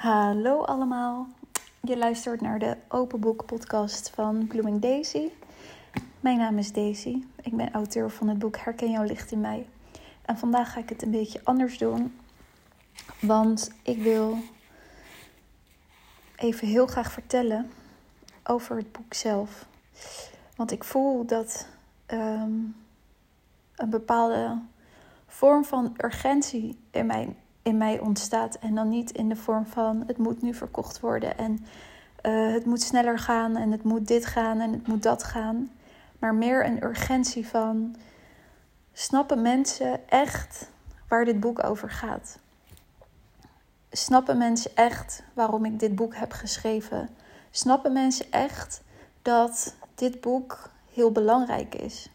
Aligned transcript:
Hallo 0.00 0.62
allemaal. 0.62 1.28
Je 1.80 1.96
luistert 1.96 2.40
naar 2.40 2.58
de 2.58 2.76
Open 2.88 3.20
Boek 3.20 3.46
podcast 3.46 4.10
van 4.10 4.46
Blooming 4.46 4.80
Daisy. 4.80 5.28
Mijn 6.20 6.38
naam 6.38 6.58
is 6.58 6.72
Daisy. 6.72 7.22
Ik 7.42 7.56
ben 7.56 7.72
auteur 7.72 8.10
van 8.10 8.28
het 8.28 8.38
boek 8.38 8.56
Herken 8.56 8.90
jouw 8.90 9.02
licht 9.02 9.30
in 9.30 9.40
mij. 9.40 9.66
En 10.22 10.38
vandaag 10.38 10.72
ga 10.72 10.80
ik 10.80 10.88
het 10.88 11.02
een 11.02 11.10
beetje 11.10 11.40
anders 11.44 11.78
doen. 11.78 12.18
Want 13.20 13.72
ik 13.82 14.02
wil 14.02 14.38
even 16.36 16.68
heel 16.68 16.86
graag 16.86 17.12
vertellen 17.12 17.70
over 18.44 18.76
het 18.76 18.92
boek 18.92 19.14
zelf. 19.14 19.66
Want 20.56 20.70
ik 20.70 20.84
voel 20.84 21.26
dat 21.26 21.66
ehm, 22.06 22.52
een 23.74 23.90
bepaalde 23.90 24.58
vorm 25.26 25.64
van 25.64 25.94
urgentie 25.96 26.78
in 26.90 27.06
mij 27.06 27.34
in 27.70 27.78
mij 27.78 27.98
ontstaat. 27.98 28.54
En 28.54 28.74
dan 28.74 28.88
niet 28.88 29.10
in 29.10 29.28
de 29.28 29.36
vorm 29.36 29.66
van 29.66 30.04
het 30.06 30.18
moet 30.18 30.42
nu 30.42 30.54
verkocht 30.54 31.00
worden 31.00 31.38
en 31.38 31.64
uh, 32.22 32.52
het 32.52 32.64
moet 32.64 32.82
sneller 32.82 33.18
gaan 33.18 33.56
en 33.56 33.72
het 33.72 33.82
moet 33.82 34.06
dit 34.06 34.26
gaan 34.26 34.60
en 34.60 34.72
het 34.72 34.86
moet 34.86 35.02
dat 35.02 35.22
gaan. 35.22 35.70
Maar 36.18 36.34
meer 36.34 36.66
een 36.66 36.84
urgentie 36.84 37.46
van 37.46 37.96
snappen 38.92 39.42
mensen 39.42 40.08
echt 40.08 40.70
waar 41.08 41.24
dit 41.24 41.40
boek 41.40 41.64
over 41.64 41.90
gaat? 41.90 42.38
Snappen 43.90 44.38
mensen 44.38 44.70
echt 44.74 45.22
waarom 45.34 45.64
ik 45.64 45.80
dit 45.80 45.94
boek 45.94 46.14
heb 46.14 46.32
geschreven? 46.32 47.08
Snappen 47.50 47.92
mensen 47.92 48.26
echt 48.30 48.82
dat 49.22 49.74
dit 49.94 50.20
boek 50.20 50.70
heel 50.92 51.12
belangrijk 51.12 51.74
is? 51.74 52.10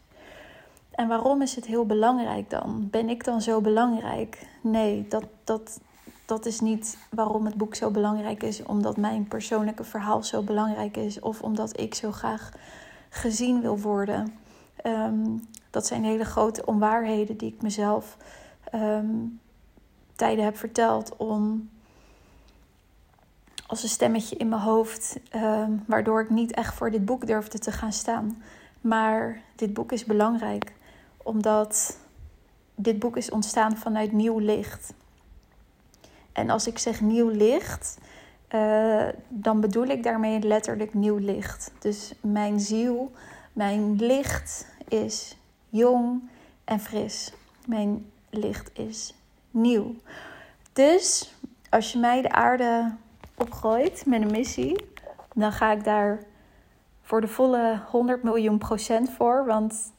En 0.96 1.08
waarom 1.08 1.42
is 1.42 1.54
het 1.54 1.66
heel 1.66 1.86
belangrijk 1.86 2.50
dan? 2.50 2.88
Ben 2.90 3.08
ik 3.08 3.24
dan 3.24 3.42
zo 3.42 3.60
belangrijk? 3.60 4.46
Nee, 4.60 5.06
dat, 5.08 5.24
dat, 5.44 5.80
dat 6.24 6.46
is 6.46 6.60
niet 6.60 6.98
waarom 7.10 7.46
het 7.46 7.54
boek 7.54 7.74
zo 7.74 7.90
belangrijk 7.90 8.42
is. 8.42 8.62
Omdat 8.62 8.96
mijn 8.96 9.28
persoonlijke 9.28 9.84
verhaal 9.84 10.22
zo 10.22 10.42
belangrijk 10.42 10.96
is. 10.96 11.20
Of 11.20 11.42
omdat 11.42 11.80
ik 11.80 11.94
zo 11.94 12.12
graag 12.12 12.50
gezien 13.08 13.60
wil 13.60 13.78
worden. 13.78 14.34
Ehm, 14.76 15.24
dat 15.70 15.86
zijn 15.86 16.04
hele 16.04 16.24
grote 16.24 16.66
onwaarheden 16.66 17.36
die 17.36 17.52
ik 17.52 17.62
mezelf 17.62 18.16
um, 18.74 19.40
tijden 20.14 20.44
heb 20.44 20.56
verteld. 20.56 21.16
Om 21.16 21.70
als 23.66 23.82
een 23.82 23.88
stemmetje 23.88 24.36
in 24.36 24.48
mijn 24.48 24.62
hoofd. 24.62 25.18
Ehm, 25.30 25.70
waardoor 25.86 26.20
ik 26.20 26.30
niet 26.30 26.54
echt 26.54 26.74
voor 26.74 26.90
dit 26.90 27.04
boek 27.04 27.26
durfde 27.26 27.58
te 27.58 27.72
gaan 27.72 27.92
staan. 27.92 28.42
Maar 28.80 29.42
dit 29.56 29.74
boek 29.74 29.92
is 29.92 30.04
belangrijk 30.04 30.74
omdat 31.26 31.98
dit 32.74 32.98
boek 32.98 33.16
is 33.16 33.30
ontstaan 33.30 33.76
vanuit 33.76 34.12
nieuw 34.12 34.38
licht. 34.38 34.92
En 36.32 36.50
als 36.50 36.66
ik 36.66 36.78
zeg 36.78 37.00
nieuw 37.00 37.28
licht, 37.28 37.98
uh, 38.54 39.08
dan 39.28 39.60
bedoel 39.60 39.86
ik 39.86 40.02
daarmee 40.02 40.40
letterlijk 40.40 40.94
nieuw 40.94 41.16
licht. 41.16 41.72
Dus 41.78 42.12
mijn 42.20 42.60
ziel, 42.60 43.12
mijn 43.52 43.96
licht 43.96 44.66
is 44.88 45.36
jong 45.68 46.30
en 46.64 46.80
fris. 46.80 47.32
Mijn 47.66 48.10
licht 48.30 48.78
is 48.78 49.14
nieuw. 49.50 49.94
Dus 50.72 51.34
als 51.70 51.92
je 51.92 51.98
mij 51.98 52.22
de 52.22 52.30
aarde 52.30 52.94
opgooit 53.34 54.06
met 54.06 54.22
een 54.22 54.30
missie, 54.30 54.76
dan 55.34 55.52
ga 55.52 55.72
ik 55.72 55.84
daar 55.84 56.22
voor 57.02 57.20
de 57.20 57.28
volle 57.28 57.80
100 57.90 58.22
miljoen 58.22 58.58
procent 58.58 59.10
voor. 59.10 59.44
Want 59.46 59.92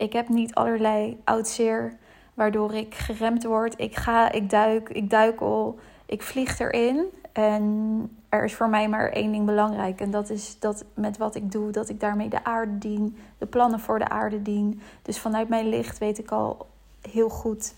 ik 0.00 0.12
heb 0.12 0.28
niet 0.28 0.54
allerlei 0.54 1.20
oud 1.24 1.48
zeer 1.48 1.96
waardoor 2.34 2.74
ik 2.74 2.94
geremd 2.94 3.44
word. 3.44 3.74
Ik 3.76 3.96
ga, 3.96 4.32
ik 4.32 4.50
duik, 4.50 4.88
ik 4.88 5.10
duikel, 5.10 5.78
ik 6.06 6.22
vlieg 6.22 6.58
erin. 6.58 7.04
En 7.32 8.16
er 8.28 8.44
is 8.44 8.54
voor 8.54 8.68
mij 8.68 8.88
maar 8.88 9.08
één 9.08 9.32
ding 9.32 9.46
belangrijk. 9.46 10.00
En 10.00 10.10
dat 10.10 10.30
is 10.30 10.56
dat 10.58 10.84
met 10.94 11.16
wat 11.16 11.34
ik 11.34 11.52
doe, 11.52 11.70
dat 11.70 11.88
ik 11.88 12.00
daarmee 12.00 12.28
de 12.28 12.44
aarde 12.44 12.78
dien, 12.78 13.16
de 13.38 13.46
plannen 13.46 13.80
voor 13.80 13.98
de 13.98 14.08
aarde 14.08 14.42
dien. 14.42 14.80
Dus 15.02 15.18
vanuit 15.18 15.48
mijn 15.48 15.68
licht 15.68 15.98
weet 15.98 16.18
ik 16.18 16.30
al 16.30 16.66
heel 17.00 17.28
goed 17.28 17.74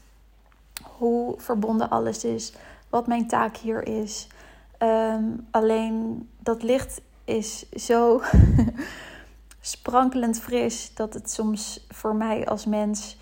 hoe 0.82 1.34
verbonden 1.36 1.90
alles 1.90 2.24
is, 2.24 2.54
wat 2.88 3.06
mijn 3.06 3.26
taak 3.26 3.56
hier 3.56 3.86
is. 3.86 4.28
Ehm, 4.78 5.24
alleen 5.50 6.28
dat 6.38 6.62
licht 6.62 7.00
is 7.24 7.68
zo 7.70 8.20
sprankelend 9.64 10.40
fris 10.40 10.94
dat 10.94 11.14
het 11.14 11.30
soms 11.30 11.86
voor 11.88 12.14
mij 12.14 12.46
als 12.46 12.66
mens 12.66 13.16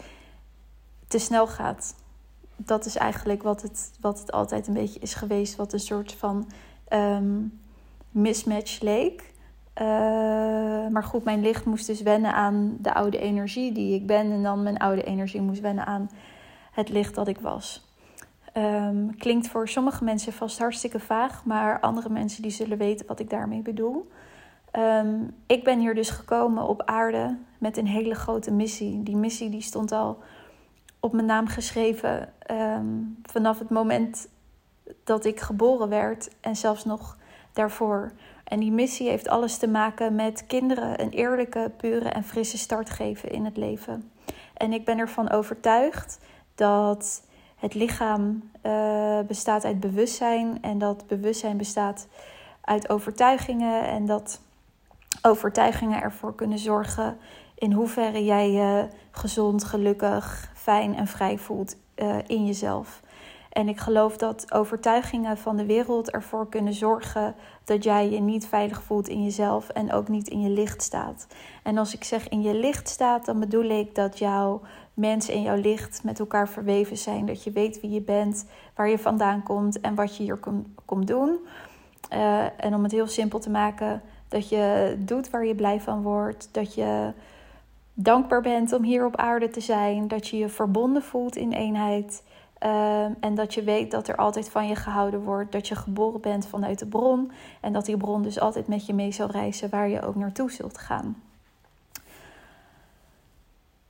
te 1.09 1.19
snel 1.19 1.47
gaat. 1.47 1.95
Dat 2.57 2.85
is 2.85 2.97
eigenlijk 2.97 3.43
wat 3.43 3.63
het, 3.63 3.91
wat 4.01 4.19
het 4.19 4.33
altijd 4.33 4.67
een 4.67 4.75
beetje 4.75 5.01
is 5.01 5.15
geweest, 5.15 5.57
wat 5.57 5.73
een 5.73 5.81
soort 5.81 6.13
van 6.13 6.51
um, 6.93 7.61
mismatch 8.11 8.81
leek. 8.81 9.33
Uh, 9.75 9.87
maar 10.89 11.05
goed, 11.05 11.25
mijn 11.25 11.41
licht 11.41 11.65
moest 11.65 11.87
dus 11.87 12.03
wennen 12.03 12.35
aan 12.35 12.77
de 12.79 12.95
oude 12.95 13.19
energie 13.19 13.73
die 13.73 13.95
ik 13.95 14.07
ben. 14.07 14.33
En 14.33 14.43
dan 14.43 14.63
mijn 14.63 14.79
oude 14.79 15.03
energie 15.03 15.41
moest 15.41 15.61
wennen 15.61 15.87
aan 15.87 16.11
het 16.73 16.89
licht 16.89 17.15
dat 17.15 17.29
ik 17.29 17.39
was. 17.39 17.89
Um, 18.57 19.17
klinkt 19.17 19.49
voor 19.49 19.69
sommige 19.69 20.05
mensen 20.05 20.33
vast 20.33 20.59
hartstikke 20.59 21.01
vaag, 21.01 21.45
maar 21.45 21.81
andere 21.81 22.09
mensen 22.09 22.43
die 22.43 22.51
zullen 22.51 22.79
weten 22.79 23.07
wat 23.07 23.21
ik 23.21 23.31
daarmee 23.31 23.63
bedoel. 23.63 24.11
Um, 24.79 25.35
ik 25.47 25.65
ben 25.65 25.79
hier 25.79 25.95
dus 25.95 26.11
gekomen 26.11 26.69
op 26.69 26.83
aarde 26.83 27.37
met 27.59 27.77
een 27.77 27.87
hele 27.87 28.15
grote 28.15 28.53
missie. 28.53 29.03
Die 29.03 29.17
missie 29.17 29.51
die 29.51 29.63
stond 29.63 29.93
al 29.93 30.19
op 31.01 31.13
mijn 31.13 31.27
naam 31.27 31.47
geschreven 31.47 32.33
um, 32.51 33.21
vanaf 33.23 33.59
het 33.59 33.71
moment 33.71 34.29
dat 35.05 35.25
ik 35.25 35.41
geboren 35.41 35.89
werd 35.89 36.29
en 36.41 36.57
zelfs 36.57 36.85
nog 36.85 37.17
daarvoor. 37.53 38.13
En 38.45 38.61
die 38.61 38.73
missie 38.73 39.09
heeft 39.09 39.29
alles 39.29 39.57
te 39.57 39.69
maken 39.69 40.15
met 40.15 40.47
kinderen 40.47 41.01
een 41.01 41.11
eerlijke, 41.11 41.71
pure 41.77 42.09
en 42.09 42.25
frisse 42.25 42.59
start 42.59 42.91
geven 42.91 43.31
in 43.31 43.45
het 43.45 43.57
leven. 43.57 44.11
En 44.55 44.73
ik 44.73 44.85
ben 44.85 44.99
ervan 44.99 45.31
overtuigd 45.31 46.19
dat 46.55 47.23
het 47.57 47.75
lichaam 47.75 48.51
uh, 48.63 49.21
bestaat 49.21 49.65
uit 49.65 49.81
bewustzijn 49.81 50.59
en 50.63 50.79
dat 50.79 51.07
bewustzijn 51.07 51.57
bestaat 51.57 52.09
uit 52.61 52.89
overtuigingen 52.89 53.85
en 53.85 54.07
dat 54.07 54.41
overtuigingen 55.23 56.03
ervoor 56.03 56.35
kunnen 56.35 56.59
zorgen 56.59 57.19
in 57.55 57.73
hoeverre 57.73 58.25
jij 58.25 58.51
je 58.51 58.89
gezond, 59.11 59.65
gelukkig, 59.65 60.53
fijn 60.55 60.97
en 60.97 61.07
vrij 61.07 61.39
voelt 61.39 61.77
uh, 61.97 62.17
in 62.27 62.47
jezelf. 62.47 63.03
En 63.51 63.69
ik 63.69 63.79
geloof 63.79 64.17
dat 64.17 64.53
overtuigingen 64.53 65.39
van 65.39 65.57
de 65.57 65.67
wereld 65.67 66.11
ervoor 66.11 66.49
kunnen 66.49 66.75
zorgen 66.75 67.35
dat 67.65 67.85
jij 67.85 68.11
je 68.11 68.21
niet 68.21 68.47
veilig 68.47 68.83
voelt 68.83 69.09
in 69.09 69.25
jezelf 69.25 69.69
en 69.69 69.93
ook 69.93 70.09
niet 70.09 70.29
in 70.29 70.41
je 70.41 70.49
licht 70.49 70.83
staat. 70.83 71.27
En 71.63 71.79
als 71.79 71.95
ik 71.95 72.05
zeg 72.05 72.29
in 72.29 72.43
je 72.43 72.55
licht 72.55 72.89
staat, 72.89 73.25
dan 73.25 73.41
bedoel 73.41 73.65
ik 73.65 73.95
dat 73.95 74.19
jouw 74.19 74.61
mens 74.95 75.29
en 75.29 75.43
jouw 75.43 75.57
licht 75.57 76.05
met 76.05 76.19
elkaar 76.19 76.49
verweven 76.49 76.97
zijn. 76.97 77.27
Dat 77.27 77.45
je 77.45 77.51
weet 77.51 77.81
wie 77.81 77.91
je 77.91 78.03
bent, 78.03 78.47
waar 78.75 78.89
je 78.89 78.99
vandaan 78.99 79.43
komt 79.43 79.81
en 79.81 79.95
wat 79.95 80.17
je 80.17 80.23
hier 80.23 80.39
komt 80.85 81.07
doen. 81.07 81.39
Uh, 82.13 82.65
en 82.65 82.75
om 82.75 82.83
het 82.83 82.93
heel 82.93 83.07
simpel 83.07 83.39
te 83.39 83.51
maken, 83.51 84.03
dat 84.31 84.49
je 84.49 84.95
doet 84.99 85.31
waar 85.31 85.45
je 85.45 85.55
blij 85.55 85.81
van 85.81 86.03
wordt. 86.03 86.49
Dat 86.53 86.75
je 86.75 87.13
dankbaar 87.95 88.41
bent 88.41 88.73
om 88.73 88.83
hier 88.83 89.07
op 89.07 89.17
aarde 89.17 89.51
te 89.51 89.61
zijn. 89.61 90.09
Dat 90.09 90.29
je 90.29 90.39
je 90.39 90.49
verbonden 90.49 91.03
voelt 91.03 91.37
in 91.37 91.53
eenheid. 91.53 92.23
Ehm, 92.59 93.13
en 93.21 93.35
dat 93.35 93.55
je 93.55 93.63
weet 93.63 93.91
dat 93.91 94.09
er 94.09 94.17
altijd 94.17 94.51
van 94.51 94.69
je 94.69 94.75
gehouden 94.75 95.23
wordt. 95.23 95.53
Dat 95.53 95.69
je 95.69 95.75
geboren 95.75 96.21
bent 96.21 96.47
vanuit 96.47 96.79
de 96.79 96.87
bron. 96.87 97.33
En 97.61 97.73
dat 97.73 97.85
die 97.87 97.97
bron 97.97 98.23
dus 98.23 98.41
altijd 98.41 98.69
met 98.69 98.87
je 98.87 98.95
mee 98.95 99.13
zal 99.13 99.31
reizen 99.31 99.71
waar 99.71 99.89
je 99.89 100.03
ook 100.03 100.15
naartoe 100.15 100.51
zult 100.51 100.79
gaan. 100.79 101.23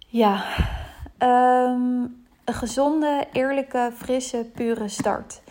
Ja, 0.07 0.45
ehm, 1.19 2.07
een 2.45 2.55
gezonde, 2.55 3.27
eerlijke, 3.33 3.93
frisse, 3.97 4.47
pure 4.55 4.89
start. 4.89 5.43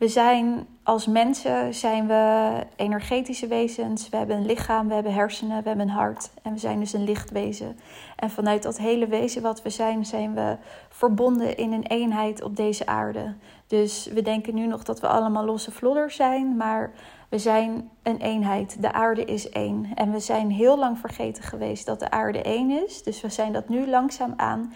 We 0.00 0.08
zijn 0.08 0.66
als 0.82 1.06
mensen 1.06 1.74
zijn 1.74 2.06
we 2.06 2.52
energetische 2.76 3.46
wezens. 3.46 4.08
We 4.08 4.16
hebben 4.16 4.36
een 4.36 4.46
lichaam, 4.46 4.88
we 4.88 4.94
hebben 4.94 5.14
hersenen, 5.14 5.62
we 5.62 5.68
hebben 5.68 5.88
een 5.88 5.94
hart. 5.94 6.30
En 6.42 6.52
we 6.52 6.58
zijn 6.58 6.80
dus 6.80 6.92
een 6.92 7.04
lichtwezen. 7.04 7.78
En 8.16 8.30
vanuit 8.30 8.62
dat 8.62 8.78
hele 8.78 9.06
wezen 9.06 9.42
wat 9.42 9.62
we 9.62 9.70
zijn, 9.70 10.06
zijn 10.06 10.34
we 10.34 10.56
verbonden 10.88 11.56
in 11.56 11.72
een 11.72 11.86
eenheid 11.86 12.42
op 12.42 12.56
deze 12.56 12.86
aarde. 12.86 13.34
Dus 13.66 14.06
we 14.06 14.22
denken 14.22 14.54
nu 14.54 14.66
nog 14.66 14.82
dat 14.82 15.00
we 15.00 15.06
allemaal 15.06 15.44
losse 15.44 15.70
vlodders 15.70 16.16
zijn, 16.16 16.56
maar 16.56 16.92
we 17.28 17.38
zijn 17.38 17.90
een 18.02 18.20
eenheid. 18.20 18.82
De 18.82 18.92
aarde 18.92 19.24
is 19.24 19.48
één. 19.48 19.90
En 19.94 20.12
we 20.12 20.20
zijn 20.20 20.50
heel 20.50 20.78
lang 20.78 20.98
vergeten 20.98 21.42
geweest 21.42 21.86
dat 21.86 22.00
de 22.00 22.10
aarde 22.10 22.42
één 22.42 22.70
is. 22.84 23.02
Dus 23.02 23.20
we 23.20 23.28
zijn 23.28 23.52
dat 23.52 23.68
nu 23.68 23.88
langzaam 23.88 24.34
aan, 24.36 24.72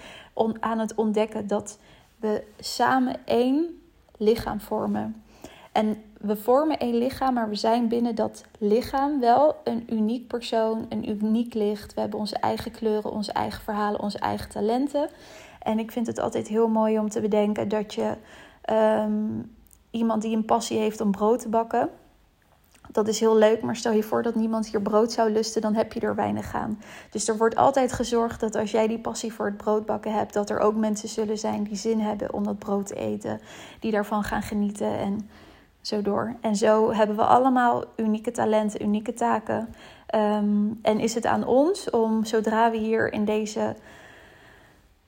aan 0.60 0.78
het 0.78 0.94
ontdekken 0.94 1.46
dat 1.46 1.78
we 2.16 2.44
samen 2.58 3.16
één 3.24 3.78
lichaam 4.18 4.60
vormen. 4.60 5.22
En 5.72 6.02
we 6.20 6.36
vormen 6.36 6.78
één 6.78 6.94
lichaam, 6.94 7.34
maar 7.34 7.48
we 7.48 7.54
zijn 7.54 7.88
binnen 7.88 8.14
dat 8.14 8.44
lichaam 8.58 9.20
wel 9.20 9.56
een 9.64 9.94
uniek 9.94 10.26
persoon, 10.26 10.86
een 10.88 11.08
uniek 11.08 11.54
licht. 11.54 11.94
We 11.94 12.00
hebben 12.00 12.18
onze 12.18 12.36
eigen 12.36 12.70
kleuren, 12.70 13.10
onze 13.10 13.32
eigen 13.32 13.62
verhalen, 13.62 14.00
onze 14.00 14.18
eigen 14.18 14.50
talenten. 14.50 15.08
En 15.62 15.78
ik 15.78 15.92
vind 15.92 16.06
het 16.06 16.18
altijd 16.18 16.48
heel 16.48 16.68
mooi 16.68 16.98
om 16.98 17.08
te 17.08 17.20
bedenken 17.20 17.68
dat 17.68 17.94
je 17.94 18.14
um, 18.70 19.54
iemand 19.90 20.22
die 20.22 20.36
een 20.36 20.44
passie 20.44 20.78
heeft 20.78 21.00
om 21.00 21.10
brood 21.10 21.40
te 21.40 21.48
bakken. 21.48 21.90
Dat 22.94 23.08
is 23.08 23.20
heel 23.20 23.36
leuk, 23.36 23.62
maar 23.62 23.76
stel 23.76 23.92
je 23.92 24.02
voor 24.02 24.22
dat 24.22 24.34
niemand 24.34 24.66
hier 24.68 24.82
brood 24.82 25.12
zou 25.12 25.30
lusten, 25.30 25.62
dan 25.62 25.74
heb 25.74 25.92
je 25.92 26.00
er 26.00 26.14
weinig 26.14 26.54
aan. 26.54 26.80
Dus 27.10 27.28
er 27.28 27.36
wordt 27.36 27.56
altijd 27.56 27.92
gezorgd 27.92 28.40
dat 28.40 28.54
als 28.54 28.70
jij 28.70 28.86
die 28.86 28.98
passie 28.98 29.32
voor 29.32 29.46
het 29.46 29.56
broodbakken 29.56 30.12
hebt, 30.12 30.32
dat 30.32 30.50
er 30.50 30.58
ook 30.58 30.74
mensen 30.74 31.08
zullen 31.08 31.38
zijn 31.38 31.62
die 31.62 31.76
zin 31.76 32.00
hebben 32.00 32.32
om 32.32 32.44
dat 32.44 32.58
brood 32.58 32.86
te 32.86 32.94
eten, 32.94 33.40
die 33.80 33.90
daarvan 33.90 34.22
gaan 34.22 34.42
genieten 34.42 34.98
en 34.98 35.28
zo 35.80 36.02
door. 36.02 36.34
En 36.40 36.56
zo 36.56 36.92
hebben 36.92 37.16
we 37.16 37.24
allemaal 37.24 37.84
unieke 37.96 38.30
talenten, 38.30 38.82
unieke 38.82 39.14
taken. 39.14 39.74
Ehm, 40.06 40.66
en 40.82 41.00
is 41.00 41.14
het 41.14 41.26
aan 41.26 41.46
ons 41.46 41.90
om 41.90 42.24
zodra 42.24 42.70
we 42.70 42.76
hier 42.76 43.12
in 43.12 43.24
deze 43.24 43.76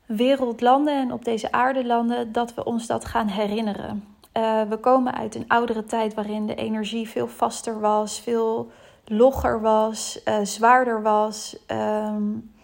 wereld 0.06 0.60
landen 0.60 1.00
en 1.00 1.12
op 1.12 1.24
deze 1.24 1.52
aarde 1.52 1.84
landen, 1.84 2.32
dat 2.32 2.54
we 2.54 2.64
ons 2.64 2.86
dat 2.86 3.04
gaan 3.04 3.28
herinneren. 3.28 4.15
Uh, 4.36 4.62
we 4.62 4.76
komen 4.76 5.14
uit 5.14 5.34
een 5.34 5.48
oudere 5.48 5.84
tijd 5.84 6.14
waarin 6.14 6.46
de 6.46 6.54
energie 6.54 7.08
veel 7.08 7.28
vaster 7.28 7.80
was, 7.80 8.20
veel 8.20 8.70
logger 9.04 9.60
was, 9.60 10.20
uh, 10.24 10.38
zwaarder 10.42 11.02
was. 11.02 11.56
Um, 11.66 12.54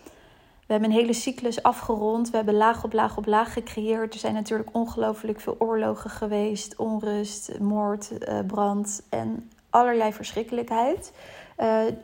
we 0.67 0.79
hebben 0.79 0.91
een 0.91 0.97
hele 0.97 1.13
cyclus 1.13 1.63
afgerond. 1.63 2.31
We 2.31 2.37
hebben 2.37 2.55
laag 2.55 2.85
op 2.85 2.93
laag 2.93 3.17
op 3.17 3.27
laag 3.27 3.53
gecreëerd. 3.53 4.15
Er 4.15 4.21
zijn 4.21 4.35
natuurlijk 4.35 4.69
ongelooflijk 4.73 5.41
veel 5.41 5.57
oorlogen 5.59 6.11
geweest, 6.11 6.77
onrust, 6.77 7.59
moord, 7.59 8.11
uh, 8.19 8.39
brand 8.47 9.03
en 9.09 9.51
allerlei 9.71 10.13
verschrikkelijkheid. 10.13 11.13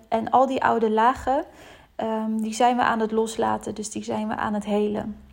en 0.09 0.31
al 0.31 0.47
die 0.47 0.65
oude 0.65 0.91
lagen, 0.91 1.45
um, 1.97 2.43
die 2.43 2.55
zijn 2.55 2.77
we 2.77 2.83
aan 2.83 3.01
het 3.01 3.11
loslaten, 3.11 3.75
dus 3.75 3.91
die 3.91 4.05
zijn 4.05 4.29
we 4.29 4.37
aan 4.37 4.55
het 4.55 4.65
helen. 4.65 5.28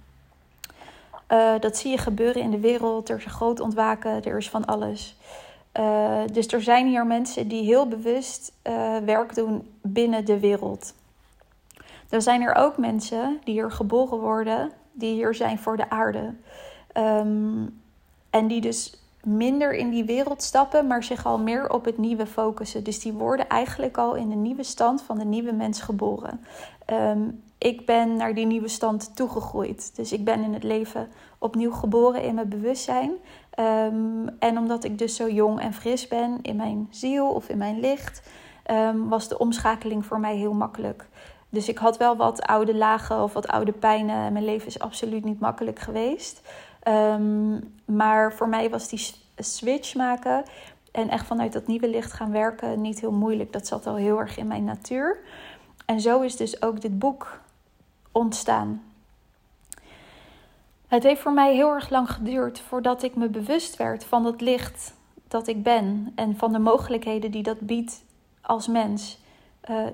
Uh, 1.32 1.54
dat 1.60 1.78
zie 1.78 1.92
je 1.92 1.98
gebeuren 1.98 2.42
in 2.42 2.52
de 2.52 2.60
wereld. 2.60 3.10
Er 3.10 3.18
is 3.18 3.26
een 3.26 3.32
groot 3.32 3.60
ontwaken, 3.60 4.24
er 4.24 4.38
is 4.38 4.50
van 4.50 4.66
alles. 4.66 5.18
Uh, 5.80 6.22
dus 6.32 6.48
er 6.48 6.62
zijn 6.62 6.88
hier 6.88 7.06
mensen 7.06 7.48
die 7.48 7.64
heel 7.64 7.88
bewust 7.88 8.52
uh, 8.64 8.98
werk 8.98 9.36
doen 9.36 9.68
binnen 9.82 10.26
de 10.26 10.40
wereld. 10.40 10.94
Er 12.10 12.22
zijn 12.22 12.42
er 12.42 12.56
ook 12.56 12.78
mensen 12.78 13.40
die 13.44 13.54
hier 13.54 13.72
geboren 13.72 14.20
worden, 14.20 14.72
die 14.92 15.14
hier 15.14 15.36
zijn 15.36 15.60
voor 15.60 15.78
de 15.78 15.90
aarde. 15.90 16.34
Um, 16.98 17.82
en 18.30 18.48
die 18.48 18.62
dus 18.62 19.00
minder 19.24 19.74
in 19.74 19.90
die 19.90 20.04
wereld 20.04 20.44
stappen, 20.44 20.88
maar 20.88 21.04
zich 21.04 21.26
al 21.26 21.40
meer 21.40 21.70
op 21.70 21.86
het 21.86 21.98
nieuwe 21.98 22.26
focussen. 22.28 22.84
Dus 22.84 23.00
die 23.00 23.14
worden 23.14 23.48
eigenlijk 23.48 23.98
al 23.98 24.16
in 24.16 24.30
de 24.30 24.36
nieuwe 24.36 24.64
stand 24.64 25.02
van 25.02 25.18
de 25.18 25.26
nieuwe 25.26 25.52
mens 25.52 25.82
geboren. 25.82 26.46
Um, 26.88 27.44
ik 27.66 27.86
ben 27.86 28.16
naar 28.16 28.34
die 28.34 28.46
nieuwe 28.46 28.68
stand 28.68 29.16
toegegroeid. 29.16 29.96
Dus 29.96 30.12
ik 30.12 30.24
ben 30.24 30.44
in 30.44 30.54
het 30.54 30.64
leven 30.64 31.08
opnieuw 31.38 31.72
geboren 31.72 32.24
in 32.24 32.36
mijn 32.36 32.50
bewustzijn. 32.50 33.12
Um, 33.60 34.30
en 34.40 34.58
omdat 34.58 34.84
ik 34.84 34.98
dus 34.98 35.16
zo 35.16 35.30
jong 35.30 35.60
en 35.60 35.74
fris 35.74 36.08
ben 36.08 36.40
in 36.42 36.56
mijn 36.56 36.88
ziel 36.90 37.30
of 37.30 37.50
in 37.50 37.58
mijn 37.58 37.80
licht, 37.80 38.30
um, 38.72 39.10
was 39.10 39.28
de 39.28 39.38
omschakeling 39.38 40.06
voor 40.06 40.20
mij 40.20 40.36
heel 40.36 40.54
makkelijk. 40.54 41.08
Dus 41.50 41.70
ik 41.70 41.78
had 41.78 41.98
wel 41.98 42.16
wat 42.16 42.42
oude 42.42 42.76
lagen 42.76 43.24
of 43.24 43.34
wat 43.34 43.48
oude 43.48 43.72
pijnen. 43.72 44.34
Mijn 44.34 44.46
leven 44.46 44.68
is 44.68 44.80
absoluut 44.80 45.24
niet 45.24 45.40
makkelijk 45.40 45.80
geweest. 45.80 46.42
Um, 46.88 47.74
maar 47.86 48.34
voor 48.34 48.50
mij 48.50 48.70
was 48.70 48.88
die 48.88 49.12
switch 49.38 49.96
maken 49.96 50.44
en 50.92 51.10
echt 51.10 51.26
vanuit 51.26 51.54
dat 51.54 51.68
nieuwe 51.68 51.90
licht 51.90 52.14
gaan 52.14 52.32
werken 52.32 52.82
niet 52.82 53.00
heel 53.00 53.12
moeilijk. 53.12 53.54
Dat 53.54 53.68
zat 53.68 53.88
al 53.88 53.96
heel 53.96 54.20
erg 54.20 54.38
in 54.38 54.48
mijn 54.48 54.64
natuur. 54.64 55.18
En 55.86 56.02
zo 56.02 56.22
is 56.22 56.36
dus 56.36 56.62
ook 56.62 56.82
dit 56.82 57.00
boek 57.00 57.44
ontstaan. 58.16 58.84
Het 60.88 61.04
heeft 61.04 61.22
voor 61.22 61.34
mij 61.34 61.54
heel 61.54 61.74
erg 61.74 61.90
lang 61.90 62.12
geduurd 62.12 62.60
voordat 62.60 63.04
ik 63.04 63.16
me 63.16 63.28
bewust 63.28 63.76
werd 63.76 64.06
van 64.06 64.26
het 64.26 64.42
licht 64.42 64.94
dat 65.28 65.48
ik 65.48 65.64
ben 65.64 66.12
en 66.16 66.38
van 66.38 66.52
de 66.52 66.60
mogelijkheden 66.60 67.32
die 67.32 67.44
dat 67.44 67.60
biedt 67.60 68.04
als 68.42 68.68
mens. 68.68 69.18
Uh, 69.70 69.88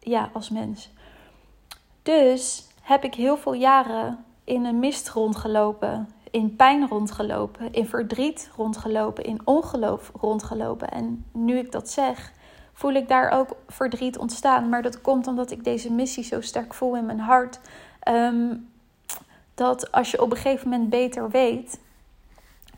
ja, 0.00 0.30
als 0.32 0.50
mens. 0.50 0.90
Dus 2.02 2.66
heb 2.82 3.04
ik 3.04 3.14
heel 3.14 3.36
veel 3.36 3.52
jaren 3.52 4.24
in 4.44 4.64
een 4.64 4.78
mist 4.78 5.08
rondgelopen, 5.08 6.08
in 6.30 6.56
pijn 6.56 6.88
rondgelopen, 6.88 7.72
in 7.72 7.86
verdriet 7.86 8.50
rondgelopen, 8.56 9.24
in 9.24 9.40
ongeloof 9.44 10.12
rondgelopen. 10.20 10.88
En 10.88 11.24
nu 11.32 11.58
ik 11.58 11.72
dat 11.72 11.90
zeg, 11.90 12.32
voel 12.78 12.92
ik 12.92 13.08
daar 13.08 13.30
ook 13.30 13.56
verdriet 13.68 14.18
ontstaan. 14.18 14.68
Maar 14.68 14.82
dat 14.82 15.00
komt 15.00 15.26
omdat 15.26 15.50
ik 15.50 15.64
deze 15.64 15.92
missie 15.92 16.24
zo 16.24 16.40
sterk 16.40 16.74
voel 16.74 16.96
in 16.96 17.06
mijn 17.06 17.20
hart. 17.20 17.60
Um, 18.08 18.68
dat 19.54 19.92
als 19.92 20.10
je 20.10 20.22
op 20.22 20.30
een 20.30 20.36
gegeven 20.36 20.68
moment 20.68 20.90
beter 20.90 21.30
weet. 21.30 21.80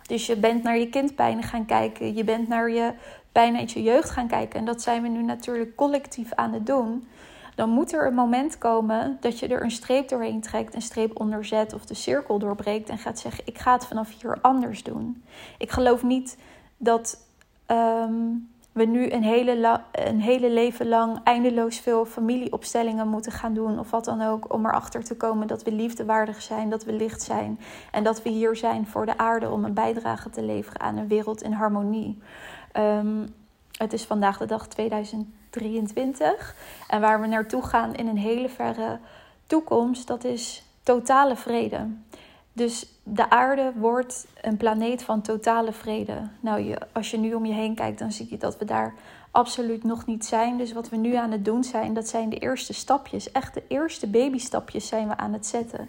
Dus 0.06 0.26
je 0.26 0.36
bent 0.36 0.62
naar 0.62 0.78
je 0.78 0.88
kindpijn 0.88 1.42
gaan 1.42 1.66
kijken. 1.66 2.14
Je 2.14 2.24
bent 2.24 2.48
naar 2.48 2.70
je 2.70 2.92
pijn 3.32 3.56
uit 3.56 3.70
je 3.70 3.82
jeugd 3.82 4.10
gaan 4.10 4.28
kijken. 4.28 4.58
En 4.58 4.64
dat 4.64 4.82
zijn 4.82 5.02
we 5.02 5.08
nu 5.08 5.22
natuurlijk 5.22 5.76
collectief 5.76 6.32
aan 6.32 6.52
het 6.52 6.66
doen. 6.66 7.08
Dan 7.54 7.70
moet 7.70 7.92
er 7.92 8.06
een 8.06 8.14
moment 8.14 8.58
komen 8.58 9.16
dat 9.20 9.38
je 9.38 9.48
er 9.48 9.62
een 9.62 9.70
streep 9.70 10.08
doorheen 10.08 10.40
trekt, 10.40 10.74
een 10.74 10.82
streep 10.82 11.20
onderzet 11.20 11.74
of 11.74 11.84
de 11.84 11.94
cirkel 11.94 12.38
doorbreekt 12.38 12.88
en 12.88 12.98
gaat 12.98 13.18
zeggen: 13.18 13.46
Ik 13.46 13.58
ga 13.58 13.72
het 13.72 13.86
vanaf 13.86 14.20
hier 14.20 14.38
anders 14.40 14.82
doen. 14.82 15.24
Ik 15.58 15.70
geloof 15.70 16.02
niet 16.02 16.36
dat 16.76 17.26
um, 17.66 18.49
we 18.72 18.84
nu 18.84 19.10
een 19.10 19.22
hele, 19.22 19.80
een 19.92 20.20
hele 20.20 20.50
leven 20.50 20.88
lang 20.88 21.20
eindeloos 21.24 21.78
veel 21.78 22.04
familieopstellingen 22.04 23.08
moeten 23.08 23.32
gaan 23.32 23.54
doen. 23.54 23.78
Of 23.78 23.90
wat 23.90 24.04
dan 24.04 24.22
ook. 24.22 24.52
Om 24.52 24.66
erachter 24.66 25.04
te 25.04 25.16
komen 25.16 25.46
dat 25.46 25.62
we 25.62 25.72
liefdewaardig 25.72 26.42
zijn, 26.42 26.70
dat 26.70 26.84
we 26.84 26.92
licht 26.92 27.22
zijn. 27.22 27.60
En 27.90 28.04
dat 28.04 28.22
we 28.22 28.30
hier 28.30 28.56
zijn 28.56 28.86
voor 28.86 29.06
de 29.06 29.18
aarde 29.18 29.50
om 29.50 29.64
een 29.64 29.74
bijdrage 29.74 30.30
te 30.30 30.42
leveren 30.42 30.80
aan 30.80 30.96
een 30.96 31.08
wereld 31.08 31.42
in 31.42 31.52
harmonie. 31.52 32.18
Um, 32.76 33.34
het 33.76 33.92
is 33.92 34.04
vandaag 34.04 34.38
de 34.38 34.46
dag 34.46 34.68
2023. 34.68 36.54
En 36.88 37.00
waar 37.00 37.20
we 37.20 37.26
naartoe 37.26 37.62
gaan 37.62 37.94
in 37.94 38.06
een 38.06 38.18
hele 38.18 38.48
verre 38.48 38.98
toekomst, 39.46 40.06
dat 40.06 40.24
is 40.24 40.64
totale 40.82 41.36
vrede. 41.36 41.86
Dus 42.52 42.99
de 43.12 43.30
aarde 43.30 43.72
wordt 43.76 44.26
een 44.40 44.56
planeet 44.56 45.02
van 45.02 45.22
totale 45.22 45.72
vrede. 45.72 46.28
Nou, 46.40 46.74
als 46.92 47.10
je 47.10 47.18
nu 47.18 47.34
om 47.34 47.46
je 47.46 47.52
heen 47.52 47.74
kijkt, 47.74 47.98
dan 47.98 48.12
zie 48.12 48.26
je 48.30 48.36
dat 48.36 48.58
we 48.58 48.64
daar 48.64 48.94
absoluut 49.30 49.84
nog 49.84 50.06
niet 50.06 50.24
zijn. 50.24 50.58
Dus 50.58 50.72
wat 50.72 50.88
we 50.88 50.96
nu 50.96 51.14
aan 51.14 51.30
het 51.30 51.44
doen 51.44 51.64
zijn, 51.64 51.94
dat 51.94 52.08
zijn 52.08 52.28
de 52.28 52.38
eerste 52.38 52.72
stapjes. 52.72 53.32
Echt 53.32 53.54
de 53.54 53.62
eerste 53.68 54.06
babystapjes 54.06 54.86
zijn 54.86 55.08
we 55.08 55.16
aan 55.16 55.32
het 55.32 55.46
zetten. 55.46 55.88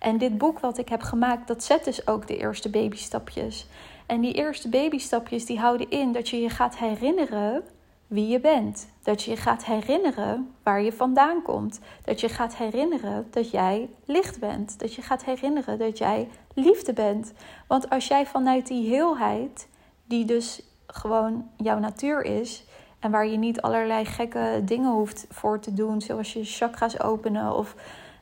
En 0.00 0.18
dit 0.18 0.38
boek 0.38 0.58
wat 0.58 0.78
ik 0.78 0.88
heb 0.88 1.02
gemaakt, 1.02 1.48
dat 1.48 1.64
zet 1.64 1.84
dus 1.84 2.06
ook 2.06 2.26
de 2.26 2.36
eerste 2.36 2.70
babystapjes. 2.70 3.66
En 4.06 4.20
die 4.20 4.32
eerste 4.32 4.68
babystapjes 4.68 5.46
die 5.46 5.58
houden 5.58 5.90
in 5.90 6.12
dat 6.12 6.28
je 6.28 6.40
je 6.40 6.50
gaat 6.50 6.76
herinneren 6.76 7.62
wie 8.06 8.28
je 8.28 8.40
bent. 8.40 8.88
Dat 9.02 9.22
je 9.22 9.30
je 9.30 9.36
gaat 9.36 9.64
herinneren 9.64 10.54
waar 10.62 10.82
je 10.82 10.92
vandaan 10.92 11.42
komt. 11.42 11.80
Dat 12.04 12.20
je 12.20 12.28
gaat 12.28 12.56
herinneren 12.56 13.26
dat 13.30 13.50
jij 13.50 13.90
licht 14.04 14.40
bent. 14.40 14.78
Dat 14.78 14.94
je 14.94 15.02
gaat 15.02 15.24
herinneren 15.24 15.78
dat 15.78 15.98
jij 15.98 16.28
liefde 16.54 16.92
bent. 16.92 17.32
Want 17.66 17.90
als 17.90 18.08
jij 18.08 18.26
vanuit 18.26 18.66
die 18.66 18.88
heelheid, 18.88 19.68
die 20.04 20.24
dus 20.24 20.62
gewoon 20.86 21.50
jouw 21.56 21.78
natuur 21.78 22.22
is. 22.22 22.64
En 22.98 23.10
waar 23.10 23.26
je 23.26 23.36
niet 23.36 23.60
allerlei 23.60 24.04
gekke 24.04 24.62
dingen 24.64 24.92
hoeft 24.92 25.26
voor 25.30 25.60
te 25.60 25.74
doen, 25.74 26.00
zoals 26.00 26.32
je 26.32 26.44
chakra's 26.44 27.00
openen 27.00 27.56
of 27.56 27.74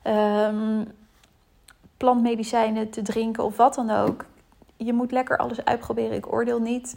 um, 0.06 0.92
plantmedicijnen 1.96 2.90
te 2.90 3.02
drinken 3.02 3.44
of 3.44 3.56
wat 3.56 3.74
dan 3.74 3.90
ook. 3.90 4.24
Je 4.76 4.92
moet 4.92 5.12
lekker 5.12 5.36
alles 5.36 5.64
uitproberen. 5.64 6.16
Ik 6.16 6.32
oordeel 6.32 6.60
niet, 6.60 6.96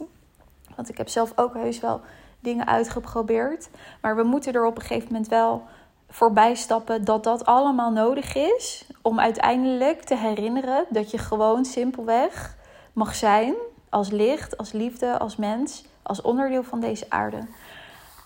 want 0.76 0.88
ik 0.88 0.96
heb 0.98 1.08
zelf 1.08 1.32
ook 1.36 1.54
heus 1.54 1.80
wel 1.80 2.00
dingen 2.40 2.66
uitgeprobeerd. 2.66 3.68
Maar 4.00 4.16
we 4.16 4.22
moeten 4.22 4.52
er 4.52 4.66
op 4.66 4.76
een 4.76 4.82
gegeven 4.82 5.12
moment 5.12 5.28
wel 5.28 5.62
voorbij 6.08 6.54
stappen 6.54 7.04
dat 7.04 7.24
dat 7.24 7.44
allemaal 7.44 7.92
nodig 7.92 8.34
is. 8.34 8.86
Om 9.02 9.20
uiteindelijk 9.20 10.02
te 10.02 10.16
herinneren 10.16 10.84
dat 10.90 11.10
je 11.10 11.18
gewoon 11.18 11.64
simpelweg 11.64 12.56
mag 12.92 13.14
zijn 13.14 13.54
als 13.88 14.10
licht, 14.10 14.56
als 14.56 14.72
liefde, 14.72 15.18
als 15.18 15.36
mens, 15.36 15.84
als 16.02 16.20
onderdeel 16.20 16.62
van 16.62 16.80
deze 16.80 17.06
aarde. 17.08 17.38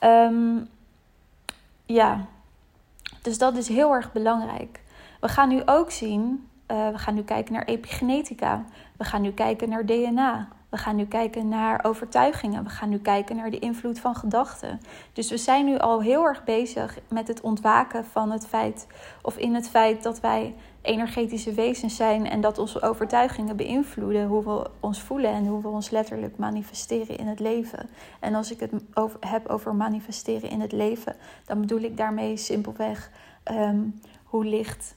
Um, 0.01 0.69
ja, 1.87 2.27
dus 3.23 3.39
dat 3.39 3.57
is 3.57 3.69
heel 3.69 3.93
erg 3.95 4.13
belangrijk. 4.13 4.81
We 5.21 5.29
gaan 5.29 5.49
nu 5.49 5.63
ook 5.65 5.91
zien, 5.91 6.49
uh, 6.69 6.89
we 6.89 6.99
gaan 6.99 7.15
nu 7.15 7.23
kijken 7.23 7.53
naar 7.53 7.65
epigenetica, 7.65 8.65
we 8.97 9.05
gaan 9.05 9.23
nu 9.23 9.33
kijken 9.33 9.69
naar 9.69 9.87
DNA, 9.87 10.49
we 10.73 10.79
gaan 10.79 10.97
nu 10.97 11.07
kijken 11.07 11.49
naar 11.49 11.85
overtuigingen. 11.85 12.65
We 12.65 12.71
gaan 12.71 12.89
nu 12.89 12.99
kijken 12.99 13.37
naar 13.37 13.51
de 13.51 13.59
invloed 13.59 13.99
van 13.99 14.15
gedachten. 14.15 14.81
Dus 15.13 15.31
we 15.31 15.37
zijn 15.37 15.65
nu 15.65 15.79
al 15.79 16.03
heel 16.03 16.25
erg 16.25 16.45
bezig 16.45 16.99
met 17.09 17.29
het 17.29 17.41
ontwaken 17.41 18.05
van 18.05 18.31
het 18.31 18.47
feit, 18.47 18.87
of 19.23 19.37
in 19.37 19.55
het 19.55 19.69
feit 19.69 20.03
dat 20.03 20.21
wij 20.21 20.55
energetische 20.83 21.53
wezens 21.53 21.97
zijn 21.97 22.27
en 22.27 22.41
dat 22.41 22.59
onze 22.59 22.83
overtuigingen 22.83 23.57
beïnvloeden 23.57 24.27
hoe 24.27 24.45
we 24.45 24.71
ons 24.81 25.01
voelen 25.01 25.31
en 25.31 25.47
hoe 25.47 25.63
we 25.63 25.69
ons 25.69 25.91
letterlijk 25.91 26.37
manifesteren 26.37 27.19
in 27.19 27.27
het 27.27 27.41
leven. 27.41 27.89
En 28.21 28.35
als 28.35 28.51
ik 28.51 28.61
het 28.61 28.73
over, 28.95 29.19
heb 29.21 29.49
over 29.49 29.75
manifesteren 29.75 30.51
in 30.51 30.61
het 30.61 30.73
leven, 30.73 31.17
dan 31.45 31.61
bedoel 31.61 31.81
ik 31.81 31.97
daarmee 31.97 32.37
simpelweg 32.37 33.11
um, 33.51 34.01
hoe 34.25 34.45
licht 34.45 34.95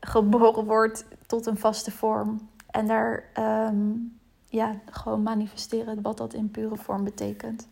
geboren 0.00 0.64
wordt 0.64 1.04
tot 1.26 1.46
een 1.46 1.58
vaste 1.58 1.90
vorm. 1.90 2.48
En 2.70 2.86
daar 2.86 3.24
um, 3.68 4.19
ja, 4.50 4.76
gewoon 4.90 5.22
manifesteren 5.22 6.02
wat 6.02 6.16
dat 6.16 6.34
in 6.34 6.50
pure 6.50 6.76
vorm 6.76 7.04
betekent. 7.04 7.68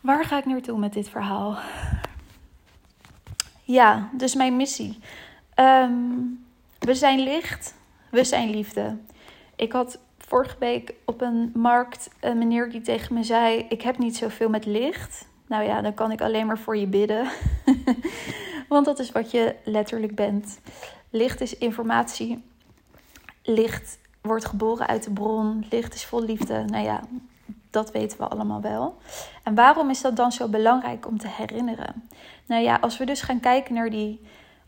Waar 0.00 0.24
ga 0.24 0.38
ik 0.38 0.44
naartoe 0.44 0.78
met 0.78 0.92
dit 0.92 1.08
verhaal? 1.08 1.58
Ja, 3.62 4.10
dus 4.12 4.34
mijn 4.34 4.56
missie. 4.56 4.98
Ehm, 5.54 5.92
we 6.78 6.94
zijn 6.94 7.20
licht, 7.20 7.74
we 8.10 8.24
zijn 8.24 8.50
liefde. 8.50 8.96
Ik 9.56 9.72
had 9.72 9.98
vorige 10.18 10.56
week 10.58 10.94
op 11.04 11.20
een 11.20 11.50
markt 11.54 12.10
een 12.20 12.38
meneer 12.38 12.70
die 12.70 12.80
tegen 12.80 13.14
me 13.14 13.22
zei: 13.22 13.66
Ik 13.68 13.82
heb 13.82 13.98
niet 13.98 14.16
zoveel 14.16 14.48
met 14.48 14.66
licht. 14.66 15.28
Nou 15.46 15.64
ja, 15.64 15.80
dan 15.80 15.94
kan 15.94 16.10
ik 16.10 16.20
alleen 16.20 16.46
maar 16.46 16.58
voor 16.58 16.76
je 16.76 16.86
bidden. 16.86 17.28
Want 18.68 18.84
dat 18.84 18.98
is 18.98 19.12
wat 19.12 19.30
je 19.30 19.54
letterlijk 19.64 20.14
bent. 20.14 20.60
Licht 21.10 21.40
is 21.40 21.58
informatie. 21.58 22.42
Licht 23.46 23.98
wordt 24.20 24.44
geboren 24.44 24.86
uit 24.86 25.04
de 25.04 25.10
bron. 25.10 25.66
Licht 25.70 25.94
is 25.94 26.04
vol 26.04 26.22
liefde. 26.22 26.64
Nou 26.64 26.84
ja, 26.84 27.00
dat 27.70 27.90
weten 27.90 28.18
we 28.18 28.28
allemaal 28.28 28.60
wel. 28.60 28.96
En 29.42 29.54
waarom 29.54 29.90
is 29.90 30.00
dat 30.00 30.16
dan 30.16 30.32
zo 30.32 30.48
belangrijk 30.48 31.06
om 31.06 31.18
te 31.18 31.28
herinneren? 31.28 32.08
Nou 32.46 32.62
ja, 32.62 32.78
als 32.80 32.98
we 32.98 33.04
dus 33.04 33.22
gaan 33.22 33.40
kijken 33.40 33.74
naar 33.74 33.90
die 33.90 34.20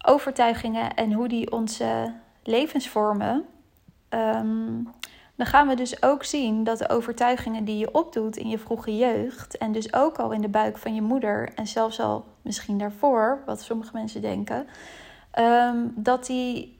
overtuigingen 0.04 0.94
en 0.94 1.12
hoe 1.12 1.28
die 1.28 1.52
onze 1.52 2.12
levens 2.42 2.88
vormen, 2.88 3.44
ehm, 4.08 4.82
dan 5.34 5.46
gaan 5.46 5.68
we 5.68 5.74
dus 5.74 6.02
ook 6.02 6.24
zien 6.24 6.64
dat 6.64 6.78
de 6.78 6.88
overtuigingen 6.88 7.64
die 7.64 7.78
je 7.78 7.94
opdoet 7.94 8.36
in 8.36 8.48
je 8.48 8.58
vroege 8.58 8.96
jeugd, 8.96 9.58
en 9.58 9.72
dus 9.72 9.92
ook 9.92 10.18
al 10.18 10.32
in 10.32 10.40
de 10.40 10.48
buik 10.48 10.78
van 10.78 10.94
je 10.94 11.02
moeder, 11.02 11.52
en 11.54 11.66
zelfs 11.66 12.00
al 12.00 12.24
misschien 12.42 12.78
daarvoor, 12.78 13.42
wat 13.46 13.62
sommige 13.62 13.90
mensen 13.92 14.20
denken, 14.20 14.66
ehm, 15.30 15.76
dat 15.94 16.26
die 16.26 16.75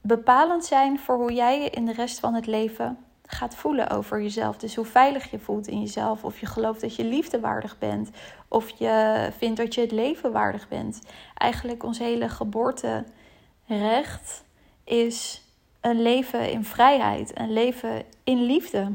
bepalend 0.00 0.64
zijn 0.64 0.98
voor 0.98 1.16
hoe 1.16 1.32
jij 1.32 1.62
je 1.62 1.70
in 1.70 1.86
de 1.86 1.92
rest 1.92 2.20
van 2.20 2.34
het 2.34 2.46
leven 2.46 2.98
gaat 3.30 3.54
voelen 3.54 3.90
over 3.90 4.22
jezelf. 4.22 4.56
Dus 4.56 4.74
hoe 4.74 4.84
veilig 4.84 5.30
je 5.30 5.38
voelt 5.38 5.66
in 5.66 5.80
jezelf. 5.80 6.24
Of 6.24 6.40
je 6.40 6.46
gelooft 6.46 6.80
dat 6.80 6.96
je 6.96 7.04
liefdewaardig 7.04 7.78
bent. 7.78 8.10
Of 8.48 8.78
je 8.78 9.28
vindt 9.38 9.56
dat 9.56 9.74
je 9.74 9.80
het 9.80 9.92
leven 9.92 10.32
waardig 10.32 10.68
bent. 10.68 11.00
Eigenlijk 11.34 11.82
ons 11.82 11.98
hele 11.98 12.28
geboorterecht 12.28 14.44
is 14.84 15.42
een 15.80 16.02
leven 16.02 16.50
in 16.50 16.64
vrijheid. 16.64 17.38
Een 17.38 17.52
leven 17.52 18.02
in 18.24 18.42
liefde. 18.42 18.92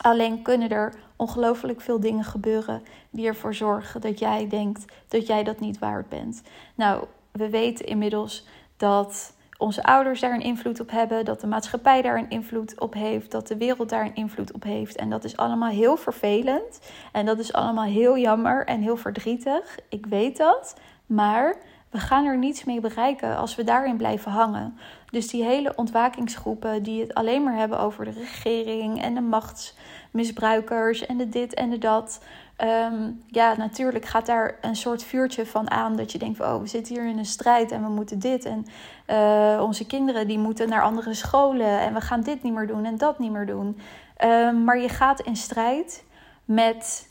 Alleen 0.00 0.42
kunnen 0.42 0.68
er 0.68 0.94
ongelooflijk 1.16 1.80
veel 1.80 2.00
dingen 2.00 2.24
gebeuren 2.24 2.82
die 3.10 3.26
ervoor 3.26 3.54
zorgen 3.54 4.00
dat 4.00 4.18
jij 4.18 4.48
denkt 4.48 4.84
dat 5.08 5.26
jij 5.26 5.44
dat 5.44 5.60
niet 5.60 5.78
waard 5.78 6.08
bent. 6.08 6.42
Nou, 6.74 7.04
we 7.32 7.50
weten 7.50 7.86
inmiddels 7.86 8.46
dat 8.76 9.32
onze 9.58 9.82
ouders 9.82 10.20
daar 10.20 10.34
een 10.34 10.40
invloed 10.40 10.80
op 10.80 10.90
hebben, 10.90 11.24
dat 11.24 11.40
de 11.40 11.46
maatschappij 11.46 12.02
daar 12.02 12.18
een 12.18 12.30
invloed 12.30 12.80
op 12.80 12.94
heeft, 12.94 13.30
dat 13.30 13.48
de 13.48 13.56
wereld 13.56 13.88
daar 13.88 14.04
een 14.04 14.14
invloed 14.14 14.52
op 14.52 14.62
heeft. 14.62 14.96
En 14.96 15.10
dat 15.10 15.24
is 15.24 15.36
allemaal 15.36 15.70
heel 15.70 15.96
vervelend 15.96 16.80
en 17.12 17.26
dat 17.26 17.38
is 17.38 17.52
allemaal 17.52 17.84
heel 17.84 18.18
jammer 18.18 18.66
en 18.66 18.80
heel 18.80 18.96
verdrietig. 18.96 19.78
Ik 19.88 20.06
weet 20.06 20.36
dat, 20.36 20.76
maar 21.06 21.56
we 21.90 21.98
gaan 21.98 22.24
er 22.24 22.38
niets 22.38 22.64
mee 22.64 22.80
bereiken 22.80 23.36
als 23.36 23.54
we 23.54 23.64
daarin 23.64 23.96
blijven 23.96 24.32
hangen. 24.32 24.78
Dus 25.10 25.28
die 25.28 25.44
hele 25.44 25.72
ontwakingsgroepen 25.76 26.82
die 26.82 27.00
het 27.00 27.14
alleen 27.14 27.42
maar 27.42 27.56
hebben 27.56 27.78
over 27.78 28.04
de 28.04 28.10
regering 28.10 29.02
en 29.02 29.14
de 29.14 29.20
machtsmisbruikers 29.20 31.06
en 31.06 31.16
de 31.16 31.28
dit 31.28 31.54
en 31.54 31.70
de 31.70 31.78
dat. 31.78 32.20
Ehm, 32.58 33.10
ja, 33.26 33.56
natuurlijk 33.56 34.04
gaat 34.04 34.26
daar 34.26 34.58
een 34.60 34.76
soort 34.76 35.02
vuurtje 35.02 35.46
van 35.46 35.70
aan. 35.70 35.96
Dat 35.96 36.12
je 36.12 36.18
denkt 36.18 36.40
oh, 36.40 36.60
we 36.60 36.66
zitten 36.66 36.94
hier 36.94 37.06
in 37.06 37.18
een 37.18 37.24
strijd 37.24 37.72
en 37.72 37.82
we 37.82 37.88
moeten 37.88 38.18
dit. 38.18 38.44
En 38.44 38.66
uh, 39.06 39.62
onze 39.62 39.86
kinderen 39.86 40.26
die 40.26 40.38
moeten 40.38 40.68
naar 40.68 40.82
andere 40.82 41.14
scholen. 41.14 41.80
En 41.80 41.94
we 41.94 42.00
gaan 42.00 42.20
dit 42.20 42.42
niet 42.42 42.52
meer 42.52 42.66
doen 42.66 42.84
en 42.84 42.96
dat 42.96 43.18
niet 43.18 43.30
meer 43.30 43.46
doen. 43.46 43.80
Um, 44.24 44.64
maar 44.64 44.78
je 44.78 44.88
gaat 44.88 45.20
in 45.20 45.36
strijd 45.36 46.04
met 46.44 47.08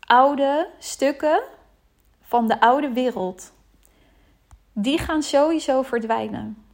oude 0.00 0.68
stukken 0.78 1.42
van 2.22 2.48
de 2.48 2.60
oude 2.60 2.92
wereld. 2.92 3.52
Die 4.72 4.98
gaan 4.98 5.22
sowieso 5.22 5.82
verdwijnen. 5.82 6.64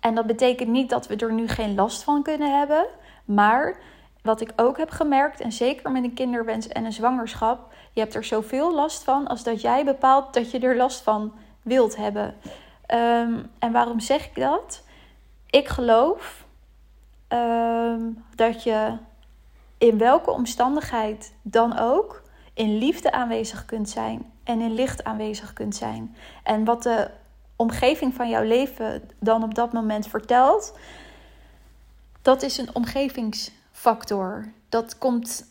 En 0.00 0.14
dat 0.14 0.26
betekent 0.26 0.68
niet 0.68 0.90
dat 0.90 1.06
we 1.06 1.16
er 1.16 1.32
nu 1.32 1.48
geen 1.48 1.74
last 1.74 2.02
van 2.02 2.22
kunnen 2.22 2.58
hebben. 2.58 2.86
Maar 3.24 3.78
wat 4.24 4.40
ik 4.40 4.52
ook 4.56 4.78
heb 4.78 4.90
gemerkt, 4.90 5.40
en 5.40 5.52
zeker 5.52 5.90
met 5.90 6.04
een 6.04 6.14
kinderwens 6.14 6.68
en 6.68 6.84
een 6.84 6.92
zwangerschap, 6.92 7.72
je 7.92 8.00
hebt 8.00 8.14
er 8.14 8.24
zoveel 8.24 8.74
last 8.74 9.02
van 9.02 9.26
als 9.26 9.42
dat 9.42 9.60
jij 9.60 9.84
bepaalt 9.84 10.34
dat 10.34 10.50
je 10.50 10.58
er 10.58 10.76
last 10.76 11.02
van 11.02 11.32
wilt 11.62 11.96
hebben. 11.96 12.34
Ehm, 12.86 13.42
en 13.58 13.72
waarom 13.72 14.00
zeg 14.00 14.26
ik 14.26 14.34
dat? 14.34 14.82
Ik 15.50 15.68
geloof 15.68 16.44
ehm, 17.28 18.00
dat 18.34 18.62
je 18.62 18.96
in 19.78 19.98
welke 19.98 20.30
omstandigheid 20.30 21.34
dan 21.42 21.78
ook 21.78 22.22
in 22.54 22.78
liefde 22.78 23.12
aanwezig 23.12 23.64
kunt 23.64 23.88
zijn 23.88 24.32
en 24.44 24.60
in 24.60 24.74
licht 24.74 25.04
aanwezig 25.04 25.52
kunt 25.52 25.76
zijn. 25.76 26.16
En 26.42 26.64
wat 26.64 26.82
de 26.82 27.10
omgeving 27.56 28.14
van 28.14 28.28
jouw 28.28 28.44
leven 28.44 29.10
dan 29.18 29.42
op 29.42 29.54
dat 29.54 29.72
moment 29.72 30.06
vertelt, 30.06 30.78
dat 32.22 32.42
is 32.42 32.58
een 32.58 32.74
omgevingsfactor. 33.84 34.52
Dat 34.68 34.98
komt. 34.98 35.44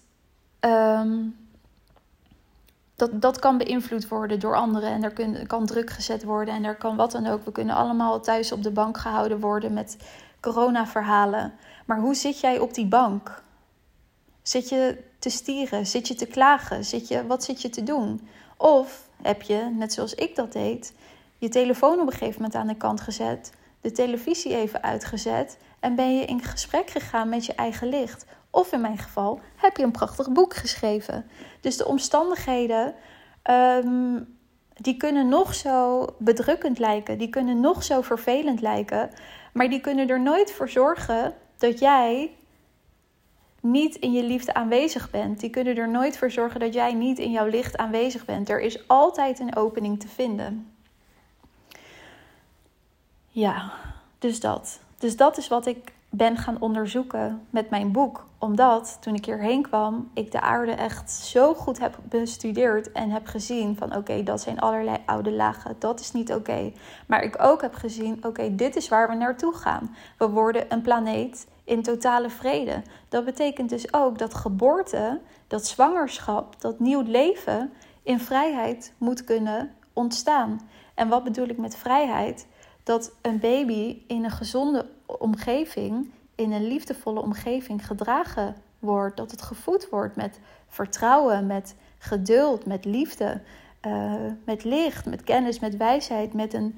Ehm, 0.60 1.20
dat, 2.96 3.22
dat 3.22 3.40
kan 3.40 3.58
beïnvloed 3.58 4.08
worden 4.08 4.40
door 4.40 4.56
anderen 4.56 4.90
en 4.90 5.04
er 5.04 5.48
kan 5.48 5.66
druk 5.66 5.90
gezet 5.90 6.24
worden 6.24 6.54
en 6.54 6.63
er 6.63 6.75
kan 6.75 6.96
wat 6.96 7.12
dan 7.12 7.28
ook. 7.28 7.46
We 7.46 7.52
kunnen 7.52 7.75
allemaal 7.75 8.20
thuis 8.20 8.52
op 8.52 8.63
de 8.63 8.72
bank 8.72 8.98
gehouden 8.98 9.40
worden 9.40 9.74
met 9.74 9.98
corona-verhalen. 10.40 11.54
Maar 11.86 12.00
hoe 12.00 12.16
zit 12.16 12.40
jij 12.40 12.60
op 12.60 12.74
die 12.74 12.86
bank? 12.86 13.44
Zit 14.42 14.70
je 14.70 15.04
te 15.20 15.30
stieren? 15.30 15.86
Zit 15.86 16.08
je 16.08 16.16
te 16.16 16.25
klagen? 16.25 16.86
Zit 16.86 17.08
je, 17.08 17.28
wat 17.28 17.44
zit 17.44 17.62
je 17.62 17.70
te 17.70 17.84
doen? 17.84 18.28
Of 18.58 19.10
heb 19.22 19.42
je, 19.42 19.70
net 19.78 19.94
zoals 19.94 20.13
ik 20.13 20.36
dat 20.36 20.54
deed, 20.54 20.94
je 21.38 21.50
telefoon 21.50 22.00
op 22.00 22.06
een 22.06 22.12
gegeven 22.12 22.42
moment 22.42 22.56
aan 22.56 22.68
de 22.68 22.75
kant 22.75 23.02
gezet, 23.02 23.52
de 23.82 23.92
televisie 23.92 24.56
even 24.56 24.84
uitgezet 24.84 25.58
en 25.84 25.96
ben 25.96 26.18
je 26.18 26.25
in 26.25 26.42
gesprek 26.42 26.90
gegaan 26.90 27.30
met 27.30 27.46
je 27.46 27.54
eigen 27.54 27.88
licht. 27.88 28.25
Of 28.50 28.72
in 28.72 28.82
mijn 28.82 28.98
geval 28.98 29.40
heb 29.56 29.78
je 29.78 29.84
een 29.84 29.92
prachtig 29.92 30.32
boek 30.32 30.54
geschreven. 30.54 31.25
Dus 31.62 31.78
de 31.78 31.86
omstandigheden, 31.86 32.96
ehm, 33.42 34.20
die 34.74 34.98
kunnen 34.98 35.28
nog 35.28 35.54
zo 35.54 36.06
bedrukkend 36.18 36.80
lijken, 36.80 37.18
die 37.18 37.30
kunnen 37.30 37.60
nog 37.60 37.84
zo 37.84 38.02
vervelend 38.02 38.62
lijken, 38.62 39.10
maar 39.54 39.70
die 39.70 39.82
kunnen 39.82 40.10
er 40.10 40.22
nooit 40.22 40.52
voor 40.52 40.70
zorgen 40.70 41.34
dat 41.58 41.80
jij 41.80 42.32
niet 43.62 43.96
in 43.96 44.12
je 44.12 44.24
liefde 44.24 44.54
aanwezig 44.54 45.10
bent. 45.10 45.40
Die 45.40 45.50
kunnen 45.50 45.75
er 45.75 45.90
nooit 45.90 46.18
voor 46.18 46.32
zorgen 46.32 46.60
dat 46.60 46.74
jij 46.74 46.94
niet 46.94 47.20
in 47.20 47.32
jouw 47.32 47.48
licht 47.48 47.78
aanwezig 47.78 48.25
bent. 48.25 48.50
Er 48.50 48.62
is 48.62 48.88
altijd 48.88 49.40
een 49.40 49.56
opening 49.56 50.00
te 50.00 50.08
vinden. 50.08 50.74
Ja, 53.28 53.74
dus 54.20 54.40
dat. 54.40 54.83
Dus 55.03 55.17
dat 55.17 55.38
is 55.38 55.48
wat 55.48 55.65
ik 55.65 55.93
ben 56.10 56.38
gaan 56.38 56.57
onderzoeken 56.60 57.45
met 57.50 57.69
mijn 57.69 57.91
boek. 57.91 58.25
Omdat 58.38 58.98
toen 59.01 59.15
ik 59.15 59.25
hierheen 59.25 59.62
kwam, 59.62 60.10
ik 60.13 60.31
de 60.31 60.41
aarde 60.41 60.72
echt 60.72 61.12
zo 61.12 61.53
goed 61.53 61.79
heb 61.79 61.98
bestudeerd 62.10 62.91
en 62.91 63.10
heb 63.10 63.27
gezien 63.27 63.77
van 63.77 63.95
oké, 63.95 64.24
dat 64.24 64.41
zijn 64.41 64.60
allerlei 64.60 64.98
oude 65.05 65.31
lagen, 65.31 65.75
dat 65.79 66.00
is 66.00 66.12
niet 66.12 66.33
oké. 66.33 66.72
Maar 67.07 67.24
ik 67.24 67.36
ook 67.41 67.62
heb 67.62 67.74
gezien, 67.74 68.25
oké, 68.25 68.55
dit 68.55 68.75
is 68.75 68.89
waar 68.89 69.10
we 69.10 69.15
naartoe 69.15 69.53
gaan. 69.53 69.95
We 70.17 70.29
worden 70.29 70.65
een 70.69 70.81
planeet 70.81 71.48
in 71.63 71.81
totale 71.81 72.29
vrede. 72.29 72.81
Dat 73.10 73.25
betekent 73.25 73.69
dus 73.69 73.93
ook 73.93 74.17
dat 74.17 74.33
geboorte, 74.33 75.19
dat 75.48 75.67
zwangerschap, 75.67 76.62
dat 76.62 76.79
nieuw 76.79 77.01
leven 77.01 77.74
in 78.03 78.19
vrijheid 78.19 78.93
moet 78.98 79.24
kunnen 79.24 79.72
ontstaan. 79.93 80.62
En 80.93 81.07
wat 81.07 81.24
bedoel 81.24 81.48
ik 81.48 81.57
met 81.57 81.75
vrijheid? 81.75 82.48
Dat 82.83 83.12
een 83.22 83.39
baby 83.39 84.01
in 84.07 84.24
een 84.24 84.31
gezonde 84.31 84.86
omgeving, 85.05 86.10
in 86.36 86.51
een 86.51 86.67
liefdevolle 86.67 87.22
omgeving 87.22 87.86
gedragen 87.86 88.55
wordt. 88.79 89.17
Dat 89.17 89.31
het 89.31 89.41
gevoed 89.41 89.89
wordt 89.89 90.15
met 90.15 90.39
vertrouwen, 90.67 91.48
met 91.48 91.75
geduld, 91.98 92.65
met 92.65 92.86
liefde, 92.86 93.41
uh, 93.88 94.13
met 94.45 94.63
licht, 94.63 95.05
met 95.05 95.24
kennis, 95.24 95.60
met 95.60 95.77
wijsheid, 95.77 96.33
met 96.33 96.53
een 96.53 96.75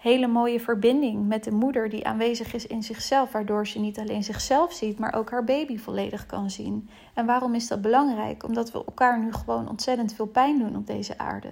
hele 0.00 0.26
mooie 0.26 0.60
verbinding 0.60 1.26
met 1.26 1.44
de 1.44 1.50
moeder 1.50 1.88
die 1.88 2.06
aanwezig 2.06 2.54
is 2.54 2.66
in 2.66 2.82
zichzelf, 2.82 3.32
waardoor 3.32 3.66
ze 3.66 3.78
niet 3.78 3.98
alleen 3.98 4.24
zichzelf 4.24 4.72
ziet, 4.72 4.98
maar 4.98 5.14
ook 5.14 5.30
haar 5.30 5.44
baby 5.44 5.78
volledig 5.78 6.26
kan 6.26 6.50
zien. 6.50 6.88
En 7.14 7.26
waarom 7.26 7.54
is 7.54 7.68
dat 7.68 7.80
belangrijk? 7.80 8.44
Omdat 8.44 8.72
we 8.72 8.84
elkaar 8.84 9.18
nu 9.18 9.32
gewoon 9.32 9.68
ontzettend 9.68 10.14
veel 10.14 10.26
pijn 10.26 10.58
doen 10.58 10.76
op 10.76 10.86
deze 10.86 11.18
aarde. 11.18 11.48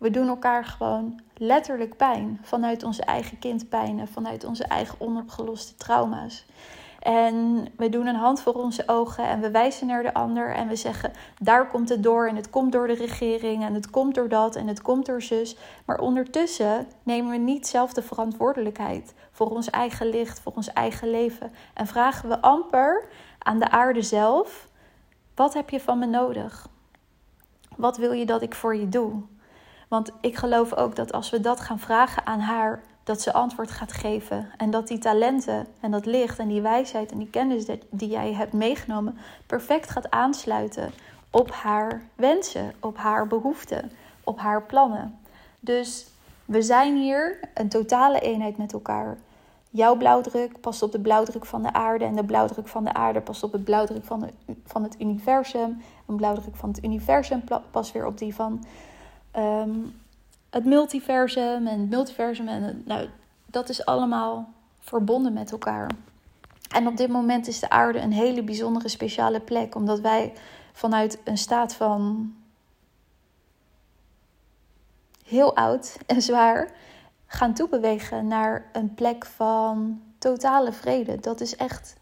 We 0.00 0.10
doen 0.10 0.28
elkaar 0.28 0.64
gewoon 0.64 1.20
letterlijk 1.36 1.96
pijn 1.96 2.38
vanuit 2.42 2.82
onze 2.84 3.02
eigen 3.02 3.38
kindpijnen, 3.38 4.08
vanuit 4.08 4.44
onze 4.44 4.64
eigen 4.64 5.00
onopgeloste 5.00 5.74
trauma's. 5.74 6.44
En 7.00 7.66
we 7.76 7.88
doen 7.88 8.06
een 8.06 8.14
hand 8.14 8.40
voor 8.42 8.52
onze 8.52 8.82
ogen 8.86 9.24
en 9.24 9.40
we 9.40 9.50
wijzen 9.50 9.86
naar 9.86 10.02
de 10.02 10.14
ander 10.14 10.54
en 10.54 10.68
we 10.68 10.76
zeggen: 10.76 11.12
daar 11.38 11.68
komt 11.68 11.88
het 11.88 12.02
door 12.02 12.28
en 12.28 12.36
het 12.36 12.50
komt 12.50 12.72
door 12.72 12.86
de 12.86 12.94
regering 12.94 13.64
en 13.64 13.74
het 13.74 13.90
komt 13.90 14.14
door 14.14 14.28
dat 14.28 14.56
en 14.56 14.66
het 14.66 14.82
komt 14.82 15.06
door 15.06 15.22
zus. 15.22 15.56
Maar 15.84 15.98
ondertussen 15.98 16.86
nemen 17.02 17.30
we 17.30 17.36
niet 17.36 17.66
zelf 17.66 17.92
de 17.92 18.02
verantwoordelijkheid 18.02 19.14
voor 19.30 19.50
ons 19.50 19.70
eigen 19.70 20.06
licht, 20.06 20.40
voor 20.40 20.52
ons 20.54 20.72
eigen 20.72 21.10
leven. 21.10 21.52
En 21.74 21.86
vragen 21.86 22.28
we 22.28 22.40
amper 22.40 23.08
aan 23.38 23.58
de 23.58 23.70
aarde 23.70 24.02
zelf: 24.02 24.68
wat 25.34 25.54
heb 25.54 25.70
je 25.70 25.80
van 25.80 25.98
me 25.98 26.06
nodig? 26.06 26.68
Wat 27.76 27.96
wil 27.96 28.12
je 28.12 28.26
dat 28.26 28.42
ik 28.42 28.54
voor 28.54 28.76
je 28.76 28.88
doe? 28.88 29.22
Want 29.90 30.10
ik 30.20 30.36
geloof 30.36 30.74
ook 30.74 30.96
dat 30.96 31.12
als 31.12 31.30
we 31.30 31.40
dat 31.40 31.60
gaan 31.60 31.78
vragen 31.78 32.26
aan 32.26 32.40
haar, 32.40 32.82
dat 33.04 33.20
ze 33.20 33.32
antwoord 33.32 33.70
gaat 33.70 33.92
geven. 33.92 34.50
En 34.56 34.70
dat 34.70 34.88
die 34.88 34.98
talenten 34.98 35.66
en 35.80 35.90
dat 35.90 36.06
licht 36.06 36.38
en 36.38 36.48
die 36.48 36.60
wijsheid 36.60 37.12
en 37.12 37.18
die 37.18 37.30
kennis 37.30 37.66
die 37.90 38.08
jij 38.08 38.32
hebt 38.32 38.52
meegenomen, 38.52 39.18
perfect 39.46 39.90
gaat 39.90 40.10
aansluiten 40.10 40.90
op 41.30 41.50
haar 41.50 42.02
wensen, 42.14 42.72
op 42.80 42.96
haar 42.96 43.26
behoeften, 43.26 43.90
op 44.24 44.38
haar 44.38 44.62
plannen. 44.62 45.18
Dus 45.60 46.06
we 46.44 46.62
zijn 46.62 46.96
hier 46.96 47.38
een 47.54 47.68
totale 47.68 48.20
eenheid 48.20 48.56
met 48.56 48.72
elkaar. 48.72 49.18
Jouw 49.70 49.96
blauwdruk 49.96 50.60
past 50.60 50.82
op 50.82 50.92
de 50.92 51.00
blauwdruk 51.00 51.46
van 51.46 51.62
de 51.62 51.72
aarde. 51.72 52.04
En 52.04 52.16
de 52.16 52.24
blauwdruk 52.24 52.68
van 52.68 52.84
de 52.84 52.92
aarde 52.92 53.20
past 53.20 53.42
op 53.42 53.52
de 53.52 53.58
blauwdruk 53.58 54.04
van, 54.04 54.30
van 54.64 54.82
het 54.82 55.00
universum. 55.00 55.82
Een 56.06 56.16
blauwdruk 56.16 56.56
van 56.56 56.68
het 56.68 56.84
universum 56.84 57.42
past 57.70 57.92
weer 57.92 58.06
op 58.06 58.18
die 58.18 58.34
van 58.34 58.64
ehm, 59.30 59.70
het 60.50 60.64
multiversum. 60.64 61.66
En 61.66 61.80
het 61.80 61.90
multiversum. 61.90 62.48
En 62.48 62.82
nou, 62.86 63.08
dat 63.46 63.68
is 63.68 63.84
allemaal 63.84 64.52
verbonden 64.80 65.32
met 65.32 65.52
elkaar. 65.52 65.90
En 66.74 66.86
op 66.86 66.96
dit 66.96 67.08
moment 67.08 67.46
is 67.46 67.60
de 67.60 67.70
aarde 67.70 67.98
een 67.98 68.12
hele 68.12 68.42
bijzondere, 68.42 68.88
speciale 68.88 69.40
plek. 69.40 69.74
Omdat 69.74 70.00
wij 70.00 70.32
vanuit 70.72 71.18
een 71.24 71.38
staat 71.38 71.74
van 71.74 72.34
heel 75.24 75.56
oud 75.56 75.96
en 76.06 76.22
zwaar 76.22 76.70
gaan 77.26 77.54
toebewegen 77.54 78.26
naar 78.26 78.68
een 78.72 78.94
plek 78.94 79.26
van 79.26 80.02
totale 80.18 80.72
vrede. 80.72 81.20
Dat 81.20 81.40
is 81.40 81.56
echt 81.56 81.96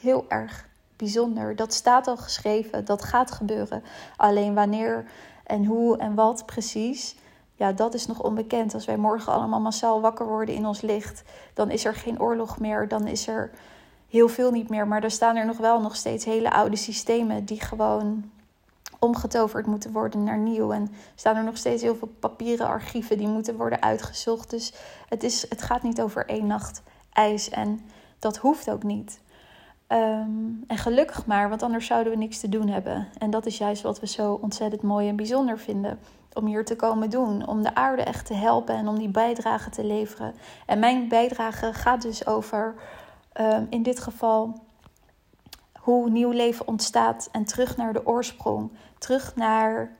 heel 0.00 0.24
erg 0.28 0.68
bijzonder. 0.96 1.56
Dat 1.56 1.74
staat 1.74 2.06
al 2.06 2.16
geschreven, 2.16 2.84
dat 2.84 3.04
gaat 3.04 3.30
gebeuren. 3.30 3.82
Alleen 4.16 4.54
wanneer 4.54 5.04
en 5.52 5.64
hoe 5.64 5.96
en 5.96 6.14
wat 6.14 6.46
precies, 6.46 7.14
ja, 7.54 7.72
dat 7.72 7.94
is 7.94 8.06
nog 8.06 8.22
onbekend. 8.22 8.74
Als 8.74 8.84
wij 8.84 8.96
morgen 8.96 9.32
allemaal 9.32 9.60
massaal 9.60 10.00
wakker 10.00 10.26
worden 10.26 10.54
in 10.54 10.66
ons 10.66 10.80
licht, 10.80 11.22
dan 11.54 11.70
is 11.70 11.84
er 11.84 11.94
geen 11.94 12.20
oorlog 12.20 12.58
meer, 12.58 12.88
dan 12.88 13.06
is 13.06 13.26
er 13.28 13.50
heel 14.08 14.28
veel 14.28 14.50
niet 14.50 14.68
meer. 14.68 14.86
Maar 14.88 15.02
er 15.02 15.10
staan 15.10 15.36
er 15.36 15.46
nog 15.46 15.56
wel 15.56 15.80
nog 15.80 15.96
steeds 15.96 16.24
hele 16.24 16.50
oude 16.50 16.76
systemen 16.76 17.44
die 17.44 17.60
gewoon 17.60 18.30
omgetoverd 18.98 19.66
moeten 19.66 19.92
worden 19.92 20.24
naar 20.24 20.38
nieuw. 20.38 20.72
En 20.72 20.94
staan 21.14 21.36
er 21.36 21.44
nog 21.44 21.56
steeds 21.56 21.82
heel 21.82 21.96
veel 21.96 22.12
papieren 22.20 22.66
archieven 22.66 23.18
die 23.18 23.28
moeten 23.28 23.56
worden 23.56 23.82
uitgezocht. 23.82 24.50
Dus 24.50 24.72
het, 25.08 25.22
is, 25.22 25.46
het 25.48 25.62
gaat 25.62 25.82
niet 25.82 26.00
over 26.00 26.26
één 26.28 26.46
nacht 26.46 26.82
ijs. 27.12 27.48
En 27.48 27.80
dat 28.18 28.36
hoeft 28.36 28.70
ook 28.70 28.82
niet. 28.82 29.20
Ehm, 29.92 30.50
en 30.66 30.78
gelukkig 30.78 31.26
maar, 31.26 31.48
want 31.48 31.62
anders 31.62 31.86
zouden 31.86 32.12
we 32.12 32.18
niks 32.18 32.40
te 32.40 32.48
doen 32.48 32.68
hebben. 32.68 33.08
En 33.18 33.30
dat 33.30 33.46
is 33.46 33.58
juist 33.58 33.82
wat 33.82 34.00
we 34.00 34.06
zo 34.06 34.38
ontzettend 34.42 34.82
mooi 34.82 35.08
en 35.08 35.16
bijzonder 35.16 35.58
vinden. 35.58 35.98
Om 36.32 36.46
hier 36.46 36.64
te 36.64 36.76
komen 36.76 37.10
doen. 37.10 37.46
Om 37.46 37.62
de 37.62 37.74
aarde 37.74 38.02
echt 38.02 38.26
te 38.26 38.34
helpen 38.34 38.74
en 38.74 38.88
om 38.88 38.98
die 38.98 39.08
bijdrage 39.08 39.70
te 39.70 39.84
leveren. 39.84 40.34
En 40.66 40.78
mijn 40.78 41.08
bijdrage 41.08 41.72
gaat 41.72 42.02
dus 42.02 42.26
over, 42.26 42.74
ehm, 43.32 43.64
in 43.70 43.82
dit 43.82 44.00
geval, 44.00 44.60
hoe 45.78 46.10
nieuw 46.10 46.30
leven 46.30 46.68
ontstaat 46.68 47.28
en 47.32 47.44
terug 47.44 47.76
naar 47.76 47.92
de 47.92 48.06
oorsprong 48.06 48.70
terug 48.98 49.36
naar 49.36 49.96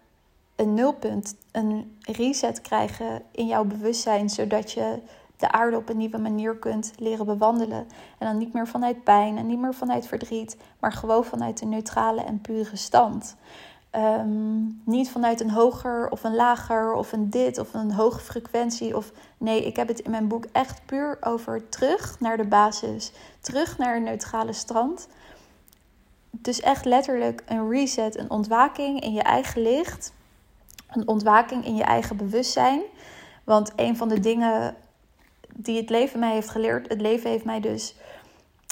een 0.57 0.75
nulpunt, 0.75 1.37
een 1.51 1.99
reset 2.01 2.61
krijgen 2.61 3.23
in 3.31 3.47
jouw 3.47 3.65
bewustzijn, 3.65 4.31
zodat 4.31 4.73
je 4.73 5.03
de 5.43 5.53
aarde 5.53 5.77
op 5.77 5.89
een 5.89 5.97
nieuwe 5.97 6.19
manier 6.19 6.57
kunt 6.57 6.93
leren 6.97 7.27
bewandelen. 7.27 7.87
En 8.19 8.27
dan 8.27 8.39
niet 8.39 8.53
meer 8.53 8.69
vanuit 8.69 9.05
pijn 9.05 9.39
en 9.39 9.47
niet 9.47 9.59
meer 9.59 9.75
vanuit 9.75 10.07
verdriet, 10.07 10.57
maar 10.81 10.93
gewoon 10.93 11.25
vanuit 11.25 11.61
een 11.61 11.69
neutrale 11.69 12.23
en 12.23 12.41
pure 12.41 12.77
stand. 12.77 13.37
Ehm, 13.91 14.63
niet 14.85 15.11
vanuit 15.11 15.41
een 15.41 15.51
hoger 15.51 16.11
of 16.11 16.25
een 16.25 16.35
lager 16.35 16.93
of 16.93 17.13
een 17.13 17.31
dit 17.31 17.59
of 17.59 17.75
een 17.75 17.93
hoge 17.93 18.21
frequentie. 18.21 18.97
Of 18.97 19.13
nee, 19.39 19.67
ik 19.67 19.77
heb 19.77 19.89
het 19.89 20.01
in 20.01 20.11
mijn 20.11 20.29
boek 20.29 20.45
echt 20.53 20.87
puur 20.87 21.17
over 21.21 21.69
terug 21.69 22.21
naar 22.21 22.37
de 22.37 22.47
basis, 22.47 23.13
terug 23.41 23.79
naar 23.79 23.97
een 23.97 24.03
neutrale 24.03 24.53
stand 24.53 25.09
dus 26.33 26.61
echt 26.61 26.85
letterlijk 26.85 27.43
een 27.47 27.69
reset, 27.71 28.19
een 28.19 28.31
ontwaking 28.31 29.01
in 29.01 29.13
je 29.13 29.23
eigen 29.23 29.63
licht. 29.63 30.13
Een 30.89 31.09
ontwaking 31.09 31.65
in 31.65 31.75
je 31.75 31.83
eigen 31.83 32.17
bewustzijn. 32.17 32.81
Want 33.45 33.73
een 33.77 33.97
van 33.97 34.09
de 34.09 34.21
dingen 34.21 34.77
die 35.63 35.77
het 35.77 35.91
leven 35.91 36.19
mij 36.19 36.33
heeft 36.33 36.49
geleerd, 36.49 36.89
het 36.89 37.01
leven 37.01 37.31
heeft 37.31 37.45
mij 37.45 37.61
dus. 37.61 37.95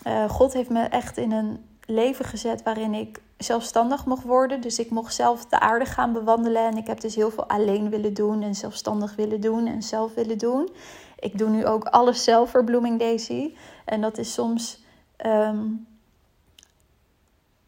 Uh, 0.07 0.31
God 0.31 0.53
heeft 0.53 0.71
me 0.71 0.83
echt 0.83 1.17
in 1.17 1.33
een 1.33 1.65
leven 1.85 2.25
gezet 2.25 2.63
waarin 2.63 2.95
ik 2.95 3.21
zelfstandig 3.39 4.07
mocht 4.07 4.25
worden. 4.25 4.61
Dus 4.61 4.79
ik 4.79 4.91
mocht 4.91 5.15
zelf 5.15 5.47
de 5.47 5.61
aarde 5.61 5.85
gaan 5.85 6.13
bewandelen. 6.13 6.67
En 6.67 6.77
ik 6.77 6.87
heb 6.87 7.01
dus 7.01 7.15
heel 7.15 7.31
veel 7.31 7.47
alleen 7.47 7.91
willen 7.91 8.15
doen 8.15 8.43
en 8.43 8.55
zelfstandig 8.55 9.15
willen 9.17 9.41
doen 9.41 9.67
en 9.67 9.83
zelf 9.83 10.15
willen 10.15 10.39
doen. 10.39 10.69
Ik 11.19 11.39
doe 11.39 11.49
nu 11.49 11.67
ook 11.67 11.85
alles 11.85 12.25
zelf 12.25 12.51
voor 12.51 12.65
Blooming 12.65 12.99
Daisy. 12.99 13.55
En 13.85 14.01
dat 14.01 14.19
is 14.19 14.33
soms 14.33 14.83
ehm, 15.17 15.67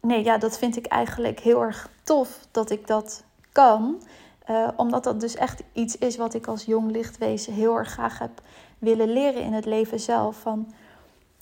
nee, 0.01 0.25
ja, 0.25 0.39
dat 0.39 0.59
vind 0.59 0.77
ik 0.77 0.87
eigenlijk 0.87 1.41
heel 1.41 1.63
erg 1.63 1.91
tof 2.03 2.47
dat 2.51 2.71
ik 2.71 2.87
dat 2.87 3.25
kan. 3.53 4.03
Uh, 4.51 4.69
omdat 4.77 5.05
dat 5.05 5.21
dus 5.21 5.35
echt 5.35 5.63
iets 5.73 5.99
is 5.99 6.17
wat 6.17 6.35
ik 6.35 6.47
als 6.47 6.65
jong 6.65 6.91
lichtwezen 6.91 7.53
heel 7.53 7.77
erg 7.77 7.89
graag 7.89 8.19
heb 8.19 8.43
willen 8.83 9.13
leren 9.13 9.43
in 9.43 9.53
het 9.53 9.65
leven 9.65 10.01
zelf. 10.01 10.41
Van 10.41 10.73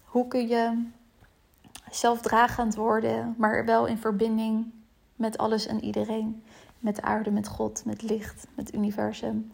hoe 0.05 0.29
kun 0.29 0.49
je 0.49 0.87
zelfdragend 1.91 2.75
worden, 2.75 3.35
maar 3.39 3.65
wel 3.65 3.87
in 3.87 3.99
verbinding 3.99 4.73
met 5.15 5.39
alles 5.39 5.67
en 5.67 5.85
iedereen. 5.85 6.43
Met 6.79 6.97
de 6.97 7.03
aarde, 7.03 7.31
met 7.31 7.49
God, 7.49 7.83
met 7.85 8.03
licht, 8.03 8.47
met 8.55 8.67
het 8.67 8.77
universum. 8.77 9.51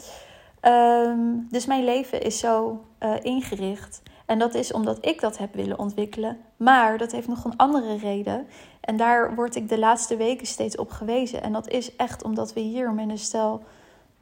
Um, 0.62 1.46
dus 1.51 1.66
mijn 1.66 1.85
leven 1.85 2.22
is 2.22 2.38
zo 2.38 2.85
uh, 3.01 3.14
ingericht. 3.22 4.03
En 4.27 4.38
dat 4.38 4.55
is 4.55 4.72
omdat 4.72 5.07
ik 5.07 5.20
dat 5.20 5.38
heb 5.38 5.55
willen 5.55 5.79
ontwikkelen. 5.79 6.38
Maar 6.57 6.99
dat 6.99 7.12
heeft 7.12 7.29
nog 7.29 7.44
een 7.44 7.57
andere 7.57 7.96
reden. 7.96 8.46
En 8.81 8.96
daar 8.96 9.35
word 9.35 9.55
ik 9.55 9.68
de 9.68 9.79
laatste 9.79 10.16
weken 10.16 10.46
steeds 10.46 10.77
op 10.77 10.90
gewezen. 10.90 11.42
En 11.42 11.53
dat 11.53 11.68
is 11.68 11.96
echt 11.96 12.25
omdat 12.25 12.53
we 12.53 12.61
hier 12.61 12.92
met 12.92 13.09
een 13.09 13.18
stel, 13.18 13.62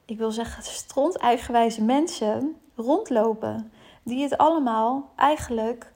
ik 0.05 0.19
wil 0.19 0.31
zeggen, 0.31 0.63
stront 0.63 1.17
eigenwijze 1.17 1.83
mensen 1.83 2.57
rondlopen. 2.75 3.73
Die 4.03 4.23
het 4.23 4.39
allemaal 4.39 5.13
eigenlijk 5.17 5.93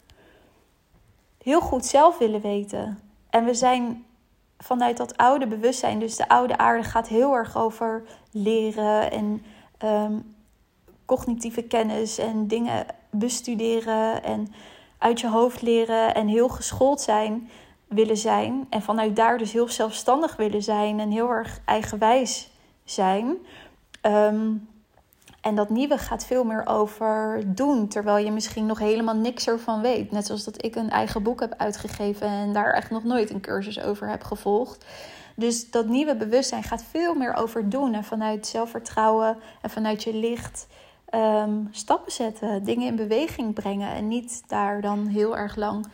heel 1.43 1.61
goed 1.61 1.85
zelf 1.85 2.19
willen 2.19 2.41
weten. 2.41 2.99
En 3.31 3.45
we 3.45 3.55
zijn 3.55 4.05
vanuit 4.59 4.97
dat 4.97 5.17
oude 5.17 5.47
bewustzijn, 5.47 5.99
dus 5.99 6.17
de 6.17 6.29
oude 6.29 6.59
aarde 6.59 6.83
gaat 6.83 7.09
heel 7.09 7.35
erg 7.35 7.57
over 7.57 8.03
leren 8.31 9.11
en 9.11 9.43
um, 9.85 10.37
cognitieve 11.05 11.63
kennis 11.63 12.19
en 12.19 12.47
dingen 12.47 12.87
bestuderen 13.11 14.23
en 14.23 14.53
uit 14.99 15.21
je 15.21 15.29
hoofd 15.29 15.63
leren 15.63 16.15
en 16.15 16.27
heel 16.27 16.49
geschoold 16.49 17.01
zijn 17.01 17.51
willen 17.87 18.17
zijn. 18.17 18.67
En 18.71 18.83
vanuit 18.83 19.17
daar 19.17 19.39
dus 19.39 19.53
heel 19.53 19.69
zelfstandig 19.69 20.37
willen 20.37 20.63
zijn 20.63 21.01
en 21.01 21.11
heel 21.11 21.31
erg 21.31 21.61
eigenwijs 21.65 22.51
zijn. 22.85 23.37
Ehm, 24.01 24.51
en 25.41 25.55
dat 25.55 25.71
nieuwe 25.71 25.99
gaat 25.99 26.25
veel 26.25 26.45
meer 26.45 26.67
over 26.67 27.43
doen, 27.47 27.89
terwijl 27.89 28.25
je 28.25 28.31
misschien 28.31 28.67
nog 28.67 28.79
helemaal 28.79 29.17
niks 29.17 29.47
ervan 29.47 29.81
weet. 29.81 30.11
Net 30.11 30.27
zoals 30.27 30.45
dat 30.45 30.65
ik 30.65 30.77
een 30.77 30.91
eigen 30.91 31.23
boek 31.23 31.41
heb 31.41 31.55
uitgegeven 31.57 32.27
en 32.27 32.53
daar 32.53 32.73
echt 32.73 32.91
nog 32.91 33.05
nooit 33.05 33.31
een 33.31 33.41
cursus 33.41 33.81
over 33.81 34.09
heb 34.09 34.23
gevolgd. 34.23 34.85
Dus 35.37 35.71
dat 35.71 35.87
nieuwe 35.87 36.17
bewustzijn 36.17 36.63
gaat 36.63 36.85
veel 36.91 37.15
meer 37.15 37.35
over 37.35 37.69
doen 37.69 37.95
en 37.95 38.05
vanuit 38.05 38.47
zelfvertrouwen 38.47 39.37
en 39.63 39.71
vanuit 39.71 40.03
je 40.03 40.15
licht 40.15 40.67
Ehm, 41.09 41.65
stappen 41.71 42.13
zetten, 42.13 42.65
dingen 42.65 42.87
in 42.87 42.97
beweging 42.97 43.55
brengen 43.55 43.95
en 43.95 44.09
niet 44.09 44.43
daar 44.47 44.81
dan 44.81 45.07
heel 45.07 45.37
erg 45.37 45.57
lang 45.57 45.87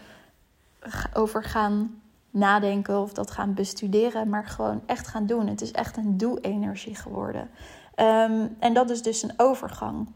over 1.13 1.45
gaan 1.45 2.03
nadenken 2.31 3.01
of 3.01 3.13
dat 3.13 3.31
gaan 3.31 3.55
bestuderen, 3.55 4.29
maar 4.29 4.47
gewoon 4.47 4.83
echt 4.87 5.07
gaan 5.07 5.27
doen. 5.27 5.47
Het 5.47 5.61
is 5.61 5.73
echt 5.73 5.97
een 5.97 6.17
doe-energie 6.17 6.95
geworden. 6.95 7.51
Ehm, 7.95 8.47
en 8.59 8.75
dat 8.75 8.91
is 8.91 9.03
dus 9.03 9.23
een 9.23 9.35
overgang. 9.37 10.09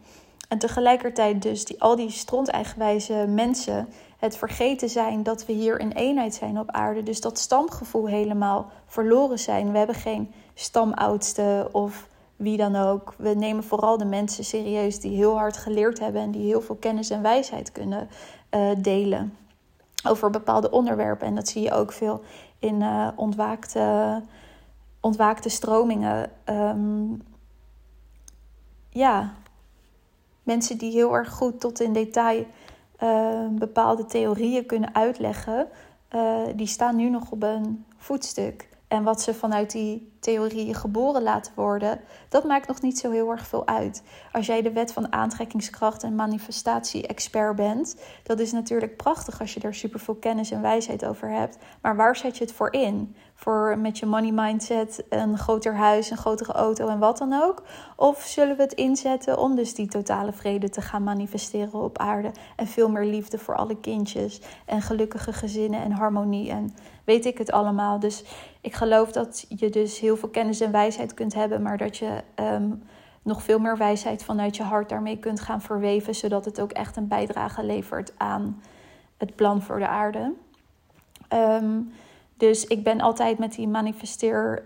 En 0.48 0.58
tegelijkertijd 0.58 1.42
dus 1.42 1.64
die, 1.64 1.82
al 1.82 1.96
die 1.96 2.10
stront-eigenwijze 2.10 3.26
mensen 3.28 3.88
het 4.18 4.36
vergeten 4.36 4.88
zijn 4.88 5.22
dat 5.22 5.46
we 5.46 5.52
hier 5.52 5.80
in 5.80 5.90
eenheid 5.90 6.34
zijn 6.34 6.58
op 6.58 6.70
aarde. 6.70 7.02
Dus 7.02 7.20
dat 7.20 7.38
stamgevoel 7.38 8.06
helemaal 8.06 8.70
verloren 8.86 9.38
zijn. 9.38 9.72
We 9.72 9.78
hebben 9.78 9.96
geen 9.96 10.32
stamoudste 10.54 11.68
of 11.72 12.08
wie 12.36 12.56
dan 12.56 12.76
ook. 12.76 13.14
We 13.16 13.28
nemen 13.28 13.64
vooral 13.64 13.98
de 13.98 14.04
mensen 14.04 14.44
serieus 14.44 15.00
die 15.00 15.16
heel 15.16 15.38
hard 15.38 15.56
geleerd 15.56 15.98
hebben 15.98 16.22
en 16.22 16.30
die 16.30 16.46
heel 16.46 16.60
veel 16.60 16.74
kennis 16.74 17.10
en 17.10 17.22
wijsheid 17.22 17.72
kunnen 17.72 18.08
uh, 18.50 18.70
delen. 18.78 19.36
over 20.04 20.30
bepaalde 20.30 20.70
onderwerpen. 20.70 21.26
En 21.26 21.34
dat 21.34 21.48
zie 21.48 21.62
je 21.62 21.72
ook 21.72 21.92
veel 21.92 22.22
in 22.58 22.80
uh, 22.80 23.08
ontwaakte, 23.16 24.22
ontwaakte 25.00 25.48
stromingen. 25.48 26.30
Ehm, 26.44 27.06
ja, 28.98 29.34
mensen 30.42 30.78
die 30.78 30.92
heel 30.92 31.14
erg 31.14 31.30
goed 31.30 31.60
tot 31.60 31.80
in 31.80 31.92
detail 31.92 32.46
uh, 33.02 33.48
bepaalde 33.50 34.04
theorieën 34.04 34.66
kunnen 34.66 34.94
uitleggen, 34.94 35.68
uh, 36.14 36.42
die 36.54 36.66
staan 36.66 36.96
nu 36.96 37.10
nog 37.10 37.30
op 37.30 37.42
een 37.42 37.84
voetstuk. 37.96 38.68
En 38.88 39.02
wat 39.02 39.22
ze 39.22 39.34
vanuit 39.34 39.70
die 39.70 40.12
theorieën 40.20 40.74
geboren 40.74 41.22
laten 41.22 41.52
worden, 41.56 42.00
dat 42.28 42.44
maakt 42.44 42.68
nog 42.68 42.80
niet 42.80 42.98
zo 42.98 43.10
heel 43.10 43.30
erg 43.30 43.46
veel 43.46 43.66
uit. 43.66 44.02
Als 44.32 44.46
jij 44.46 44.62
de 44.62 44.72
wet 44.72 44.92
van 44.92 45.12
aantrekkingskracht 45.12 46.02
en 46.02 46.14
manifestatie-expert 46.14 47.56
bent, 47.56 47.96
dat 48.22 48.40
is 48.40 48.52
natuurlijk 48.52 48.96
prachtig 48.96 49.40
als 49.40 49.54
je 49.54 49.60
daar 49.60 49.74
superveel 49.74 50.14
kennis 50.14 50.50
en 50.50 50.62
wijsheid 50.62 51.04
over 51.04 51.30
hebt. 51.30 51.58
Maar 51.82 51.96
waar 51.96 52.16
zet 52.16 52.36
je 52.36 52.44
het 52.44 52.52
voor 52.52 52.72
in? 52.72 53.16
Voor 53.34 53.78
met 53.78 53.98
je 53.98 54.06
money 54.06 54.32
mindset, 54.32 55.04
een 55.08 55.38
groter 55.38 55.74
huis, 55.74 56.10
een 56.10 56.16
grotere 56.16 56.52
auto 56.52 56.88
en 56.88 56.98
wat 56.98 57.18
dan 57.18 57.42
ook? 57.42 57.62
Of 57.96 58.22
zullen 58.22 58.56
we 58.56 58.62
het 58.62 58.72
inzetten 58.72 59.38
om 59.38 59.56
dus 59.56 59.74
die 59.74 59.88
totale 59.88 60.32
vrede 60.32 60.68
te 60.68 60.80
gaan 60.80 61.02
manifesteren 61.02 61.80
op 61.80 61.98
aarde 61.98 62.30
en 62.56 62.66
veel 62.66 62.88
meer 62.88 63.04
liefde 63.04 63.38
voor 63.38 63.56
alle 63.56 63.80
kindjes 63.80 64.40
en 64.66 64.82
gelukkige 64.82 65.32
gezinnen 65.32 65.82
en 65.82 65.90
harmonie 65.90 66.50
en 66.50 66.74
weet 67.04 67.24
ik 67.24 67.38
het 67.38 67.52
allemaal. 67.52 67.98
Dus 67.98 68.24
ik 68.60 68.74
geloof 68.74 69.12
dat 69.12 69.44
je 69.48 69.70
dus 69.70 69.98
heel 69.98 70.07
veel 70.16 70.28
kennis 70.28 70.60
en 70.60 70.70
wijsheid 70.70 71.14
kunt 71.14 71.34
hebben, 71.34 71.62
maar 71.62 71.76
dat 71.76 71.96
je 71.96 72.22
ehm, 72.34 72.70
nog 73.22 73.42
veel 73.42 73.58
meer 73.58 73.76
wijsheid 73.76 74.24
vanuit 74.24 74.56
je 74.56 74.62
hart 74.62 74.88
daarmee 74.88 75.18
kunt 75.18 75.40
gaan 75.40 75.62
verweven, 75.62 76.14
zodat 76.14 76.44
het 76.44 76.60
ook 76.60 76.72
echt 76.72 76.96
een 76.96 77.08
bijdrage 77.08 77.64
levert 77.64 78.12
aan 78.16 78.62
het 79.16 79.34
plan 79.34 79.62
voor 79.62 79.78
de 79.78 79.88
aarde. 79.88 80.32
Ehm, 81.28 81.80
dus 82.36 82.66
ik 82.66 82.82
ben 82.84 83.00
altijd 83.00 83.38
met 83.38 83.52
die 83.52 83.68
manifesteer 83.68 84.62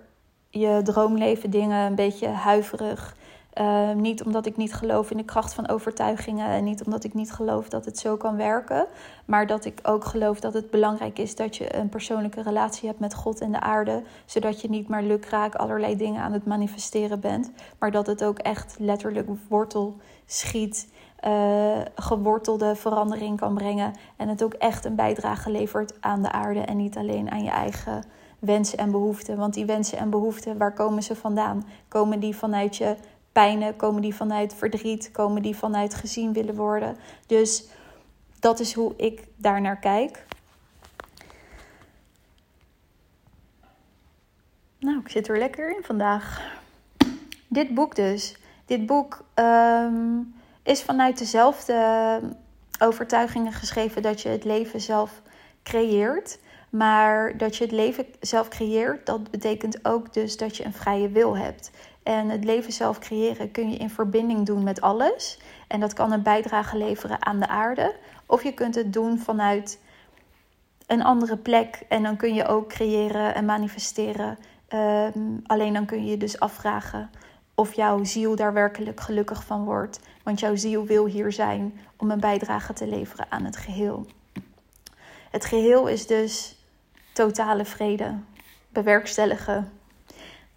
je 0.51 0.81
droomleven 0.83 1.51
dingen 1.51 1.87
een 1.87 1.95
beetje 1.95 2.29
huiverig. 2.29 3.17
Ehm, 3.53 4.01
niet 4.01 4.23
omdat 4.25 4.47
ik 4.47 4.57
niet 4.57 4.75
geloof 4.75 5.11
in 5.11 5.17
de 5.17 5.25
kracht 5.25 5.55
van 5.55 5.69
overtuigingen 5.69 6.47
en 6.47 6.65
niet 6.65 6.85
omdat 6.85 7.05
ik 7.05 7.15
niet 7.15 7.33
geloof 7.33 7.69
dat 7.69 7.85
het 7.85 7.99
zo 7.99 8.17
kan 8.17 8.37
werken, 8.37 8.87
maar 9.25 9.47
dat 9.47 9.65
ik 9.65 9.79
ook 9.83 10.05
geloof 10.05 10.41
dat 10.41 10.55
het 10.55 10.71
belangrijk 10.71 11.19
is 11.19 11.37
dat 11.37 11.57
je 11.57 11.77
een 11.77 11.89
persoonlijke 11.89 12.43
relatie 12.43 12.89
hebt 12.89 13.01
met 13.01 13.15
God 13.15 13.41
en 13.41 13.53
de 13.53 13.61
aarde, 13.61 14.03
zodat 14.25 14.61
je 14.61 14.69
niet 14.69 14.89
maar 14.89 15.03
lukraak 15.03 15.55
allerlei 15.55 15.97
dingen 15.97 16.23
aan 16.23 16.33
het 16.33 16.47
manifesteren 16.47 17.21
bent, 17.21 17.51
maar 17.79 17.91
dat 17.91 18.07
het 18.07 18.25
ook 18.25 18.39
echt 18.39 18.77
letterlijk 18.79 19.29
wortel 19.49 19.97
schiet, 20.27 20.89
uh, 21.27 21.79
gewortelde 21.95 22.77
verandering 22.77 23.39
kan 23.39 23.55
brengen 23.55 23.93
en 24.17 24.29
het 24.29 24.43
ook 24.43 24.55
echt 24.55 24.85
een 24.85 24.95
bijdrage 24.95 25.51
levert 25.51 25.95
aan 26.01 26.23
de 26.23 26.33
aarde 26.33 26.61
en 26.61 26.77
niet 26.77 26.97
alleen 26.97 27.31
aan 27.31 27.45
je 27.45 27.51
eigen 27.51 28.05
wensen 28.39 28.79
en 28.79 28.91
behoeften. 28.91 29.37
Want 29.37 29.55
die 29.55 29.67
wensen 29.67 29.99
en 29.99 30.11
behoeften, 30.11 30.59
waar 30.59 30.73
komen 30.73 31.03
ze 31.03 31.17
vandaan? 31.17 31.65
Komen 31.89 32.21
die 32.21 32.37
vanuit 32.37 32.77
je 32.77 32.97
pijnen? 33.33 33.77
Komen 33.77 34.03
die 34.03 34.15
vanuit 34.15 34.55
verdriet? 34.55 35.11
Komen 35.11 35.43
die 35.43 35.57
vanuit 35.57 35.95
gezien 35.95 36.33
willen 36.33 36.55
worden? 36.55 36.97
Dus 37.27 37.65
dat 38.41 38.61
is 38.61 38.73
hoe 38.73 38.95
ik 38.97 39.25
daar 39.37 39.61
naar 39.61 39.79
kijk. 39.79 40.25
Nou, 44.79 45.01
ik 45.01 45.09
zit 45.09 45.29
er 45.29 45.39
lekker 45.39 45.77
in 45.77 45.85
vandaag. 45.85 46.43
Dit 47.49 47.75
boek 47.75 47.95
dus. 47.97 48.37
Dit 48.65 48.87
boek 48.87 49.25
ehm, 49.35 50.21
is 50.63 50.83
vanuit 50.83 51.19
dezelfde 51.19 52.21
overtuigingen 52.79 53.53
geschreven 53.53 54.03
dat 54.03 54.21
je 54.21 54.29
het 54.29 54.45
leven 54.45 54.81
zelf 54.81 55.23
creëert. 55.63 56.39
Maar 56.73 57.37
dat 57.37 57.57
je 57.57 57.65
het 57.65 57.73
leven 57.73 58.07
zelf 58.21 58.49
creëert, 58.49 59.07
dat 59.07 59.31
betekent 59.31 59.85
ook 59.85 60.13
dus 60.13 60.37
dat 60.37 60.57
je 60.57 60.65
een 60.65 60.73
vrije 60.73 61.09
wil 61.09 61.37
hebt. 61.37 61.71
En 62.03 62.29
het 62.29 62.45
leven 62.45 62.73
zelf 62.73 62.99
creëren 62.99 63.51
kun 63.51 63.71
je 63.71 63.77
in 63.77 63.91
verbinding 63.91 64.47
doen 64.47 64.63
met 64.63 64.81
alles. 64.81 65.39
En 65.69 65.81
dat 65.81 65.93
kan 65.93 66.13
een 66.13 66.23
bijdrage 66.23 66.77
leveren 66.77 67.27
aan 67.27 67.41
de 67.41 67.49
aarde. 67.49 67.95
Of 68.27 68.43
je 68.43 68.53
kunt 68.53 68.75
het 68.75 68.93
doen 68.93 69.19
vanuit 69.19 69.79
een 70.87 71.03
andere 71.03 71.37
plek. 71.37 71.83
En 71.89 72.03
dan 72.03 72.17
kun 72.17 72.35
je 72.35 72.47
ook 72.47 72.69
creëren 72.69 73.35
en 73.35 73.45
manifesteren. 73.45 74.39
Ehm, 74.69 75.21
alleen 75.47 75.73
dan 75.73 75.87
kun 75.87 76.05
je 76.05 76.11
je 76.11 76.17
dus 76.17 76.41
afvragen 76.41 77.11
of 77.55 77.73
jouw 77.73 78.05
ziel 78.05 78.37
daar 78.37 78.53
werkelijk 78.53 79.01
gelukkig 79.01 79.45
van 79.45 79.65
wordt. 79.65 80.01
Want 80.23 80.41
jouw 80.41 80.57
ziel 80.57 80.85
wil 80.85 81.07
hier 81.07 81.33
zijn 81.33 81.81
om 81.97 82.11
een 82.11 82.21
bijdrage 82.21 82.73
te 82.73 82.87
leveren 82.87 83.27
aan 83.29 83.45
het 83.45 83.57
geheel. 83.57 84.07
Het 85.31 85.45
geheel 85.45 85.87
is 85.87 86.07
dus 86.07 86.57
totale 87.13 87.65
vrede. 87.65 88.15
Bewerkstelligen. 88.69 89.73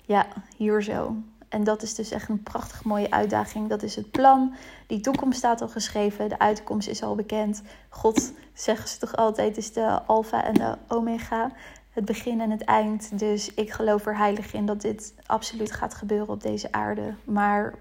Ja, 0.02 0.28
hier 0.58 0.84
zo. 0.84 1.16
En 1.56 1.64
dat 1.64 1.82
is 1.82 1.96
dus 1.96 2.12
echt 2.12 2.30
een 2.30 2.44
prachtig 2.44 2.84
mooie 2.84 3.12
uitdaging. 3.12 3.70
Dat 3.70 3.84
is 3.84 3.96
het 3.96 4.12
plan. 4.12 4.56
Die 4.88 5.00
toekomst 5.00 5.38
staat 5.38 5.62
al 5.62 5.68
geschreven. 5.68 6.30
De 6.30 6.40
uitkomst 6.40 6.88
is 6.88 7.04
al 7.04 7.16
bekend. 7.16 7.62
God, 7.90 8.34
zeggen 8.54 8.90
ze 8.90 8.98
toch 8.98 9.16
altijd, 9.16 9.58
is 9.58 9.74
de 9.74 10.02
alfa 10.06 10.44
en 10.44 10.54
de 10.54 10.78
omega. 10.88 11.52
Het 11.90 12.06
begin 12.06 12.42
en 12.42 12.52
het 12.52 12.64
eind. 12.64 13.20
Dus 13.20 13.54
ik 13.54 13.72
geloof 13.72 14.06
er 14.06 14.18
heilig 14.18 14.54
in 14.54 14.66
dat 14.66 14.82
dit 14.82 15.14
absoluut 15.26 15.72
gaat 15.72 15.94
gebeuren 15.94 16.30
op 16.30 16.42
deze 16.42 16.72
aarde. 16.72 17.14
Maar 17.24 17.74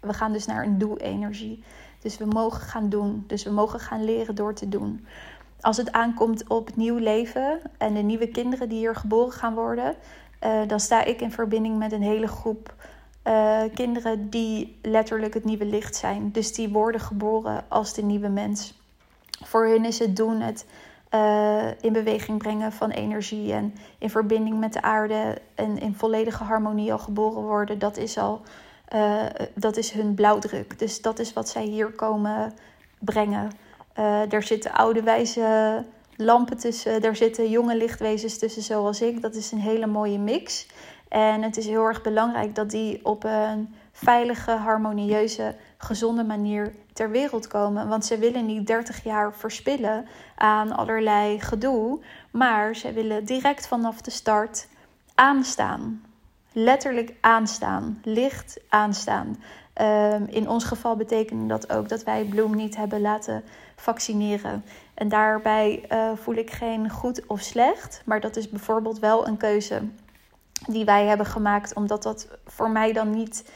we 0.00 0.12
gaan 0.12 0.32
dus 0.32 0.46
naar 0.46 0.64
een 0.64 0.78
doe-energie. 0.78 1.64
Dus 2.00 2.18
we 2.18 2.24
mogen 2.24 2.60
gaan 2.60 2.88
doen. 2.88 3.24
Dus 3.26 3.44
we 3.44 3.50
mogen 3.50 3.80
gaan 3.80 4.04
leren 4.04 4.34
door 4.34 4.54
te 4.54 4.68
doen. 4.68 5.06
Als 5.60 5.76
het 5.76 5.92
aankomt 5.92 6.48
op 6.48 6.76
nieuw 6.76 6.96
leven 6.96 7.60
en 7.78 7.94
de 7.94 8.02
nieuwe 8.02 8.28
kinderen 8.28 8.68
die 8.68 8.78
hier 8.78 8.96
geboren 8.96 9.32
gaan 9.32 9.54
worden, 9.54 9.94
uh, 10.44 10.60
dan 10.66 10.80
sta 10.80 11.04
ik 11.04 11.20
in 11.20 11.32
verbinding 11.32 11.78
met 11.78 11.92
een 11.92 12.02
hele 12.02 12.28
groep 12.28 12.74
uh, 13.24 13.62
kinderen 13.74 14.30
die 14.30 14.78
letterlijk 14.82 15.34
het 15.34 15.44
nieuwe 15.44 15.64
licht 15.64 15.96
zijn. 15.96 16.30
Dus 16.32 16.54
die 16.54 16.68
worden 16.68 17.00
geboren 17.00 17.64
als 17.68 17.94
de 17.94 18.02
nieuwe 18.02 18.28
mens. 18.28 18.80
Voor 19.44 19.66
hun 19.66 19.84
is 19.84 19.98
het 19.98 20.16
doen 20.16 20.40
het 20.40 20.66
uh, 21.14 21.66
in 21.80 21.92
beweging 21.92 22.38
brengen 22.38 22.72
van 22.72 22.90
energie 22.90 23.52
en 23.52 23.74
in 23.98 24.10
verbinding 24.10 24.58
met 24.58 24.72
de 24.72 24.82
aarde 24.82 25.38
en 25.54 25.78
in 25.78 25.94
volledige 25.94 26.44
harmonie 26.44 26.92
al 26.92 26.98
geboren 26.98 27.42
worden. 27.42 27.78
Dat 27.78 27.96
is 27.96 28.18
al 28.18 28.40
uh, 28.94 29.24
dat 29.54 29.76
is 29.76 29.90
hun 29.90 30.14
blauwdruk. 30.14 30.78
Dus 30.78 31.00
dat 31.00 31.18
is 31.18 31.32
wat 31.32 31.48
zij 31.48 31.64
hier 31.64 31.90
komen 31.90 32.52
brengen. 32.98 33.50
Er 34.28 34.42
zitten 34.42 34.72
oude 34.72 35.02
wijze 35.02 35.84
lampen 36.16 36.56
tussen, 36.56 37.02
er 37.02 37.16
zitten 37.16 37.50
jonge 37.50 37.76
lichtwezens 37.76 38.38
tussen 38.38 38.62
zoals 38.62 39.00
ik. 39.00 39.22
Dat 39.22 39.34
is 39.34 39.52
een 39.52 39.60
hele 39.60 39.86
mooie 39.86 40.18
mix. 40.18 40.66
En 41.12 41.42
het 41.42 41.56
is 41.56 41.66
heel 41.66 41.86
erg 41.86 42.02
belangrijk 42.02 42.54
dat 42.54 42.70
die 42.70 43.04
op 43.04 43.24
een 43.24 43.74
veilige, 43.92 44.50
harmonieuze, 44.50 45.54
gezonde 45.76 46.24
manier 46.24 46.72
ter 46.92 47.10
wereld 47.10 47.46
komen. 47.46 47.88
Want 47.88 48.04
ze 48.04 48.18
willen 48.18 48.46
niet 48.46 48.66
30 48.66 49.04
jaar 49.04 49.34
verspillen 49.34 50.06
aan 50.34 50.76
allerlei 50.76 51.40
gedoe, 51.40 52.00
maar 52.30 52.76
ze 52.76 52.92
willen 52.92 53.24
direct 53.24 53.66
vanaf 53.66 54.00
de 54.00 54.10
start 54.10 54.68
aanstaan. 55.14 56.04
Letterlijk 56.52 57.14
aanstaan, 57.20 58.00
licht 58.02 58.60
aanstaan. 58.68 59.42
Um, 59.80 60.26
in 60.26 60.48
ons 60.48 60.64
geval 60.64 60.96
betekende 60.96 61.46
dat 61.46 61.72
ook 61.72 61.88
dat 61.88 62.04
wij 62.04 62.24
Bloem 62.24 62.56
niet 62.56 62.76
hebben 62.76 63.00
laten 63.00 63.44
vaccineren. 63.76 64.64
En 64.94 65.08
daarbij 65.08 65.84
uh, 65.90 66.10
voel 66.14 66.34
ik 66.34 66.50
geen 66.50 66.90
goed 66.90 67.26
of 67.26 67.40
slecht, 67.40 68.02
maar 68.04 68.20
dat 68.20 68.36
is 68.36 68.48
bijvoorbeeld 68.48 68.98
wel 68.98 69.26
een 69.26 69.36
keuze 69.36 69.82
die 70.66 70.84
wij 70.84 71.06
hebben 71.06 71.26
gemaakt, 71.26 71.74
omdat 71.74 72.02
dat 72.02 72.28
voor 72.44 72.70
mij 72.70 72.92
dan 72.92 73.10
niet 73.10 73.50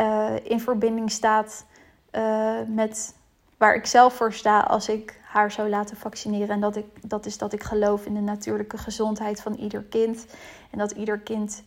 uh, 0.00 0.34
in 0.42 0.60
verbinding 0.60 1.10
staat 1.10 1.66
uh, 2.12 2.58
met 2.66 3.16
waar 3.56 3.74
ik 3.74 3.86
zelf 3.86 4.14
voor 4.14 4.32
sta 4.32 4.60
als 4.60 4.88
ik 4.88 5.20
haar 5.22 5.52
zou 5.52 5.68
laten 5.68 5.96
vaccineren. 5.96 6.48
En 6.48 6.60
dat, 6.60 6.76
ik, 6.76 7.10
dat 7.10 7.26
is 7.26 7.38
dat 7.38 7.52
ik 7.52 7.62
geloof 7.62 8.06
in 8.06 8.14
de 8.14 8.20
natuurlijke 8.20 8.78
gezondheid 8.78 9.40
van 9.40 9.54
ieder 9.54 9.82
kind. 9.82 10.26
En 10.70 10.78
dat 10.78 10.90
ieder 10.90 11.18
kind, 11.18 11.62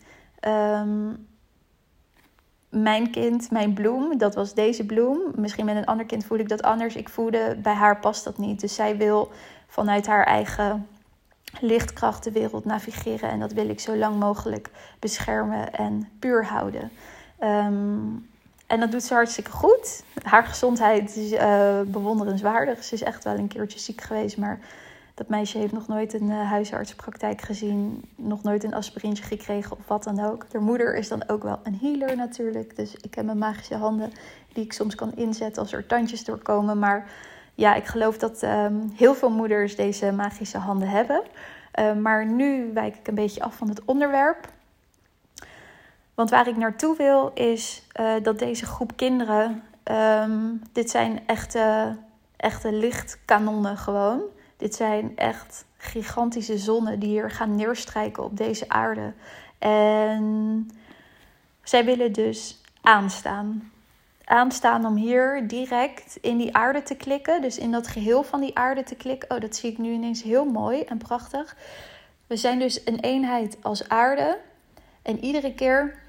um, 0.47 1.27
mijn 2.69 3.11
kind, 3.11 3.51
mijn 3.51 3.73
bloem, 3.73 4.17
dat 4.17 4.35
was 4.35 4.53
deze 4.53 4.85
bloem. 4.85 5.19
Misschien 5.35 5.65
met 5.65 5.75
een 5.75 5.85
ander 5.85 6.05
kind 6.05 6.25
voel 6.25 6.37
ik 6.37 6.49
dat 6.49 6.61
anders. 6.61 6.95
Ik 6.95 7.09
voelde, 7.09 7.57
bij 7.61 7.73
haar 7.73 7.99
past 7.99 8.23
dat 8.23 8.37
niet. 8.37 8.59
Dus 8.59 8.75
zij 8.75 8.97
wil 8.97 9.31
vanuit 9.67 10.07
haar 10.07 10.25
eigen 10.25 10.87
lichtkracht 11.59 12.23
de 12.23 12.31
wereld 12.31 12.65
navigeren. 12.65 13.29
En 13.29 13.39
dat 13.39 13.53
wil 13.53 13.69
ik 13.69 13.79
zo 13.79 13.95
lang 13.95 14.19
mogelijk 14.19 14.69
beschermen 14.99 15.73
en 15.73 16.09
puur 16.19 16.45
houden. 16.45 16.91
Um, 17.43 18.29
en 18.67 18.79
dat 18.79 18.91
doet 18.91 19.03
ze 19.03 19.13
hartstikke 19.13 19.51
goed. 19.51 20.03
Haar 20.23 20.43
gezondheid 20.43 21.15
is 21.15 21.31
uh, 21.31 21.81
bewonderenswaardig. 21.81 22.83
Ze 22.83 22.93
is 22.93 23.03
echt 23.03 23.23
wel 23.23 23.37
een 23.37 23.47
keertje 23.47 23.79
ziek 23.79 24.01
geweest, 24.01 24.37
maar 24.37 24.59
dat 25.13 25.29
meisje 25.29 25.57
heeft 25.57 25.73
nog 25.73 25.87
nooit 25.87 26.13
een 26.13 26.29
uh, 26.29 26.49
huisartsenpraktijk 26.49 27.41
gezien, 27.41 28.03
nog 28.15 28.43
nooit 28.43 28.63
een 28.63 28.73
aspirintje 28.73 29.23
gekregen 29.23 29.77
of 29.77 29.87
wat 29.87 30.03
dan 30.03 30.25
ook. 30.25 30.45
Haar 30.51 30.61
moeder 30.61 30.95
is 30.95 31.07
dan 31.07 31.29
ook 31.29 31.43
wel 31.43 31.59
een 31.63 31.77
healer 31.81 32.15
natuurlijk. 32.15 32.75
Dus 32.75 32.95
ik 32.95 33.15
heb 33.15 33.25
mijn 33.25 33.37
magische 33.37 33.75
handen 33.75 34.11
die 34.53 34.63
ik 34.63 34.73
soms 34.73 34.95
kan 34.95 35.15
inzetten 35.15 35.61
als 35.61 35.73
er 35.73 35.85
tandjes 35.85 36.23
doorkomen. 36.23 36.79
Maar 36.79 37.09
ja, 37.55 37.75
ik 37.75 37.85
geloof 37.85 38.17
dat 38.17 38.43
ehm, 38.43 38.75
heel 38.93 39.13
veel 39.13 39.29
moeders 39.29 39.75
deze 39.75 40.11
magische 40.11 40.57
handen 40.57 40.89
hebben. 40.89 41.23
Uh, 41.79 41.93
maar 41.93 42.25
nu 42.25 42.73
wijk 42.73 42.95
ik 42.95 43.07
een 43.07 43.15
beetje 43.15 43.41
af 43.41 43.55
van 43.55 43.69
het 43.69 43.85
onderwerp. 43.85 44.47
Want 46.13 46.29
waar 46.29 46.47
ik 46.47 46.57
naartoe 46.57 46.95
wil 46.97 47.31
is 47.33 47.87
uh, 47.99 48.13
dat 48.23 48.39
deze 48.39 48.65
groep 48.65 48.91
kinderen, 48.95 49.63
um, 49.83 50.61
dit 50.71 50.89
zijn 50.89 51.27
echte, 51.27 51.95
echte 52.37 52.73
lichtkanonnen 52.73 53.77
gewoon. 53.77 54.21
Dit 54.57 54.75
zijn 54.75 55.17
echt 55.17 55.65
gigantische 55.77 56.57
zonnen 56.57 56.99
die 56.99 57.09
hier 57.09 57.31
gaan 57.31 57.55
neerstrijken 57.55 58.23
op 58.23 58.37
deze 58.37 58.69
aarde. 58.69 59.13
En 59.59 60.69
zij 61.63 61.85
willen 61.85 62.13
dus 62.13 62.61
aanstaan. 62.81 63.70
Aanstaan 64.31 64.85
om 64.85 64.95
hier 64.95 65.47
direct 65.47 66.17
in 66.21 66.37
die 66.37 66.55
aarde 66.55 66.83
te 66.83 66.95
klikken. 66.95 67.41
Dus 67.41 67.57
in 67.57 67.71
dat 67.71 67.87
geheel 67.87 68.23
van 68.23 68.39
die 68.39 68.57
aarde 68.57 68.83
te 68.83 68.95
klikken. 68.95 69.31
Oh, 69.31 69.41
dat 69.41 69.55
zie 69.55 69.71
ik 69.71 69.77
nu 69.77 69.91
ineens 69.91 70.23
heel 70.23 70.45
mooi 70.45 70.81
en 70.81 70.97
prachtig. 70.97 71.55
We 72.27 72.35
zijn 72.35 72.59
dus 72.59 72.81
een 72.85 72.99
eenheid 72.99 73.57
als 73.61 73.89
aarde. 73.89 74.39
En 75.01 75.23
iedere 75.23 75.53
keer 75.53 75.99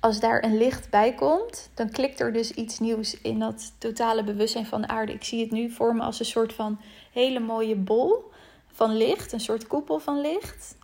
als 0.00 0.20
daar 0.20 0.44
een 0.44 0.56
licht 0.56 0.90
bij 0.90 1.14
komt, 1.14 1.70
dan 1.74 1.90
klikt 1.90 2.20
er 2.20 2.32
dus 2.32 2.50
iets 2.50 2.78
nieuws 2.78 3.20
in 3.20 3.38
dat 3.38 3.72
totale 3.78 4.24
bewustzijn 4.24 4.66
van 4.66 4.80
de 4.80 4.88
aarde. 4.88 5.12
Ik 5.12 5.24
zie 5.24 5.40
het 5.40 5.50
nu 5.50 5.70
voor 5.70 5.94
me 5.94 6.02
als 6.02 6.18
een 6.18 6.24
soort 6.24 6.52
van 6.52 6.80
hele 7.12 7.40
mooie 7.40 7.76
bol 7.76 8.30
van 8.72 8.96
licht, 8.96 9.32
een 9.32 9.40
soort 9.40 9.66
koepel 9.66 9.98
van 9.98 10.20
licht. 10.20 10.76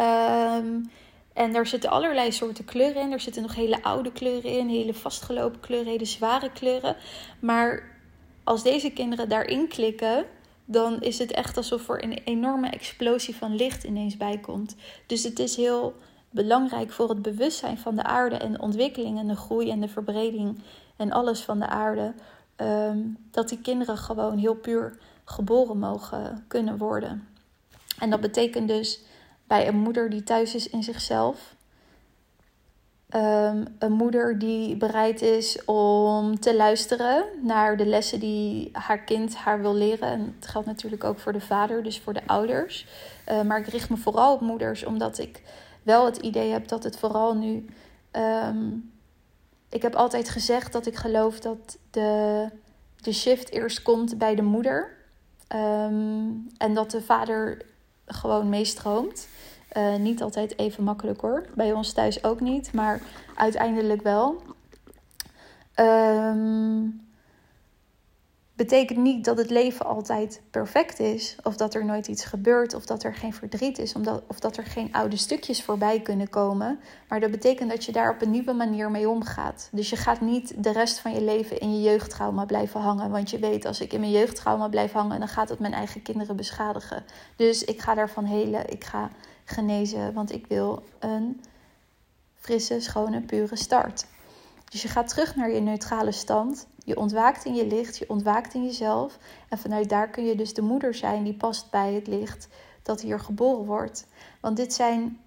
Um, 0.00 0.90
en 1.34 1.52
daar 1.52 1.66
zitten 1.66 1.90
allerlei 1.90 2.32
soorten 2.32 2.64
kleuren 2.64 3.02
in. 3.02 3.12
Er 3.12 3.20
zitten 3.20 3.42
nog 3.42 3.54
hele 3.54 3.82
oude 3.82 4.12
kleuren 4.12 4.50
in, 4.50 4.68
hele 4.68 4.94
vastgelopen 4.94 5.60
kleuren, 5.60 5.90
hele 5.90 6.04
zware 6.04 6.50
kleuren. 6.50 6.96
Maar 7.40 7.92
als 8.44 8.62
deze 8.62 8.90
kinderen 8.90 9.28
daarin 9.28 9.68
klikken, 9.68 10.24
dan 10.64 11.00
is 11.00 11.18
het 11.18 11.32
echt 11.32 11.56
alsof 11.56 11.88
er 11.88 12.04
een 12.04 12.18
enorme 12.24 12.68
explosie 12.68 13.36
van 13.36 13.56
licht 13.56 13.84
ineens 13.84 14.16
bij 14.16 14.38
komt. 14.38 14.76
Dus 15.06 15.22
het 15.22 15.38
is 15.38 15.56
heel 15.56 15.94
belangrijk 16.30 16.92
voor 16.92 17.08
het 17.08 17.22
bewustzijn 17.22 17.78
van 17.78 17.96
de 17.96 18.02
aarde 18.02 18.36
en 18.36 18.52
de 18.52 18.60
ontwikkeling 18.60 19.18
en 19.18 19.26
de 19.26 19.36
groei 19.36 19.70
en 19.70 19.80
de 19.80 19.88
verbreding 19.88 20.58
en 20.96 21.12
alles 21.12 21.40
van 21.40 21.58
de 21.58 21.66
aarde. 21.66 22.14
Ehm, 22.56 22.98
dat 23.30 23.48
die 23.48 23.60
kinderen 23.60 23.96
gewoon 23.96 24.38
heel 24.38 24.54
puur 24.54 24.98
geboren 25.24 25.78
mogen 25.78 26.44
kunnen 26.48 26.78
worden. 26.78 27.28
En 27.98 28.10
dat 28.10 28.20
betekent 28.20 28.68
dus 28.68 29.00
bij 29.46 29.68
een 29.68 29.78
moeder 29.78 30.10
die 30.10 30.22
thuis 30.22 30.54
is 30.54 30.68
in 30.68 30.82
zichzelf. 30.82 31.54
Ehm, 33.08 33.64
een 33.78 33.92
moeder 33.92 34.38
die 34.38 34.76
bereid 34.76 35.22
is 35.22 35.64
om 35.64 36.40
te 36.40 36.56
luisteren 36.56 37.24
naar 37.42 37.76
de 37.76 37.86
lessen 37.86 38.20
die 38.20 38.68
haar 38.72 38.98
kind 38.98 39.34
haar 39.34 39.60
wil 39.60 39.74
leren. 39.74 40.08
En 40.08 40.34
het 40.36 40.46
geldt 40.46 40.66
natuurlijk 40.66 41.04
ook 41.04 41.18
voor 41.18 41.32
de 41.32 41.40
vader, 41.40 41.82
dus 41.82 42.00
voor 42.00 42.12
de 42.12 42.26
ouders. 42.26 42.86
Uh, 43.28 43.42
maar 43.42 43.58
ik 43.58 43.66
richt 43.66 43.90
me 43.90 43.96
vooral 43.96 44.34
op 44.34 44.40
moeders, 44.40 44.84
omdat 44.84 45.18
ik 45.18 45.42
wel 45.82 46.04
het 46.04 46.16
idee 46.16 46.50
heb 46.50 46.68
dat 46.68 46.84
het 46.84 46.98
vooral 46.98 47.34
nu. 47.34 47.66
Um, 48.12 48.92
ik 49.68 49.82
heb 49.82 49.94
altijd 49.94 50.28
gezegd 50.28 50.72
dat 50.72 50.86
ik 50.86 50.96
geloof 50.96 51.40
dat 51.40 51.78
de, 51.90 52.48
de 52.96 53.12
shift 53.12 53.50
eerst 53.50 53.82
komt 53.82 54.18
bij 54.18 54.34
de 54.34 54.42
moeder. 54.42 54.96
Um, 55.54 56.46
en 56.56 56.74
dat 56.74 56.90
de 56.90 57.02
vader 57.02 57.62
gewoon 58.06 58.48
meestroomt. 58.48 59.28
Uh, 59.76 59.96
niet 59.96 60.22
altijd 60.22 60.58
even 60.58 60.84
makkelijk 60.84 61.20
hoor. 61.20 61.46
Bij 61.54 61.72
ons 61.72 61.92
thuis 61.92 62.24
ook 62.24 62.40
niet, 62.40 62.72
maar 62.72 63.00
uiteindelijk 63.34 64.02
wel. 64.02 64.42
Um, 65.80 67.02
betekent 68.56 68.98
niet 68.98 69.24
dat 69.24 69.38
het 69.38 69.50
leven 69.50 69.86
altijd 69.86 70.42
perfect 70.50 70.98
is. 70.98 71.36
Of 71.42 71.56
dat 71.56 71.74
er 71.74 71.84
nooit 71.84 72.08
iets 72.08 72.24
gebeurt. 72.24 72.74
Of 72.74 72.86
dat 72.86 73.02
er 73.02 73.14
geen 73.14 73.32
verdriet 73.32 73.78
is. 73.78 73.94
Omdat, 73.94 74.22
of 74.26 74.40
dat 74.40 74.56
er 74.56 74.64
geen 74.64 74.92
oude 74.92 75.16
stukjes 75.16 75.62
voorbij 75.62 76.00
kunnen 76.00 76.28
komen. 76.28 76.80
Maar 77.08 77.20
dat 77.20 77.30
betekent 77.30 77.70
dat 77.70 77.84
je 77.84 77.92
daar 77.92 78.10
op 78.10 78.22
een 78.22 78.30
nieuwe 78.30 78.52
manier 78.52 78.90
mee 78.90 79.08
omgaat. 79.08 79.68
Dus 79.72 79.90
je 79.90 79.96
gaat 79.96 80.20
niet 80.20 80.64
de 80.64 80.72
rest 80.72 80.98
van 80.98 81.14
je 81.14 81.22
leven 81.22 81.58
in 81.58 81.74
je 81.76 81.82
jeugdtrauma 81.82 82.44
blijven 82.44 82.80
hangen. 82.80 83.10
Want 83.10 83.30
je 83.30 83.38
weet, 83.38 83.64
als 83.64 83.80
ik 83.80 83.92
in 83.92 84.00
mijn 84.00 84.12
jeugdtrauma 84.12 84.68
blijf 84.68 84.92
hangen, 84.92 85.18
dan 85.18 85.28
gaat 85.28 85.48
het 85.48 85.58
mijn 85.58 85.74
eigen 85.74 86.02
kinderen 86.02 86.36
beschadigen. 86.36 87.04
Dus 87.36 87.64
ik 87.64 87.80
ga 87.80 87.94
daarvan 87.94 88.24
helen. 88.24 88.70
Ik 88.70 88.84
ga 88.84 89.10
genezen. 89.44 90.12
Want 90.12 90.32
ik 90.32 90.46
wil 90.46 90.82
een 90.98 91.44
frisse, 92.34 92.80
schone, 92.80 93.20
pure 93.20 93.56
start. 93.56 94.06
Dus 94.70 94.82
je 94.82 94.88
gaat 94.88 95.08
terug 95.08 95.36
naar 95.36 95.50
je 95.50 95.60
neutrale 95.60 96.12
stand. 96.12 96.66
Je 96.84 96.96
ontwaakt 96.96 97.44
in 97.44 97.54
je 97.54 97.66
licht, 97.66 97.98
je 97.98 98.08
ontwaakt 98.08 98.54
in 98.54 98.64
jezelf. 98.64 99.18
En 99.48 99.58
vanuit 99.58 99.88
daar 99.88 100.08
kun 100.08 100.24
je 100.24 100.34
dus 100.36 100.54
de 100.54 100.62
moeder 100.62 100.94
zijn 100.94 101.24
die 101.24 101.34
past 101.34 101.70
bij 101.70 101.92
het 101.92 102.06
licht 102.06 102.48
dat 102.82 103.00
hier 103.00 103.20
geboren 103.20 103.64
wordt. 103.64 104.06
Want 104.40 104.56
dit 104.56 104.72
zijn 104.72 105.20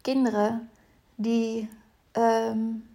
kinderen 0.00 0.70
die. 1.14 1.68
Um, 2.12 2.92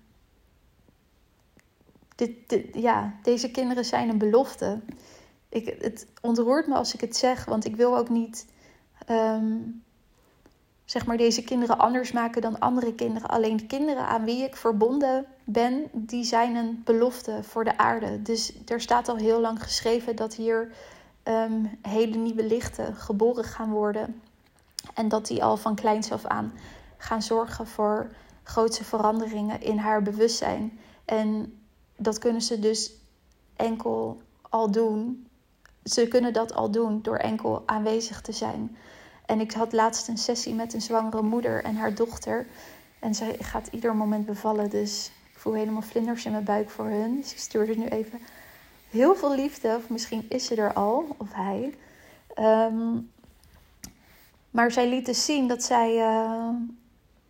dit, 2.16 2.66
ja, 2.74 3.14
deze 3.24 3.52
kinderen 3.52 3.86
zijn 3.86 4.10
een 4.10 4.18
belofte. 4.18 4.80
Ik, 5.50 5.76
het 5.82 6.08
ontroert 6.22 6.68
me 6.68 6.76
als 6.76 6.94
ik 6.94 7.02
het 7.02 7.16
zeg, 7.16 7.46
want 7.46 7.66
ik 7.66 7.76
wil 7.76 7.98
ook 7.98 8.10
niet. 8.10 8.46
Um, 9.10 9.84
zeg 10.90 11.06
maar 11.06 11.18
deze 11.18 11.44
kinderen 11.44 11.78
anders 11.78 12.12
maken 12.12 12.42
dan 12.42 12.60
andere 12.60 12.94
kinderen. 12.94 13.30
Alleen 13.30 13.58
de 13.58 13.66
kinderen 13.66 14.08
aan 14.08 14.24
wie 14.24 14.44
ik 14.44 14.56
verbonden 14.56 15.26
ben, 15.44 15.88
die 15.92 16.24
zijn 16.24 16.56
een 16.56 16.82
belofte 16.86 17.44
voor 17.44 17.64
de 17.64 17.78
aarde. 17.78 18.22
Dus 18.22 18.54
er 18.66 18.82
staat 18.82 19.10
al 19.10 19.16
heel 19.16 19.40
lang 19.40 19.64
geschreven 19.64 20.16
dat 20.16 20.36
hier 20.36 20.72
um, 21.24 21.78
hele 21.82 22.18
nieuwe 22.18 22.44
lichten 22.44 22.96
geboren 22.96 23.44
gaan 23.44 23.72
worden. 23.72 24.22
En 24.94 25.08
dat 25.08 25.28
die 25.28 25.44
al 25.44 25.58
van 25.58 25.76
kleins 25.76 26.12
af 26.12 26.26
aan 26.26 26.54
gaan 26.98 27.22
zorgen 27.22 27.68
voor 27.68 28.12
grootse 28.44 28.84
veranderingen 28.84 29.62
in 29.62 29.78
haar 29.78 30.02
bewustzijn. 30.02 30.80
En 31.06 31.60
dat 31.96 32.18
kunnen 32.18 32.42
ze 32.42 32.60
dus 32.60 32.92
enkel 33.56 34.22
al 34.42 34.72
doen. 34.72 35.28
Ze 35.84 36.08
kunnen 36.08 36.34
dat 36.34 36.54
al 36.54 36.72
doen 36.72 37.02
door 37.02 37.18
enkel 37.18 37.64
aanwezig 37.66 38.22
te 38.22 38.32
zijn. 38.32 38.78
En 39.30 39.40
ik 39.40 39.52
had 39.52 39.74
laatst 39.74 40.08
een 40.08 40.18
sessie 40.18 40.54
met 40.54 40.74
een 40.74 40.82
zwangere 40.82 41.22
moeder 41.22 41.64
en 41.64 41.76
haar 41.76 41.96
dochter. 41.96 42.48
En 43.00 43.16
zij 43.16 43.36
gaat 43.40 43.68
ieder 43.72 43.96
moment 43.96 44.26
bevallen. 44.26 44.70
Dus 44.70 45.12
ik 45.32 45.40
voel 45.40 45.54
helemaal 45.54 45.82
vlinders 45.82 46.26
in 46.26 46.32
mijn 46.32 46.44
buik 46.44 46.70
voor 46.70 46.86
hun. 46.86 47.16
Dus 47.16 47.32
ik 47.32 47.38
stuurde 47.38 47.76
nu 47.76 47.86
even 47.86 48.20
heel 48.90 49.16
veel 49.16 49.36
liefde. 49.36 49.76
Of 49.76 49.90
misschien 49.90 50.26
is 50.30 50.46
ze 50.46 50.56
er 50.56 50.74
al, 50.74 51.16
of 51.18 51.28
hij. 51.34 51.78
Um, 52.40 53.12
maar 54.50 54.72
zij 54.72 54.90
liet 54.90 55.06
dus 55.06 55.26
zien 55.26 55.48
dat 55.48 55.64
zij 55.64 55.96
uh, 55.96 56.50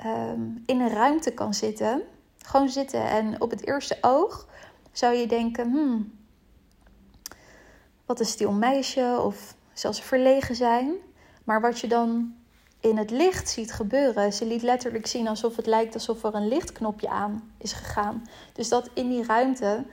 um, 0.05 0.63
in 0.65 0.79
een 0.79 0.89
ruimte 0.89 1.31
kan 1.31 1.53
zitten. 1.53 2.01
Gewoon 2.37 2.69
zitten. 2.69 3.09
En 3.09 3.41
op 3.41 3.49
het 3.49 3.67
eerste 3.67 3.97
oog 4.01 4.47
zou 4.91 5.15
je 5.15 5.27
denken: 5.27 5.71
hmm, 5.71 6.11
wat 8.05 8.19
een 8.19 8.25
stil 8.25 8.51
meisje. 8.51 9.19
Of 9.21 9.55
zelfs 9.73 10.01
verlegen 10.01 10.55
zijn. 10.55 10.95
Maar 11.49 11.61
wat 11.61 11.79
je 11.79 11.87
dan 11.87 12.35
in 12.79 12.97
het 12.97 13.11
licht 13.11 13.49
ziet 13.49 13.71
gebeuren, 13.71 14.33
ze 14.33 14.45
liet 14.45 14.61
letterlijk 14.61 15.07
zien 15.07 15.27
alsof 15.27 15.55
het 15.55 15.65
lijkt 15.65 15.93
alsof 15.93 16.23
er 16.23 16.35
een 16.35 16.47
lichtknopje 16.47 17.09
aan 17.09 17.51
is 17.57 17.73
gegaan. 17.73 18.27
Dus 18.53 18.69
dat 18.69 18.89
in 18.93 19.09
die 19.09 19.25
ruimte 19.25 19.83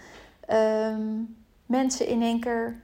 um, 0.51 1.37
mensen 1.67 2.07
in 2.07 2.23
één 2.23 2.41
keer 2.41 2.81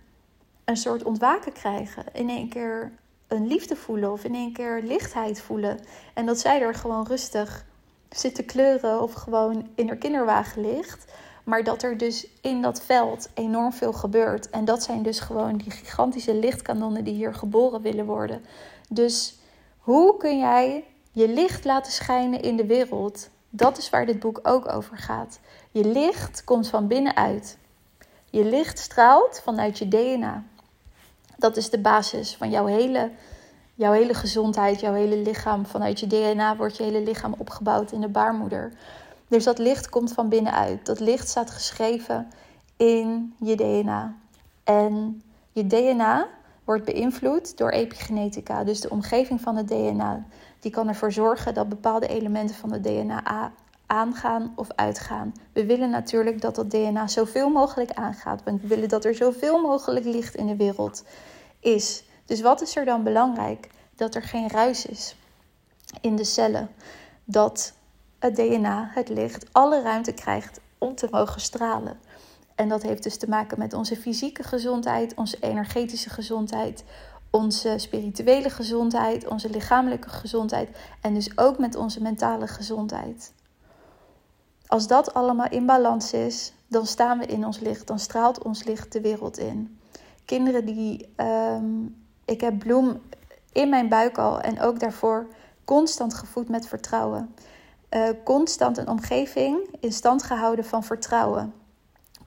een 0.64 0.76
soort 0.76 1.02
ontwaken 1.02 1.52
krijgen. 1.52 2.04
In 2.12 2.28
één 2.28 2.48
keer 2.48 2.92
een 3.28 3.46
liefde 3.46 3.76
voelen 3.76 4.12
of 4.12 4.24
in 4.24 4.34
één 4.34 4.52
keer 4.52 4.82
lichtheid 4.82 5.40
voelen. 5.40 5.78
En 6.14 6.26
dat 6.26 6.38
zij 6.38 6.60
er 6.60 6.74
gewoon 6.74 7.06
rustig 7.06 7.64
zit 8.08 8.34
te 8.34 8.42
kleuren 8.42 9.02
of 9.02 9.12
gewoon 9.12 9.68
in 9.74 9.88
haar 9.88 9.96
kinderwagen 9.96 10.62
ligt. 10.62 11.12
Maar 11.44 11.64
dat 11.64 11.82
er 11.82 11.98
dus 11.98 12.26
in 12.40 12.62
dat 12.62 12.82
veld 12.82 13.28
enorm 13.34 13.72
veel 13.72 13.92
gebeurt. 13.92 14.50
En 14.50 14.64
dat 14.64 14.82
zijn 14.82 15.02
dus 15.02 15.20
gewoon 15.20 15.56
die 15.56 15.70
gigantische 15.70 16.34
lichtkanonnen 16.34 17.04
die 17.04 17.14
hier 17.14 17.34
geboren 17.34 17.82
willen 17.82 18.06
worden. 18.06 18.44
Dus 18.88 19.38
hoe 19.78 20.16
kun 20.16 20.38
jij 20.38 20.84
je 21.10 21.28
licht 21.28 21.64
laten 21.64 21.92
schijnen 21.92 22.42
in 22.42 22.56
de 22.56 22.66
wereld? 22.66 23.28
Dat 23.50 23.78
is 23.78 23.90
waar 23.90 24.06
dit 24.06 24.18
boek 24.18 24.40
ook 24.42 24.72
over 24.72 24.96
gaat. 24.96 25.40
Je 25.70 25.84
licht 25.84 26.44
komt 26.44 26.68
van 26.68 26.86
binnenuit. 26.86 27.58
Je 28.30 28.44
licht 28.44 28.78
straalt 28.78 29.40
vanuit 29.44 29.78
je 29.78 29.88
DNA. 29.88 30.44
Dat 31.36 31.56
is 31.56 31.70
de 31.70 31.78
basis 31.78 32.36
van 32.36 32.50
jouw 32.50 32.66
hele, 32.66 33.10
jouw 33.74 33.92
hele 33.92 34.14
gezondheid, 34.14 34.80
jouw 34.80 34.94
hele 34.94 35.16
lichaam. 35.16 35.66
Vanuit 35.66 36.00
je 36.00 36.06
DNA 36.06 36.56
wordt 36.56 36.76
je 36.76 36.82
hele 36.82 37.02
lichaam 37.02 37.34
opgebouwd 37.38 37.92
in 37.92 38.00
de 38.00 38.08
baarmoeder. 38.08 38.72
Dus 39.32 39.44
dat 39.44 39.58
licht 39.58 39.88
komt 39.88 40.12
van 40.12 40.28
binnenuit. 40.28 40.86
Dat 40.86 41.00
licht 41.00 41.28
staat 41.28 41.50
geschreven 41.50 42.28
in 42.76 43.34
je 43.38 43.56
DNA. 43.56 44.14
En 44.64 45.22
je 45.52 45.66
DNA 45.66 46.28
wordt 46.64 46.84
beïnvloed 46.84 47.56
door 47.56 47.70
epigenetica. 47.70 48.64
Dus 48.64 48.80
de 48.80 48.90
omgeving 48.90 49.40
van 49.40 49.56
het 49.56 49.68
DNA. 49.68 50.24
Die 50.60 50.70
kan 50.70 50.88
ervoor 50.88 51.12
zorgen 51.12 51.54
dat 51.54 51.68
bepaalde 51.68 52.06
elementen 52.06 52.56
van 52.56 52.72
het 52.72 52.84
DNA 52.84 53.52
aangaan 53.86 54.52
of 54.56 54.68
uitgaan. 54.74 55.34
We 55.52 55.66
willen 55.66 55.90
natuurlijk 55.90 56.40
dat 56.40 56.54
dat 56.54 56.70
DNA 56.70 57.08
zoveel 57.08 57.48
mogelijk 57.48 57.92
aangaat, 57.92 58.42
we 58.44 58.58
willen 58.62 58.88
dat 58.88 59.04
er 59.04 59.14
zoveel 59.14 59.60
mogelijk 59.60 60.04
licht 60.04 60.34
in 60.34 60.46
de 60.46 60.56
wereld 60.56 61.04
is. 61.60 62.04
Dus 62.24 62.40
wat 62.40 62.62
is 62.62 62.76
er 62.76 62.84
dan 62.84 63.02
belangrijk? 63.02 63.68
Dat 63.96 64.14
er 64.14 64.22
geen 64.22 64.48
ruis 64.48 64.86
is 64.86 65.16
in 66.00 66.16
de 66.16 66.24
cellen. 66.24 66.70
Dat 67.24 67.72
het 68.22 68.36
DNA, 68.36 68.90
het 68.94 69.08
licht, 69.08 69.46
alle 69.52 69.82
ruimte 69.82 70.12
krijgt 70.12 70.60
om 70.78 70.94
te 70.94 71.08
mogen 71.10 71.40
stralen. 71.40 71.98
En 72.54 72.68
dat 72.68 72.82
heeft 72.82 73.02
dus 73.02 73.16
te 73.16 73.28
maken 73.28 73.58
met 73.58 73.72
onze 73.72 73.96
fysieke 73.96 74.42
gezondheid, 74.42 75.14
onze 75.14 75.36
energetische 75.40 76.10
gezondheid, 76.10 76.84
onze 77.30 77.74
spirituele 77.76 78.50
gezondheid, 78.50 79.26
onze 79.28 79.50
lichamelijke 79.50 80.08
gezondheid 80.08 80.68
en 81.00 81.14
dus 81.14 81.38
ook 81.38 81.58
met 81.58 81.76
onze 81.76 82.02
mentale 82.02 82.46
gezondheid. 82.46 83.32
Als 84.66 84.86
dat 84.86 85.14
allemaal 85.14 85.50
in 85.50 85.66
balans 85.66 86.12
is, 86.12 86.52
dan 86.66 86.86
staan 86.86 87.18
we 87.18 87.26
in 87.26 87.46
ons 87.46 87.58
licht, 87.58 87.86
dan 87.86 87.98
straalt 87.98 88.42
ons 88.42 88.64
licht 88.64 88.92
de 88.92 89.00
wereld 89.00 89.38
in. 89.38 89.78
Kinderen 90.24 90.64
die, 90.64 91.08
ehm, 91.16 91.84
ik 92.24 92.40
heb 92.40 92.58
Bloem 92.58 93.00
in 93.52 93.68
mijn 93.68 93.88
buik 93.88 94.18
al 94.18 94.40
en 94.40 94.60
ook 94.60 94.80
daarvoor 94.80 95.26
constant 95.64 96.14
gevoed 96.14 96.48
met 96.48 96.66
vertrouwen. 96.66 97.34
Uh, 97.94 98.08
constant 98.24 98.78
een 98.78 98.88
omgeving 98.88 99.76
in 99.80 99.92
stand 99.92 100.22
gehouden 100.22 100.64
van 100.64 100.84
vertrouwen 100.84 101.52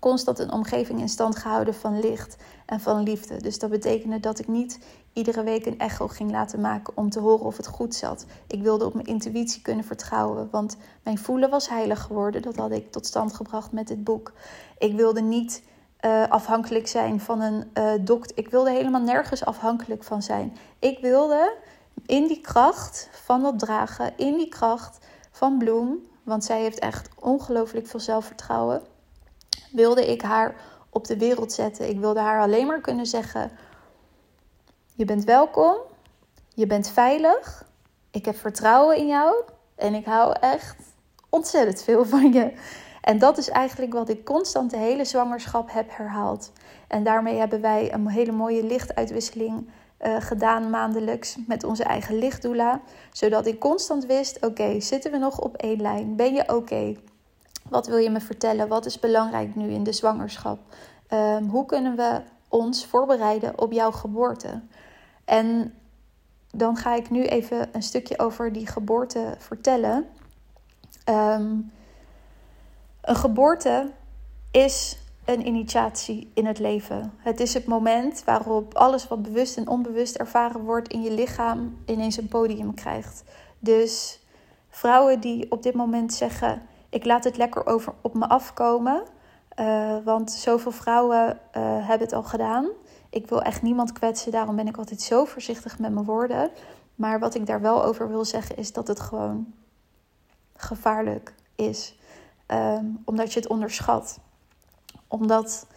constant 0.05 0.39
een 0.39 0.51
omgeving 0.51 0.99
in 0.99 1.09
stand 1.09 1.35
gehouden 1.35 1.73
van 1.73 1.99
licht 1.99 2.37
en 2.65 2.79
van 2.79 3.03
liefde. 3.03 3.41
Dus 3.41 3.59
dat 3.59 3.69
betekende 3.69 4.19
dat 4.19 4.39
ik 4.39 4.47
niet 4.47 4.79
iedere 5.13 5.43
week 5.43 5.65
een 5.65 5.79
echo 5.79 6.07
ging 6.07 6.31
laten 6.31 6.61
maken 6.61 6.97
om 6.97 7.09
te 7.09 7.19
horen 7.19 7.45
of 7.45 7.57
het 7.57 7.67
goed 7.67 7.95
zat. 7.95 8.25
Ik 8.47 8.61
wilde 8.61 8.85
op 8.85 8.93
mijn 8.93 9.05
intuïtie 9.05 9.61
kunnen 9.61 9.85
vertrouwen, 9.85 10.47
want 10.51 10.77
mijn 11.03 11.17
voelen 11.17 11.49
was 11.49 11.69
heilig 11.69 12.01
geworden. 12.01 12.41
Dat 12.41 12.55
had 12.55 12.71
ik 12.71 12.91
tot 12.91 13.05
stand 13.05 13.33
gebracht 13.33 13.71
met 13.71 13.87
dit 13.87 14.03
boek. 14.03 14.33
Ik 14.77 14.95
wilde 14.95 15.21
niet 15.21 15.63
uh, 16.01 16.27
afhankelijk 16.29 16.87
zijn 16.87 17.19
van 17.19 17.41
een 17.41 17.71
uh, 17.73 17.91
dokter. 18.01 18.37
Ik 18.37 18.49
wilde 18.49 18.71
helemaal 18.71 19.01
nergens 19.01 19.45
afhankelijk 19.45 20.03
van 20.03 20.21
zijn. 20.21 20.57
Ik 20.79 20.99
wilde 20.99 21.53
in 22.05 22.27
die 22.27 22.41
kracht 22.41 23.09
van 23.11 23.41
dat 23.41 23.59
dragen, 23.59 24.13
in 24.17 24.37
die 24.37 24.49
kracht 24.49 25.05
van 25.35 25.57
Bloem, 25.57 26.07
want 26.23 26.43
zij 26.43 26.61
heeft 26.61 26.79
echt 26.79 27.09
ongelooflijk 27.19 27.87
veel 27.87 27.99
zelfvertrouwen 27.99 28.81
wilde 29.71 30.11
ik 30.11 30.21
haar 30.21 30.55
op 30.89 31.07
de 31.07 31.17
wereld 31.17 31.53
zetten. 31.53 31.89
Ik 31.89 31.99
wilde 31.99 32.19
haar 32.19 32.41
alleen 32.41 32.67
maar 32.67 32.81
kunnen 32.81 33.05
zeggen: 33.05 33.51
Je 34.93 35.05
bent 35.05 35.23
welkom, 35.23 35.75
je 36.53 36.67
bent 36.67 36.89
veilig, 36.89 37.65
ik 38.11 38.25
heb 38.25 38.35
vertrouwen 38.35 38.97
in 38.97 39.07
jou 39.07 39.43
en 39.75 39.93
ik 39.93 40.05
hou 40.05 40.35
echt 40.39 40.75
ontzettend 41.29 41.81
veel 41.81 42.05
van 42.05 42.33
je. 42.33 42.53
En 43.01 43.19
dat 43.19 43.37
is 43.37 43.49
eigenlijk 43.49 43.93
wat 43.93 44.09
ik 44.09 44.25
constant 44.25 44.71
de 44.71 44.77
hele 44.77 45.05
zwangerschap 45.05 45.71
heb 45.71 45.87
herhaald. 45.89 46.51
En 46.87 47.03
daarmee 47.03 47.37
hebben 47.37 47.61
wij 47.61 47.93
een 47.93 48.07
hele 48.07 48.31
mooie 48.31 48.63
lichtuitwisseling 48.63 49.69
uh, 50.05 50.15
gedaan 50.19 50.69
maandelijks 50.69 51.37
met 51.47 51.63
onze 51.63 51.83
eigen 51.83 52.17
lichtdoula. 52.17 52.81
Zodat 53.11 53.45
ik 53.45 53.59
constant 53.59 54.05
wist: 54.05 54.45
oké, 54.45 54.79
zitten 54.79 55.11
we 55.11 55.17
nog 55.17 55.39
op 55.39 55.55
één 55.55 55.81
lijn? 55.81 56.15
Ben 56.15 56.33
je 56.33 56.55
oké? 56.55 56.95
Wat 57.69 57.87
wil 57.87 57.97
je 57.97 58.09
me 58.09 58.19
vertellen? 58.19 58.67
Wat 58.67 58.85
is 58.85 58.99
belangrijk 58.99 59.55
nu 59.55 59.69
in 59.69 59.83
de 59.83 59.93
zwangerschap? 59.93 60.59
Ehm, 61.07 61.43
hoe 61.43 61.65
kunnen 61.65 61.95
we 61.95 62.21
ons 62.47 62.85
voorbereiden 62.85 63.59
op 63.59 63.71
jouw 63.71 63.91
geboorte? 63.91 64.61
En 65.25 65.73
dan 66.51 66.75
ga 66.77 66.95
ik 66.95 67.09
nu 67.09 67.25
even 67.25 67.69
een 67.71 67.83
stukje 67.83 68.19
over 68.19 68.53
die 68.53 68.67
geboorte 68.67 69.35
vertellen. 69.37 70.07
Ehm, 71.03 71.55
een 73.01 73.15
geboorte 73.15 73.91
is 74.51 74.97
een 75.25 75.47
initiatie 75.47 76.31
in 76.33 76.45
het 76.45 76.59
leven. 76.59 77.13
Het 77.17 77.39
is 77.39 77.53
het 77.53 77.65
moment 77.65 78.23
waarop 78.23 78.75
alles 78.75 79.07
wat 79.07 79.21
bewust 79.21 79.57
en 79.57 79.67
onbewust 79.67 80.15
ervaren 80.15 80.61
wordt 80.61 80.87
in 80.87 81.01
je 81.01 81.11
lichaam 81.11 81.77
ineens 81.85 82.17
een 82.17 82.27
podium 82.27 82.73
krijgt. 82.73 83.23
Dus 83.59 84.19
vrouwen 84.69 85.19
die 85.19 85.51
op 85.51 85.63
dit 85.63 85.73
moment 85.73 86.13
zeggen: 86.13 86.61
ik 86.89 87.05
laat 87.05 87.23
het 87.23 87.37
lekker 87.37 87.65
over, 87.65 87.93
op 88.01 88.13
me 88.13 88.29
afkomen. 88.29 89.03
Uh, 89.59 89.97
want 90.03 90.31
zoveel 90.31 90.71
vrouwen 90.71 91.27
uh, 91.27 91.61
hebben 91.87 92.07
het 92.07 92.13
al 92.13 92.23
gedaan. 92.23 92.67
Ik 93.09 93.29
wil 93.29 93.41
echt 93.41 93.61
niemand 93.61 93.91
kwetsen, 93.91 94.31
daarom 94.31 94.55
ben 94.55 94.67
ik 94.67 94.77
altijd 94.77 95.01
zo 95.01 95.25
voorzichtig 95.25 95.79
met 95.79 95.93
mijn 95.93 96.05
woorden. 96.05 96.49
Maar 96.95 97.19
wat 97.19 97.35
ik 97.35 97.45
daar 97.45 97.61
wel 97.61 97.83
over 97.83 98.09
wil 98.09 98.25
zeggen 98.25 98.57
is 98.57 98.73
dat 98.73 98.87
het 98.87 98.99
gewoon 98.99 99.53
gevaarlijk 100.55 101.33
is. 101.55 101.99
Um, 102.47 103.01
omdat 103.05 103.33
je 103.33 103.39
het 103.39 103.49
onderschat. 103.49 104.19
Omdat 105.19 105.67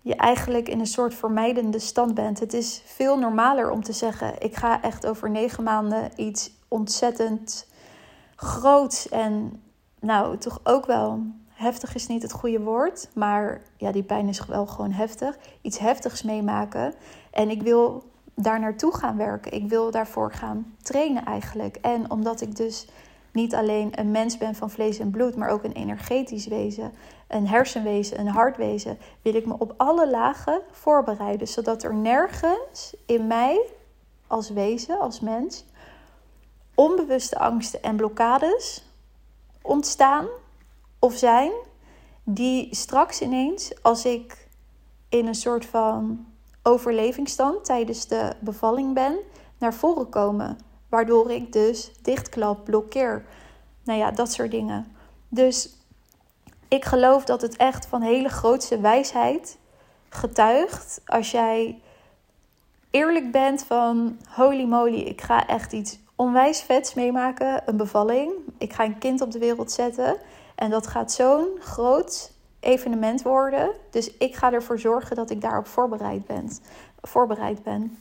je 0.00 0.14
eigenlijk 0.14 0.68
in 0.68 0.80
een 0.80 0.86
soort 0.86 1.14
vermijdende 1.14 1.78
stand 1.78 2.14
bent. 2.14 2.40
Het 2.40 2.52
is 2.52 2.82
veel 2.84 3.18
normaler 3.18 3.70
om 3.70 3.82
te 3.82 3.92
zeggen: 3.92 4.34
ik 4.38 4.56
ga 4.56 4.82
echt 4.82 5.06
over 5.06 5.30
negen 5.30 5.64
maanden 5.64 6.10
iets 6.16 6.50
ontzettend 6.68 7.66
groots 8.36 9.08
en 9.08 9.62
nou, 10.00 10.38
toch 10.38 10.60
ook 10.62 10.86
wel. 10.86 11.22
Heftig 11.48 11.94
is 11.94 12.06
niet 12.06 12.22
het 12.22 12.32
goede 12.32 12.60
woord, 12.60 13.08
maar 13.14 13.62
ja, 13.76 13.92
die 13.92 14.02
pijn 14.02 14.28
is 14.28 14.46
wel 14.46 14.66
gewoon 14.66 14.92
heftig. 14.92 15.38
Iets 15.60 15.78
heftigs 15.78 16.22
meemaken. 16.22 16.94
En 17.30 17.50
ik 17.50 17.62
wil 17.62 18.10
daar 18.34 18.60
naartoe 18.60 18.94
gaan 18.94 19.16
werken. 19.16 19.52
Ik 19.52 19.68
wil 19.68 19.90
daarvoor 19.90 20.32
gaan 20.32 20.74
trainen 20.82 21.24
eigenlijk. 21.24 21.76
En 21.76 22.10
omdat 22.10 22.40
ik 22.40 22.56
dus 22.56 22.86
niet 23.32 23.54
alleen 23.54 23.90
een 23.94 24.10
mens 24.10 24.38
ben 24.38 24.54
van 24.54 24.70
vlees 24.70 24.98
en 24.98 25.10
bloed, 25.10 25.36
maar 25.36 25.50
ook 25.50 25.64
een 25.64 25.72
energetisch 25.72 26.46
wezen, 26.46 26.92
een 27.28 27.48
hersenwezen, 27.48 28.20
een 28.20 28.28
hartwezen, 28.28 28.98
wil 29.22 29.34
ik 29.34 29.46
me 29.46 29.54
op 29.58 29.74
alle 29.76 30.10
lagen 30.10 30.60
voorbereiden, 30.70 31.48
zodat 31.48 31.82
er 31.82 31.94
nergens 31.94 32.96
in 33.06 33.26
mij 33.26 33.60
als 34.26 34.50
wezen, 34.50 35.00
als 35.00 35.20
mens, 35.20 35.64
onbewuste 36.74 37.38
angsten 37.38 37.82
en 37.82 37.96
blokkades 37.96 38.84
ontstaan 39.62 40.26
of 40.98 41.14
zijn, 41.14 41.52
die 42.24 42.74
straks 42.74 43.20
ineens, 43.20 43.82
als 43.82 44.04
ik 44.04 44.48
in 45.08 45.26
een 45.26 45.34
soort 45.34 45.66
van 45.66 46.26
overlevingsstand 46.62 47.64
tijdens 47.64 48.06
de 48.06 48.32
bevalling 48.40 48.94
ben, 48.94 49.18
naar 49.58 49.74
voren 49.74 50.08
komen. 50.08 50.58
Waardoor 50.88 51.30
ik 51.30 51.52
dus 51.52 51.92
dichtklap, 52.02 52.64
blokkeer. 52.64 53.24
Nou 53.84 53.98
ja, 53.98 54.10
dat 54.10 54.32
soort 54.32 54.50
dingen. 54.50 54.96
Dus 55.28 55.76
ik 56.68 56.84
geloof 56.84 57.24
dat 57.24 57.42
het 57.42 57.56
echt 57.56 57.86
van 57.86 58.02
hele 58.02 58.28
grootste 58.28 58.80
wijsheid 58.80 59.58
getuigt 60.08 61.00
als 61.06 61.30
jij 61.30 61.80
eerlijk 62.90 63.32
bent 63.32 63.64
van 63.64 64.18
holy 64.28 64.64
moly, 64.64 65.00
ik 65.00 65.20
ga 65.20 65.46
echt 65.46 65.72
iets 65.72 65.98
onwijs 66.18 66.60
vets 66.60 66.94
meemaken, 66.94 67.62
een 67.66 67.76
bevalling. 67.76 68.32
Ik 68.58 68.72
ga 68.72 68.84
een 68.84 68.98
kind 68.98 69.20
op 69.20 69.30
de 69.30 69.38
wereld 69.38 69.72
zetten. 69.72 70.16
En 70.54 70.70
dat 70.70 70.86
gaat 70.86 71.12
zo'n 71.12 71.46
groot 71.58 72.32
evenement 72.60 73.22
worden. 73.22 73.70
Dus 73.90 74.16
ik 74.16 74.34
ga 74.34 74.52
ervoor 74.52 74.78
zorgen 74.78 75.16
dat 75.16 75.30
ik 75.30 75.40
daarop 75.40 75.66
voorbereid 75.66 76.26
ben. 76.26 76.50
Voorbereid 77.02 77.62
ben. 77.62 77.98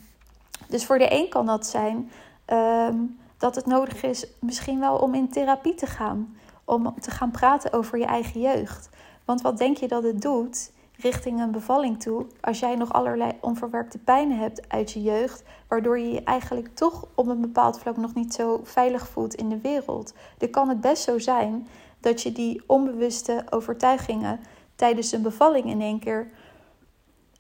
Dus 0.67 0.85
voor 0.85 0.97
de 0.97 1.11
een 1.13 1.29
kan 1.29 1.45
dat 1.45 1.67
zijn 1.67 2.11
ehm, 2.47 2.95
dat 3.37 3.55
het 3.55 3.65
nodig 3.65 4.03
is, 4.03 4.27
misschien 4.39 4.79
wel 4.79 4.97
om 4.97 5.13
in 5.13 5.29
therapie 5.29 5.75
te 5.75 5.85
gaan. 5.85 6.35
Om 6.65 6.93
te 6.99 7.11
gaan 7.11 7.31
praten 7.31 7.73
over 7.73 7.97
je 7.97 8.05
eigen 8.05 8.41
jeugd. 8.41 8.89
Want 9.25 9.41
wat 9.41 9.57
denk 9.57 9.77
je 9.77 9.87
dat 9.87 10.03
het 10.03 10.21
doet? 10.21 10.71
richting 10.97 11.41
een 11.41 11.51
bevalling 11.51 11.99
toe, 11.99 12.25
als 12.41 12.59
jij 12.59 12.75
nog 12.75 12.93
allerlei 12.93 13.31
onverwerkte 13.41 13.97
pijnen 13.97 14.37
hebt 14.37 14.69
uit 14.69 14.91
je 14.91 15.01
jeugd, 15.01 15.43
waardoor 15.67 15.99
je 15.99 16.11
je 16.11 16.23
eigenlijk 16.23 16.75
toch 16.75 17.07
op 17.15 17.27
een 17.27 17.41
bepaald 17.41 17.79
vlak 17.79 17.97
nog 17.97 18.13
niet 18.13 18.33
zo 18.33 18.59
veilig 18.63 19.07
voelt 19.07 19.35
in 19.35 19.49
de 19.49 19.59
wereld. 19.61 20.13
Dan 20.37 20.49
kan 20.49 20.69
het 20.69 20.81
best 20.81 21.03
zo 21.03 21.19
zijn 21.19 21.67
dat 21.99 22.21
je 22.21 22.31
die 22.31 22.63
onbewuste 22.67 23.43
overtuigingen 23.49 24.39
tijdens 24.75 25.11
een 25.11 25.21
bevalling 25.21 25.65
in 25.65 25.81
één 25.81 25.99
keer 25.99 26.31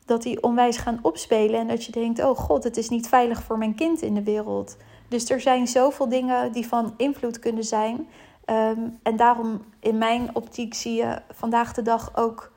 dat 0.05 0.21
die 0.21 0.43
onwijs 0.43 0.77
gaan 0.77 0.99
opspelen 1.01 1.59
en 1.59 1.67
dat 1.67 1.83
je 1.83 1.91
denkt: 1.91 2.23
"Oh 2.23 2.37
god, 2.37 2.63
het 2.63 2.77
is 2.77 2.89
niet 2.89 3.07
veilig 3.07 3.43
voor 3.43 3.57
mijn 3.57 3.75
kind 3.75 4.01
in 4.01 4.13
de 4.13 4.23
wereld." 4.23 4.77
Dus 5.07 5.29
er 5.29 5.41
zijn 5.41 5.67
zoveel 5.67 6.09
dingen 6.09 6.51
die 6.51 6.67
van 6.67 6.93
invloed 6.97 7.39
kunnen 7.39 7.63
zijn. 7.63 8.07
Ehm, 8.45 8.79
en 9.03 9.15
daarom 9.15 9.61
in 9.79 9.97
mijn 9.97 10.29
optiek 10.35 10.73
zie 10.73 10.93
je 10.93 11.21
vandaag 11.31 11.73
de 11.73 11.81
dag 11.81 12.15
ook 12.15 12.51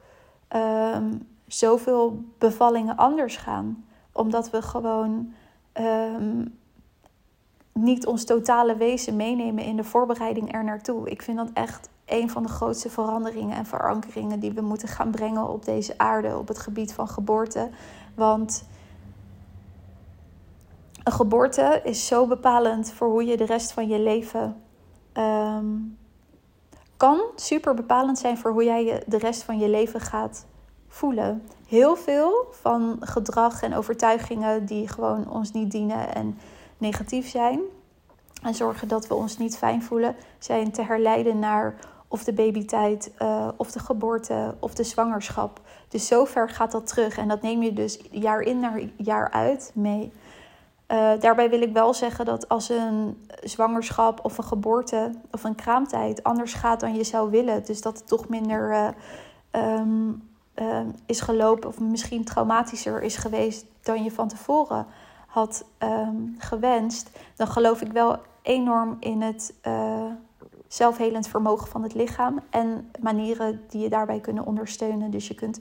um, 0.57 1.29
zoveel 1.47 2.25
bevallingen 2.39 2.97
anders 2.97 3.37
gaan. 3.37 3.85
Omdat 4.13 4.51
we 4.51 4.63
gewoon 4.63 5.33
um, 5.75 6.59
niet 7.73 8.07
ons 8.07 8.25
totale 8.25 8.77
wezen 8.77 9.17
meenemen 9.17 9.65
in 9.65 9.77
de 9.77 9.85
voorbereiding 9.85 10.55
er 10.55 10.65
naartoe. 10.65 11.11
Ik 11.11 11.23
vind 11.23 11.37
dat 11.37 11.51
echt 11.53 11.89
een 12.07 12.31
van 12.31 12.43
de 12.43 12.49
grootste 12.49 12.91
veranderingen 12.91 13.57
en 13.57 13.67
verankeringen 13.67 14.41
die 14.41 14.53
we 14.53 14.61
moeten 14.61 14.89
gaan 14.89 15.11
brengen 15.11 15.49
op 15.49 15.65
deze 15.65 15.99
aarde 15.99 16.39
op 16.39 16.49
het 16.49 16.59
gebied 16.59 16.93
van 16.93 17.09
geboorte. 17.09 17.71
Want 18.15 18.65
een 21.05 21.13
geboorte 21.13 21.81
is 21.85 22.07
zo 22.07 22.27
bepalend 22.27 22.93
voor 22.93 23.09
hoe 23.09 23.25
je 23.25 23.37
de 23.37 23.45
rest 23.45 23.73
van 23.73 23.89
je 23.89 23.99
leven 23.99 24.63
um, 25.15 25.99
kan 26.97 27.21
super 27.37 27.75
bepalend 27.75 28.19
zijn 28.19 28.39
voor 28.39 28.51
hoe 28.51 28.65
jij 28.65 28.85
je 28.85 29.03
de 29.07 29.19
rest 29.19 29.43
van 29.43 29.59
je 29.59 29.69
leven 29.69 30.01
gaat 30.01 30.47
voelen. 30.89 31.43
Heel 31.67 31.97
veel 31.97 32.47
van 32.51 32.97
gedrag 33.01 33.63
en 33.63 33.75
overtuigingen 33.75 34.67
die 34.67 34.89
gewoon 34.89 35.31
ons 35.31 35.53
niet 35.53 35.71
dienen 35.71 36.15
en 36.15 36.39
negatief 36.79 37.29
zijn. 37.29 37.61
En 38.43 38.55
zorgen 38.55 38.89
dat 38.89 39.07
we 39.07 39.15
ons 39.15 39.39
niet 39.39 39.59
fijn 39.59 39.83
voelen, 39.83 40.17
zijn 40.39 40.73
te 40.73 40.83
herleiden 40.83 41.39
naar 41.39 41.75
of 42.09 42.25
de 42.25 42.33
babytijd, 42.33 43.13
uh, 43.19 43.49
of 43.57 43.73
de 43.73 43.79
geboorte, 43.79 44.55
of 44.59 44.75
de 44.75 44.85
zwangerschap. 44.85 45.61
Dus 45.89 46.07
zover 46.07 46.49
gaat 46.49 46.73
dat 46.73 46.87
terug. 46.87 47.19
En 47.19 47.29
dat 47.29 47.43
neem 47.43 47.63
je 47.63 47.73
dus 47.73 48.01
jaar 48.11 48.41
in 48.41 48.61
naar 48.61 48.81
jaar 48.97 49.31
uit 49.31 49.71
mee. 49.75 50.13
Uh, 50.93 51.13
daarbij 51.21 51.51
wil 51.51 51.61
ik 51.61 51.73
wel 51.73 51.95
zeggen 51.95 52.25
dat 52.25 52.49
als 52.49 52.69
een 52.69 53.27
zwangerschap 53.43 54.25
of 54.25 54.39
een 54.39 54.45
geboorte 54.45 55.13
of 55.31 55.45
een 55.45 55.55
kraamtijd 55.55 56.23
anders 56.23 56.55
gaat 56.55 56.81
dan 56.81 56.95
je 56.95 57.05
zou 57.05 57.31
willen, 57.31 57.65
dus 57.65 57.83
dat 57.83 57.99
het 57.99 58.09
toch 58.09 58.29
minder 58.29 58.71
uh, 58.71 58.89
um, 59.79 60.29
uh, 60.57 60.81
is 61.07 61.21
gelopen 61.21 61.69
of 61.69 61.81
misschien 61.81 62.25
traumatischer 62.25 63.03
is 63.03 63.17
geweest 63.17 63.65
dan 63.83 64.05
je 64.05 64.11
van 64.11 64.29
tevoren 64.29 64.87
had 65.27 65.65
um, 65.79 66.35
gewenst, 66.39 67.11
dan 67.37 67.47
geloof 67.47 67.81
ik 67.81 67.93
wel 67.93 68.17
enorm 68.43 68.97
in 69.01 69.23
het 69.23 69.55
uh, 69.67 70.05
zelfhelend 70.69 71.29
vermogen 71.29 71.67
van 71.67 71.83
het 71.83 71.95
lichaam 71.95 72.41
en 72.51 72.91
manieren 73.01 73.63
die 73.69 73.81
je 73.83 73.89
daarbij 73.89 74.21
kunnen 74.21 74.47
ondersteunen. 74.47 75.11
Dus 75.11 75.29
je 75.29 75.35
kunt 75.35 75.61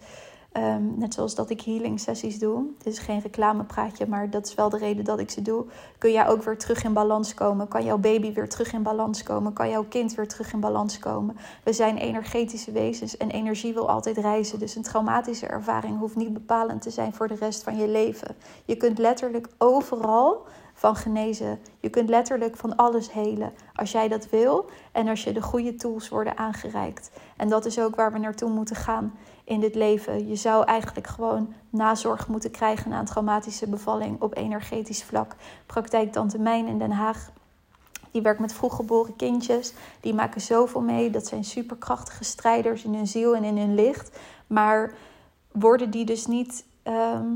Um, 0.59 0.93
net 0.97 1.13
zoals 1.13 1.35
dat 1.35 1.49
ik 1.49 1.61
healing 1.61 1.99
sessies 1.99 2.39
doe. 2.39 2.63
Dit 2.77 2.93
is 2.93 2.99
geen 2.99 3.19
reclamepraatje, 3.19 4.07
maar 4.07 4.29
dat 4.29 4.47
is 4.47 4.55
wel 4.55 4.69
de 4.69 4.77
reden 4.77 5.05
dat 5.05 5.19
ik 5.19 5.29
ze 5.29 5.41
doe. 5.41 5.65
Kun 5.97 6.11
jij 6.11 6.27
ook 6.27 6.43
weer 6.43 6.57
terug 6.57 6.83
in 6.83 6.93
balans 6.93 7.33
komen? 7.33 7.67
Kan 7.67 7.83
jouw 7.83 7.97
baby 7.97 8.33
weer 8.33 8.49
terug 8.49 8.73
in 8.73 8.83
balans 8.83 9.23
komen? 9.23 9.53
Kan 9.53 9.69
jouw 9.69 9.85
kind 9.89 10.15
weer 10.15 10.27
terug 10.27 10.53
in 10.53 10.59
balans 10.59 10.99
komen? 10.99 11.37
We 11.63 11.73
zijn 11.73 11.97
energetische 11.97 12.71
wezens 12.71 13.17
en 13.17 13.29
energie 13.29 13.73
wil 13.73 13.89
altijd 13.89 14.17
reizen. 14.17 14.59
Dus 14.59 14.75
een 14.75 14.81
traumatische 14.81 15.47
ervaring 15.47 15.99
hoeft 15.99 16.15
niet 16.15 16.33
bepalend 16.33 16.81
te 16.81 16.89
zijn 16.89 17.13
voor 17.13 17.27
de 17.27 17.35
rest 17.35 17.63
van 17.63 17.77
je 17.77 17.87
leven. 17.87 18.35
Je 18.65 18.75
kunt 18.75 18.97
letterlijk 18.97 19.47
overal 19.57 20.45
van 20.73 20.95
genezen. 20.95 21.59
Je 21.79 21.89
kunt 21.89 22.09
letterlijk 22.09 22.55
van 22.55 22.75
alles 22.75 23.11
helen 23.11 23.53
als 23.75 23.91
jij 23.91 24.07
dat 24.07 24.29
wil 24.29 24.69
en 24.91 25.07
als 25.07 25.23
je 25.23 25.31
de 25.31 25.41
goede 25.41 25.75
tools 25.75 26.09
worden 26.09 26.37
aangereikt. 26.37 27.11
En 27.37 27.49
dat 27.49 27.65
is 27.65 27.79
ook 27.79 27.95
waar 27.95 28.11
we 28.11 28.19
naartoe 28.19 28.49
moeten 28.49 28.75
gaan 28.75 29.13
in 29.49 29.59
dit 29.59 29.75
leven. 29.75 30.27
Je 30.27 30.35
zou 30.35 30.65
eigenlijk 30.65 31.07
gewoon 31.07 31.53
nazorg 31.69 32.27
moeten 32.27 32.51
krijgen 32.51 32.89
na 32.89 32.99
een 32.99 33.05
traumatische 33.05 33.67
bevalling 33.67 34.21
op 34.21 34.37
energetisch 34.37 35.03
vlak. 35.03 35.35
Praktijk 35.65 36.11
Tante 36.11 36.39
Mijn 36.39 36.67
in 36.67 36.79
Den 36.79 36.91
Haag. 36.91 37.31
Die 38.11 38.21
werkt 38.21 38.39
met 38.39 38.53
vroeggeboren 38.53 39.15
kindjes. 39.15 39.73
Die 39.99 40.13
maken 40.13 40.41
zoveel 40.41 40.81
mee. 40.81 41.09
Dat 41.09 41.27
zijn 41.27 41.43
superkrachtige 41.43 42.23
strijders 42.23 42.83
in 42.83 42.93
hun 42.93 43.07
ziel 43.07 43.35
en 43.35 43.43
in 43.43 43.57
hun 43.57 43.75
licht. 43.75 44.19
Maar 44.47 44.93
worden 45.51 45.89
die 45.89 46.05
dus 46.05 46.25
niet 46.25 46.65
ehm, 46.83 47.33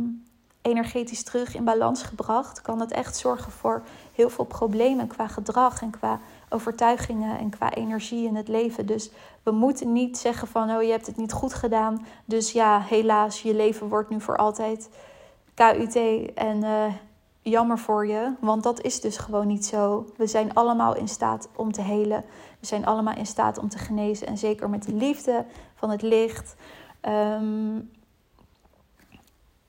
energetisch 0.61 1.23
terug 1.23 1.55
in 1.55 1.63
balans 1.63 2.03
gebracht, 2.03 2.61
kan 2.61 2.79
het 2.79 2.91
echt 2.91 3.17
zorgen 3.17 3.51
voor 3.51 3.83
heel 4.15 4.29
veel 4.29 4.45
problemen 4.45 5.07
qua 5.07 5.27
gedrag 5.27 5.81
en 5.81 5.89
qua 5.89 6.19
overtuigingen 6.53 7.39
en 7.39 7.49
qua 7.49 7.73
energie 7.73 8.27
in 8.27 8.35
het 8.35 8.47
leven. 8.47 8.85
Dus 8.85 9.11
we 9.43 9.51
moeten 9.51 9.91
niet 9.91 10.17
zeggen 10.17 10.47
van 10.47 10.69
oh 10.69 10.83
je 10.83 10.91
hebt 10.91 11.07
het 11.07 11.17
niet 11.17 11.31
goed 11.31 11.53
gedaan. 11.53 12.05
Dus 12.25 12.51
ja, 12.51 12.79
helaas, 12.79 13.41
je 13.41 13.55
leven 13.55 13.87
wordt 13.87 14.09
nu 14.09 14.21
voor 14.21 14.37
altijd 14.37 14.89
KUT 15.53 15.95
en 16.35 16.63
uh, 16.63 16.93
jammer 17.41 17.79
voor 17.79 18.07
je. 18.07 18.33
Want 18.39 18.63
dat 18.63 18.81
is 18.81 19.01
dus 19.01 19.17
gewoon 19.17 19.47
niet 19.47 19.65
zo. 19.65 20.05
We 20.17 20.27
zijn 20.27 20.53
allemaal 20.53 20.95
in 20.95 21.07
staat 21.07 21.49
om 21.55 21.71
te 21.71 21.81
helen. 21.81 22.25
We 22.59 22.65
zijn 22.65 22.85
allemaal 22.85 23.15
in 23.15 23.25
staat 23.25 23.57
om 23.57 23.69
te 23.69 23.77
genezen. 23.77 24.27
En 24.27 24.37
zeker 24.37 24.69
met 24.69 24.83
de 24.83 24.93
liefde 24.93 25.45
van 25.75 25.89
het 25.89 26.01
licht. 26.01 26.55
Um, 27.01 27.89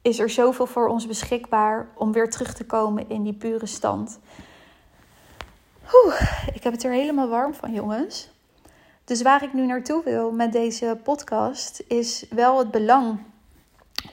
is 0.05 0.19
er 0.19 0.31
zoveel 0.31 0.67
voor 0.67 0.89
ons 0.89 1.07
beschikbaar 1.07 1.89
om 1.95 2.13
weer 2.13 2.31
terug 2.31 2.55
te 2.55 2.67
komen 2.67 3.09
in 3.09 3.23
die 3.23 3.33
pure 3.33 3.67
stand. 3.67 4.19
Oeh, 5.93 6.21
ik 6.55 6.63
heb 6.63 6.73
het 6.73 6.85
er 6.85 6.93
helemaal 6.93 7.29
warm 7.29 7.55
van, 7.55 7.73
jongens. 7.73 8.29
Dus 9.05 9.23
waar 9.23 9.43
ik 9.43 9.53
nu 9.53 9.67
naartoe 9.67 10.03
wil 10.05 10.33
met 10.33 10.53
deze 10.53 10.99
podcast 11.03 11.83
is 11.89 12.27
wel 12.31 12.59
het 12.59 12.71
belang 12.71 13.19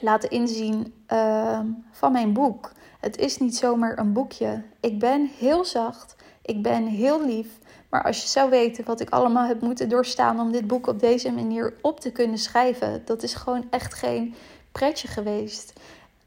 laten 0.00 0.30
inzien 0.30 0.94
uh, 1.12 1.60
van 1.90 2.12
mijn 2.12 2.32
boek. 2.32 2.72
Het 3.00 3.16
is 3.16 3.38
niet 3.38 3.56
zomaar 3.56 3.98
een 3.98 4.12
boekje. 4.12 4.62
Ik 4.80 4.98
ben 4.98 5.30
heel 5.38 5.64
zacht, 5.64 6.16
ik 6.42 6.62
ben 6.62 6.86
heel 6.86 7.24
lief. 7.24 7.48
Maar 7.90 8.04
als 8.04 8.22
je 8.22 8.28
zou 8.28 8.50
weten 8.50 8.84
wat 8.84 9.00
ik 9.00 9.10
allemaal 9.10 9.46
heb 9.46 9.60
moeten 9.60 9.88
doorstaan 9.88 10.40
om 10.40 10.52
dit 10.52 10.66
boek 10.66 10.86
op 10.86 11.00
deze 11.00 11.32
manier 11.32 11.74
op 11.82 12.00
te 12.00 12.12
kunnen 12.12 12.38
schrijven, 12.38 13.02
dat 13.04 13.22
is 13.22 13.34
gewoon 13.34 13.66
echt 13.70 13.94
geen 13.94 14.34
pretje 14.72 15.08
geweest. 15.08 15.72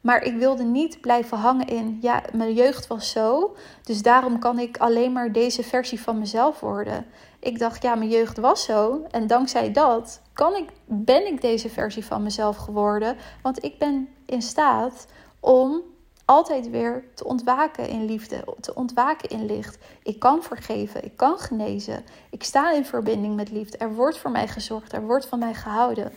Maar 0.05 0.23
ik 0.23 0.37
wilde 0.37 0.63
niet 0.63 1.01
blijven 1.01 1.37
hangen 1.37 1.67
in, 1.67 1.97
ja, 2.01 2.21
mijn 2.33 2.53
jeugd 2.53 2.87
was 2.87 3.11
zo, 3.11 3.55
dus 3.83 4.01
daarom 4.01 4.39
kan 4.39 4.59
ik 4.59 4.77
alleen 4.77 5.11
maar 5.11 5.31
deze 5.31 5.63
versie 5.63 6.01
van 6.01 6.19
mezelf 6.19 6.59
worden. 6.59 7.05
Ik 7.39 7.59
dacht, 7.59 7.81
ja, 7.81 7.95
mijn 7.95 8.09
jeugd 8.09 8.37
was 8.37 8.63
zo 8.63 9.05
en 9.11 9.27
dankzij 9.27 9.71
dat 9.71 10.21
kan 10.33 10.55
ik, 10.55 10.69
ben 10.85 11.27
ik 11.27 11.41
deze 11.41 11.69
versie 11.69 12.05
van 12.05 12.23
mezelf 12.23 12.57
geworden, 12.57 13.17
want 13.41 13.63
ik 13.63 13.79
ben 13.79 14.09
in 14.25 14.41
staat 14.41 15.07
om 15.39 15.81
altijd 16.25 16.69
weer 16.69 17.03
te 17.13 17.25
ontwaken 17.25 17.87
in 17.87 18.05
liefde, 18.05 18.43
te 18.59 18.75
ontwaken 18.75 19.29
in 19.29 19.45
licht. 19.45 19.77
Ik 20.03 20.19
kan 20.19 20.43
vergeven, 20.43 21.03
ik 21.03 21.17
kan 21.17 21.39
genezen, 21.39 22.03
ik 22.29 22.43
sta 22.43 22.73
in 22.73 22.85
verbinding 22.85 23.35
met 23.35 23.51
liefde. 23.51 23.77
Er 23.77 23.93
wordt 23.93 24.17
voor 24.17 24.31
mij 24.31 24.47
gezorgd, 24.47 24.93
er 24.93 25.05
wordt 25.05 25.25
van 25.25 25.39
mij 25.39 25.53
gehouden. 25.53 26.11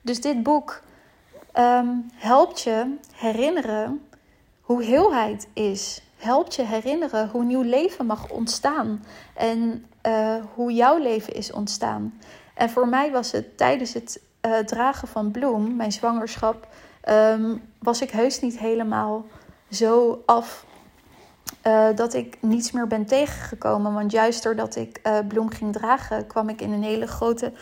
Dus 0.00 0.20
dit 0.20 0.42
boek 0.42 0.82
um, 1.58 2.10
helpt 2.14 2.60
je 2.60 2.96
herinneren 3.14 4.06
hoe 4.60 4.82
heelheid 4.82 5.48
is. 5.52 6.02
Helpt 6.16 6.54
je 6.54 6.62
herinneren 6.62 7.28
hoe 7.28 7.44
nieuw 7.44 7.62
leven 7.62 8.06
mag 8.06 8.30
ontstaan. 8.30 9.04
En 9.34 9.86
uh, 10.06 10.34
hoe 10.54 10.72
jouw 10.72 10.98
leven 10.98 11.34
is 11.34 11.52
ontstaan. 11.52 12.20
En 12.54 12.70
voor 12.70 12.88
mij 12.88 13.10
was 13.10 13.32
het 13.32 13.56
tijdens 13.56 13.92
het 13.92 14.20
uh, 14.46 14.58
dragen 14.58 15.08
van 15.08 15.30
bloem, 15.30 15.76
mijn 15.76 15.92
zwangerschap, 15.92 16.68
um, 17.08 17.62
was 17.78 18.00
ik 18.00 18.10
heus 18.10 18.40
niet 18.40 18.58
helemaal 18.58 19.24
zo 19.70 20.22
af 20.26 20.64
uh, 21.66 21.88
dat 21.94 22.14
ik 22.14 22.36
niets 22.40 22.70
meer 22.70 22.86
ben 22.86 23.06
tegengekomen. 23.06 23.94
Want 23.94 24.12
juist 24.12 24.42
doordat 24.42 24.76
ik 24.76 25.00
bloem 25.28 25.50
ging 25.50 25.72
dragen, 25.72 26.26
kwam 26.26 26.48
ik 26.48 26.60
in 26.60 26.72
een 26.72 26.82
hele 26.82 27.06
grote 27.06 27.52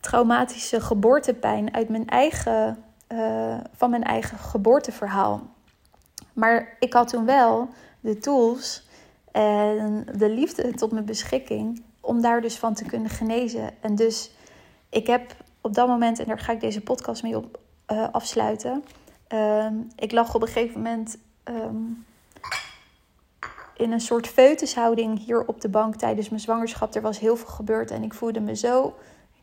traumatische 0.00 0.80
geboortepijn 0.80 1.74
uit 1.74 1.88
mijn 1.88 2.08
eigen 2.08 2.84
uh, 3.12 3.56
van 3.74 3.90
mijn 3.90 4.04
eigen 4.04 4.38
geboorteverhaal. 4.38 5.42
Maar 6.32 6.76
ik 6.78 6.92
had 6.92 7.08
toen 7.08 7.24
wel 7.24 7.68
de 8.00 8.18
tools 8.18 8.88
en 9.32 10.06
de 10.16 10.28
liefde 10.28 10.72
tot 10.74 10.92
mijn 10.92 11.04
beschikking 11.04 11.82
om 12.00 12.20
daar 12.20 12.40
dus 12.40 12.58
van 12.58 12.74
te 12.74 12.84
kunnen 12.84 13.10
genezen. 13.10 13.70
En 13.80 13.94
dus 13.94 14.30
ik 14.88 15.06
heb 15.06 15.34
op 15.60 15.74
dat 15.74 15.88
moment, 15.88 16.18
en 16.18 16.26
daar 16.26 16.38
ga 16.38 16.52
ik 16.52 16.60
deze 16.60 16.80
podcast 16.80 17.22
mee 17.22 17.36
op 17.36 17.58
uh, 17.92 18.08
afsluiten. 18.12 18.84
Uh, 19.34 19.66
ik 19.96 20.12
lag 20.12 20.34
op 20.34 20.42
een 20.42 20.48
gegeven 20.48 20.82
moment 20.82 21.18
um, 21.44 22.04
in 23.76 23.92
een 23.92 24.00
soort 24.00 24.26
feutushouding 24.26 25.24
hier 25.24 25.46
op 25.46 25.60
de 25.60 25.68
bank 25.68 25.96
tijdens 25.96 26.28
mijn 26.28 26.40
zwangerschap. 26.40 26.94
Er 26.94 27.02
was 27.02 27.18
heel 27.18 27.36
veel 27.36 27.48
gebeurd 27.48 27.90
en 27.90 28.02
ik 28.02 28.14
voelde 28.14 28.40
me 28.40 28.56
zo 28.56 28.94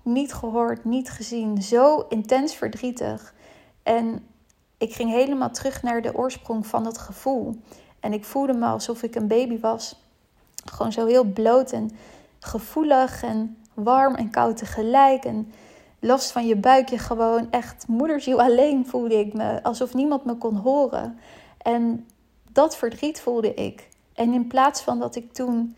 niet 0.01 0.33
gehoord, 0.33 0.85
niet 0.85 1.09
gezien, 1.09 1.61
zo 1.61 2.05
intens 2.09 2.55
verdrietig. 2.55 3.33
En 3.89 4.25
ik 4.77 4.93
ging 4.93 5.11
helemaal 5.11 5.49
terug 5.51 5.83
naar 5.83 6.01
de 6.01 6.15
oorsprong 6.15 6.67
van 6.67 6.83
dat 6.83 6.97
gevoel. 6.97 7.55
En 7.99 8.13
ik 8.13 8.25
voelde 8.25 8.53
me 8.53 8.65
alsof 8.65 9.03
ik 9.03 9.15
een 9.15 9.27
baby 9.27 9.59
was. 9.59 9.95
Gewoon 10.65 10.91
zo 10.91 11.05
heel 11.05 11.23
bloot 11.23 11.71
en 11.71 11.91
gevoelig 12.39 13.23
en 13.23 13.57
warm 13.73 14.15
en 14.15 14.29
koud 14.29 14.57
tegelijk. 14.57 15.25
En 15.25 15.51
last 15.99 16.31
van 16.31 16.47
je 16.47 16.55
buikje 16.55 16.97
gewoon 16.97 17.51
echt 17.51 17.87
moederziel 17.87 18.41
alleen 18.47 18.85
voelde 18.87 19.19
ik 19.19 19.33
me. 19.33 19.63
Alsof 19.63 19.93
niemand 19.93 20.25
me 20.25 20.35
kon 20.35 20.55
horen. 20.55 21.19
En 21.57 22.07
dat 22.51 22.77
verdriet 22.77 23.21
voelde 23.21 23.53
ik. 23.53 23.89
En 24.13 24.33
in 24.33 24.47
plaats 24.47 24.81
van 24.81 24.99
dat 24.99 25.15
ik 25.15 25.33
toen 25.33 25.75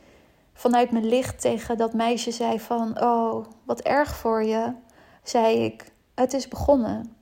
vanuit 0.54 0.92
mijn 0.92 1.08
licht 1.08 1.42
tegen 1.42 1.78
dat 1.78 1.94
meisje 1.94 2.32
zei 2.32 2.60
van... 2.60 3.02
Oh, 3.02 3.46
wat 3.64 3.82
erg 3.82 4.16
voor 4.16 4.44
je, 4.44 4.74
zei 5.24 5.64
ik... 5.64 5.92
Het 6.14 6.34
is 6.34 6.48
begonnen. 6.48 7.21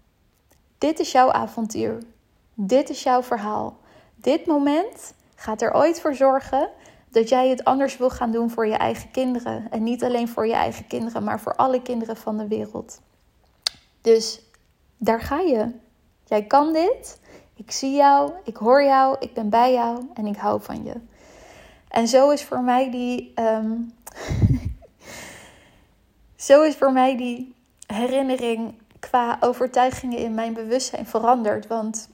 Dit 0.79 0.99
is 0.99 1.11
jouw 1.11 1.31
avontuur. 1.31 2.03
Dit 2.53 2.89
is 2.89 3.03
jouw 3.03 3.23
verhaal. 3.23 3.77
Dit 4.15 4.45
moment 4.45 5.13
gaat 5.35 5.61
er 5.61 5.73
ooit 5.73 6.01
voor 6.01 6.15
zorgen 6.15 6.69
dat 7.09 7.29
jij 7.29 7.49
het 7.49 7.63
anders 7.63 7.97
wil 7.97 8.09
gaan 8.09 8.31
doen 8.31 8.49
voor 8.49 8.67
je 8.67 8.75
eigen 8.75 9.11
kinderen. 9.11 9.71
En 9.71 9.83
niet 9.83 10.03
alleen 10.03 10.27
voor 10.27 10.47
je 10.47 10.53
eigen 10.53 10.87
kinderen, 10.87 11.23
maar 11.23 11.39
voor 11.39 11.55
alle 11.55 11.81
kinderen 11.81 12.17
van 12.17 12.37
de 12.37 12.47
wereld. 12.47 13.01
Dus 14.01 14.41
daar 14.97 15.21
ga 15.21 15.39
je. 15.39 15.71
Jij 16.25 16.43
kan 16.43 16.73
dit. 16.73 17.19
Ik 17.55 17.71
zie 17.71 17.95
jou, 17.95 18.31
ik 18.43 18.55
hoor 18.55 18.83
jou, 18.83 19.15
ik 19.19 19.33
ben 19.33 19.49
bij 19.49 19.73
jou 19.73 20.07
en 20.13 20.25
ik 20.25 20.37
hou 20.37 20.61
van 20.61 20.83
je. 20.83 20.93
En 21.87 22.07
zo 22.07 22.29
is 22.29 22.43
voor 22.43 22.61
mij 22.61 22.91
die, 22.91 23.33
um, 23.35 23.93
zo 26.47 26.61
is 26.61 26.75
voor 26.75 26.91
mij 26.91 27.17
die 27.17 27.55
herinnering 27.87 28.78
qua 28.99 29.37
overtuigingen 29.39 30.17
in 30.17 30.33
mijn 30.33 30.53
bewustzijn 30.53 31.05
veranderd. 31.05 31.67
Want 31.67 32.09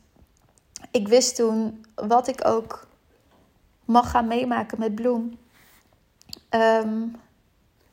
ik 0.92 1.08
wist 1.08 1.36
toen 1.36 1.86
wat 1.96 2.28
ik 2.28 2.48
ook 2.48 2.88
mag 3.86 4.10
gaan 4.10 4.28
meemaken 4.28 4.80
met 4.80 4.96
Bloem. 4.96 5.38
Ehm, 6.50 7.08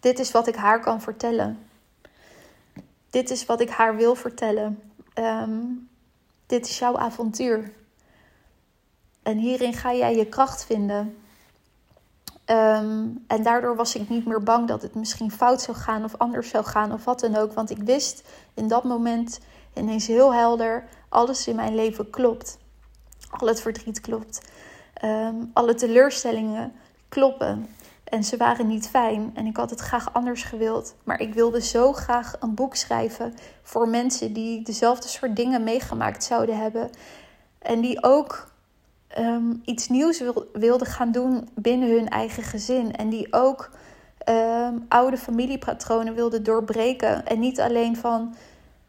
dit 0.01 0.18
is 0.18 0.30
wat 0.30 0.47
ik 0.47 0.55
haar 0.55 0.80
kan 0.80 1.01
vertellen. 1.01 1.66
Dit 3.11 3.30
is 3.30 3.47
wat 3.47 3.61
ik 3.61 3.70
haar 3.70 3.97
wil 3.97 4.14
vertellen. 4.14 4.93
Ehm, 5.14 5.61
dit 6.47 6.66
is 6.66 6.78
jouw 6.78 6.97
avontuur. 6.97 7.72
En 9.22 9.38
hierin 9.38 9.74
ga 9.74 9.95
jij 9.95 10.16
je 10.16 10.26
kracht 10.26 10.64
vinden. 10.64 11.21
Ehm, 12.53 13.07
en 13.26 13.42
daardoor 13.42 13.76
was 13.76 13.94
ik 13.94 14.09
niet 14.09 14.26
meer 14.26 14.42
bang 14.42 14.68
dat 14.68 14.82
het 14.82 14.94
misschien 14.94 15.30
fout 15.30 15.62
zou 15.62 15.76
gaan 15.76 16.05
of 16.05 16.16
anders 16.16 16.48
zou 16.48 16.64
gaan 16.64 16.92
of 16.92 17.05
wat 17.05 17.20
dan 17.20 17.36
ook. 17.36 17.53
Want 17.53 17.70
ik 17.70 17.78
wist 17.78 18.22
in 18.55 18.68
dat 18.68 18.84
moment 18.84 19.40
ineens 19.74 20.07
heel 20.07 20.34
helder: 20.34 20.84
alles 21.09 21.46
in 21.46 21.57
mijn 21.57 21.74
leven 21.74 22.11
klopt. 22.11 22.59
Al 23.30 23.46
het 23.46 23.61
verdriet 23.61 24.00
klopt. 24.00 24.40
Um, 25.05 25.50
alle 25.53 25.74
teleurstellingen 25.74 26.72
kloppen. 27.09 27.68
En 28.05 28.24
ze 28.24 28.36
waren 28.36 28.66
niet 28.66 28.88
fijn 28.88 29.30
en 29.34 29.46
ik 29.46 29.57
had 29.57 29.70
het 29.70 29.80
graag 29.80 30.14
anders 30.14 30.42
gewild. 30.42 30.94
Maar 31.05 31.20
ik 31.20 31.34
wilde 31.34 31.61
zo 31.61 31.92
graag 31.92 32.36
een 32.40 32.55
boek 32.55 32.74
schrijven 32.74 33.34
voor 33.62 33.88
mensen 33.88 34.32
die 34.32 34.62
dezelfde 34.62 35.09
soort 35.09 35.36
dingen 35.36 35.64
meegemaakt 35.64 36.24
zouden 36.24 36.59
hebben. 36.59 36.90
En 37.59 37.80
die 37.80 38.03
ook 38.03 38.51
um, 39.18 39.62
iets 39.64 39.88
nieuws 39.88 40.20
wil, 40.20 40.46
wilden 40.52 40.86
gaan 40.86 41.12
doen 41.12 41.48
binnen 41.54 41.90
hun 41.90 42.08
eigen 42.08 42.42
gezin. 42.42 42.96
En 42.96 43.08
die 43.08 43.32
ook 43.32 43.70
um, 44.28 44.84
oude 44.88 45.16
familiepatronen 45.16 46.14
wilden 46.14 46.42
doorbreken. 46.42 47.26
En 47.26 47.38
niet 47.38 47.60
alleen 47.60 47.96
van 47.96 48.34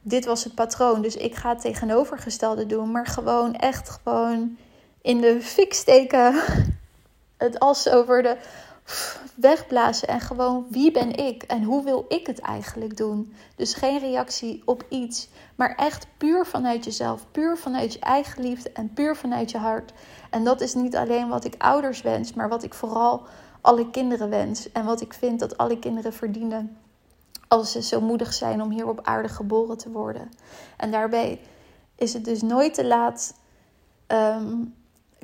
dit 0.01 0.25
was 0.25 0.43
het 0.43 0.55
patroon, 0.55 1.01
dus 1.01 1.15
ik 1.15 1.35
ga 1.35 1.49
het 1.49 1.61
tegenovergestelde 1.61 2.65
doen. 2.65 2.91
Maar 2.91 3.07
gewoon 3.07 3.55
echt 3.55 3.89
gewoon 3.89 4.57
in 5.01 5.21
de 5.21 5.41
fik 5.41 5.73
steken. 5.73 6.33
Het 7.37 7.59
as 7.59 7.89
over 7.89 8.23
de 8.23 8.37
wegblazen 9.35 10.07
en 10.07 10.19
gewoon 10.19 10.65
wie 10.69 10.91
ben 10.91 11.15
ik 11.15 11.43
en 11.43 11.63
hoe 11.63 11.83
wil 11.83 12.05
ik 12.07 12.27
het 12.27 12.39
eigenlijk 12.39 12.97
doen. 12.97 13.33
Dus 13.55 13.73
geen 13.73 13.99
reactie 13.99 14.61
op 14.65 14.85
iets, 14.89 15.29
maar 15.55 15.75
echt 15.75 16.07
puur 16.17 16.45
vanuit 16.45 16.83
jezelf, 16.83 17.25
puur 17.31 17.57
vanuit 17.57 17.93
je 17.93 17.99
eigen 17.99 18.43
liefde 18.43 18.71
en 18.71 18.93
puur 18.93 19.15
vanuit 19.15 19.51
je 19.51 19.57
hart. 19.57 19.93
En 20.29 20.43
dat 20.43 20.61
is 20.61 20.73
niet 20.73 20.95
alleen 20.95 21.27
wat 21.27 21.45
ik 21.45 21.55
ouders 21.57 22.01
wens, 22.01 22.33
maar 22.33 22.49
wat 22.49 22.63
ik 22.63 22.73
vooral 22.73 23.25
alle 23.61 23.89
kinderen 23.89 24.29
wens 24.29 24.71
en 24.71 24.85
wat 24.85 25.01
ik 25.01 25.13
vind 25.13 25.39
dat 25.39 25.57
alle 25.57 25.79
kinderen 25.79 26.13
verdienen 26.13 26.77
als 27.47 27.71
ze 27.71 27.81
zo 27.81 28.01
moedig 28.01 28.33
zijn 28.33 28.61
om 28.61 28.71
hier 28.71 28.87
op 28.87 28.99
aarde 29.03 29.29
geboren 29.29 29.77
te 29.77 29.91
worden. 29.91 30.31
En 30.77 30.91
daarbij 30.91 31.41
is 31.95 32.13
het 32.13 32.25
dus 32.25 32.41
nooit 32.41 32.73
te 32.73 32.85
laat. 32.85 33.35
Ehm, 34.07 34.55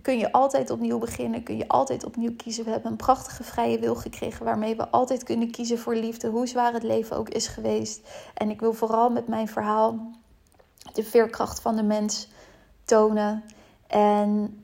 kun 0.02 0.18
je 0.18 0.32
altijd 0.32 0.70
opnieuw 0.70 0.98
beginnen, 0.98 1.44
kun 1.44 1.58
je 1.58 1.68
altijd 1.68 2.06
opnieuw 2.06 2.36
kiezen. 2.36 2.66
We 2.66 2.72
hebben 2.72 2.92
een 2.92 2.98
prachtige 2.98 3.44
vrije 3.44 3.80
wil 3.80 3.96
gekregen 3.96 4.46
waarmee 4.46 4.76
we 4.76 4.90
altijd 4.90 5.24
kunnen 5.24 5.52
kiezen 5.52 5.80
voor 5.80 5.96
liefde, 5.96 6.28
hoe 6.28 6.48
zwaar 6.48 6.74
het 6.74 6.84
leven 6.84 7.18
ook 7.18 7.30
is 7.30 7.48
geweest. 7.48 8.10
En 8.34 8.50
ik 8.50 8.60
wil 8.60 8.74
vooral 8.74 9.10
met 9.10 9.28
mijn 9.28 9.48
verhaal 9.48 10.12
de 10.94 11.04
veerkracht 11.04 11.62
van 11.62 11.76
de 11.76 11.84
mens 11.84 12.28
tonen 12.86 13.44
en 13.88 14.64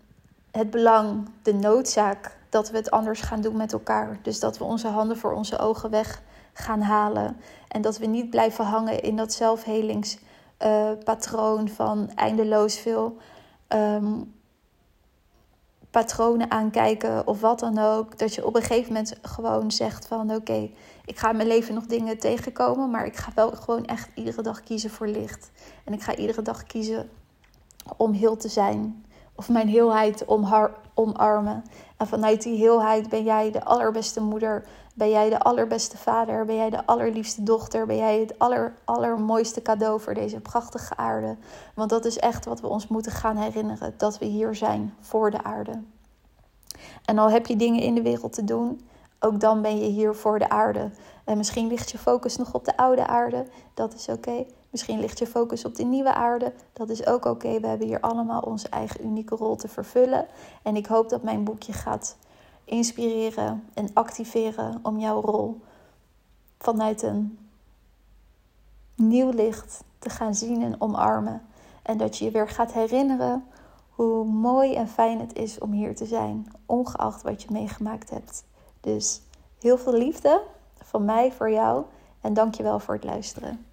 het 0.52 0.70
belang, 0.70 1.30
de 1.42 1.54
noodzaak 1.54 2.38
dat 2.50 2.70
we 2.70 2.78
het 2.78 2.92
anders 2.92 3.22
gaan 3.22 3.42
doen 3.42 3.58
met 3.58 3.74
elkaar. 3.74 4.20
Dus 4.22 4.40
dat 4.40 4.58
we 4.58 4.64
onze 4.64 4.88
handen 4.88 5.18
voor 5.18 5.34
onze 5.34 5.58
ogen 5.58 5.90
weg 5.90 6.22
gaan 6.54 6.82
halen 6.82 7.38
en 7.68 7.82
dat 7.82 7.98
we 7.98 8.06
niet 8.06 8.30
blijven 8.30 8.66
hangen 8.66 9.02
in 9.02 9.16
dat 9.16 9.34
zelfhelingspatroon 9.34 11.68
uh, 11.68 11.74
van 11.74 12.12
eindeloos 12.16 12.78
veel. 12.78 13.18
Um, 13.68 14.34
patronen 15.96 16.52
aankijken 16.52 17.28
of 17.28 17.42
wat 17.42 17.60
dan 17.60 17.78
ook. 17.78 18.18
Dat 18.18 18.36
je 18.36 18.46
op 18.46 18.56
een 18.56 18.62
gegeven 18.62 18.94
moment 18.94 19.18
gewoon 19.22 19.72
zegt 19.72 20.08
van 20.08 20.36
oké, 20.36 20.70
ik 21.06 21.18
ga 21.18 21.30
in 21.30 21.36
mijn 21.36 21.48
leven 21.48 21.74
nog 21.74 21.86
dingen 21.86 22.20
tegenkomen, 22.20 22.90
maar 22.90 23.06
ik 23.06 23.16
ga 23.16 23.32
wel 23.36 23.52
gewoon 23.52 23.86
echt 23.86 24.10
iedere 24.16 24.42
dag 24.42 24.64
kiezen 24.64 24.90
voor 24.90 25.08
licht. 25.08 25.52
En 25.84 25.94
ik 25.94 26.02
ga 26.02 26.16
iedere 26.16 26.42
dag 26.42 26.64
kiezen 26.64 27.10
om 27.98 28.12
heel 28.12 28.38
te 28.38 28.50
zijn. 28.50 29.06
Of 29.36 29.50
mijn 29.50 29.68
heelheid 29.68 30.26
om 30.26 30.70
omarmen. 30.94 31.64
En 31.98 32.08
vanuit 32.08 32.44
die 32.44 32.58
heelheid 32.58 33.10
ben 33.10 33.24
jij 33.24 33.52
de 33.52 33.64
allerbeste 33.64 34.22
moeder. 34.22 34.68
Ben 34.98 35.10
jij 35.10 35.30
de 35.30 35.40
allerbeste 35.40 35.98
vader. 35.98 36.46
Ben 36.46 36.56
jij 36.56 36.70
de 36.70 36.86
allerliefste 36.86 37.44
dochter. 37.44 37.86
Ben 37.86 37.98
jij 37.98 38.20
het 38.20 38.40
aller, 38.40 38.74
allermooiste 38.86 39.62
cadeau 39.62 40.02
voor 40.02 40.14
deze 40.14 40.40
prachtige 40.40 40.96
aarde. 40.96 41.38
Want 41.74 41.90
dat 41.90 42.06
is 42.06 42.18
echt 42.18 42.46
wat 42.46 42.62
we 42.62 42.68
ons 42.68 42.88
moeten 42.88 43.12
gaan 43.12 43.38
herinneren. 43.38 43.94
Dat 43.98 44.18
we 44.18 44.26
hier 44.26 44.56
zijn 44.56 44.94
voor 45.00 45.32
de 45.32 45.44
aarde. 45.44 45.82
En 47.06 47.18
al 47.18 47.30
heb 47.30 47.48
je 47.48 47.56
dingen 47.56 47.82
in 47.82 47.96
de 47.96 48.02
wereld 48.02 48.34
te 48.34 48.44
doen. 48.44 48.88
Ook 49.20 49.40
dan 49.40 49.62
ben 49.62 49.78
je 49.78 49.86
hier 49.86 50.16
voor 50.16 50.40
de 50.40 50.50
aarde. 50.50 50.90
En 51.24 51.38
misschien 51.38 51.68
ligt 51.68 51.92
je 51.92 51.98
focus 51.98 52.36
nog 52.36 52.54
op 52.54 52.66
de 52.66 52.78
oude 52.78 53.08
aarde. 53.08 53.46
Dat 53.74 53.94
is 53.94 54.08
oké. 54.08 54.46
Misschien 54.70 55.00
ligt 55.00 55.20
je 55.20 55.28
focus 55.28 55.66
op 55.66 55.76
de 55.76 55.84
nieuwe 55.84 56.14
aarde. 56.14 56.54
Dat 56.74 56.90
is 56.90 57.06
ook 57.06 57.26
oké. 57.26 57.60
We 57.60 57.68
hebben 57.68 57.88
hier 57.88 58.00
allemaal 58.00 58.42
onze 58.42 58.70
eigen 58.70 59.06
unieke 59.06 59.36
rol 59.36 59.56
te 59.56 59.68
vervullen. 59.68 60.28
En 60.64 60.76
ik 60.76 60.86
hoop 60.86 61.10
dat 61.10 61.24
mijn 61.24 61.44
boekje 61.44 61.74
gaat 61.74 62.18
inspireren 62.66 63.64
en 63.74 63.90
activeren 63.94 64.80
om 64.82 65.00
jouw 65.00 65.22
rol 65.22 65.62
vanuit 66.60 67.02
een 67.02 67.40
nieuw 68.96 69.30
licht 69.30 69.84
te 70.00 70.10
gaan 70.10 70.36
zien 70.36 70.64
en 70.64 70.82
omarmen. 70.82 71.42
En 71.82 71.98
dat 71.98 72.18
je 72.18 72.26
je 72.26 72.32
weer 72.32 72.50
gaat 72.50 72.74
herinneren 72.74 73.46
hoe 73.90 74.26
mooi 74.26 74.76
en 74.76 74.88
fijn 74.88 75.20
het 75.20 75.34
is 75.34 75.60
om 75.60 75.72
hier 75.72 75.96
te 75.96 76.06
zijn, 76.06 76.48
ongeacht 76.66 77.22
wat 77.22 77.42
je 77.42 77.48
meegemaakt 77.52 78.10
hebt. 78.10 78.46
Dus 78.82 79.22
heel 79.60 79.78
veel 79.78 79.94
liefde 79.94 80.42
van 80.84 81.06
mij 81.06 81.32
voor 81.32 81.52
jou 81.52 81.86
en 82.22 82.34
dankjewel 82.34 82.80
voor 82.80 82.94
het 82.94 83.04
luisteren. 83.04 83.66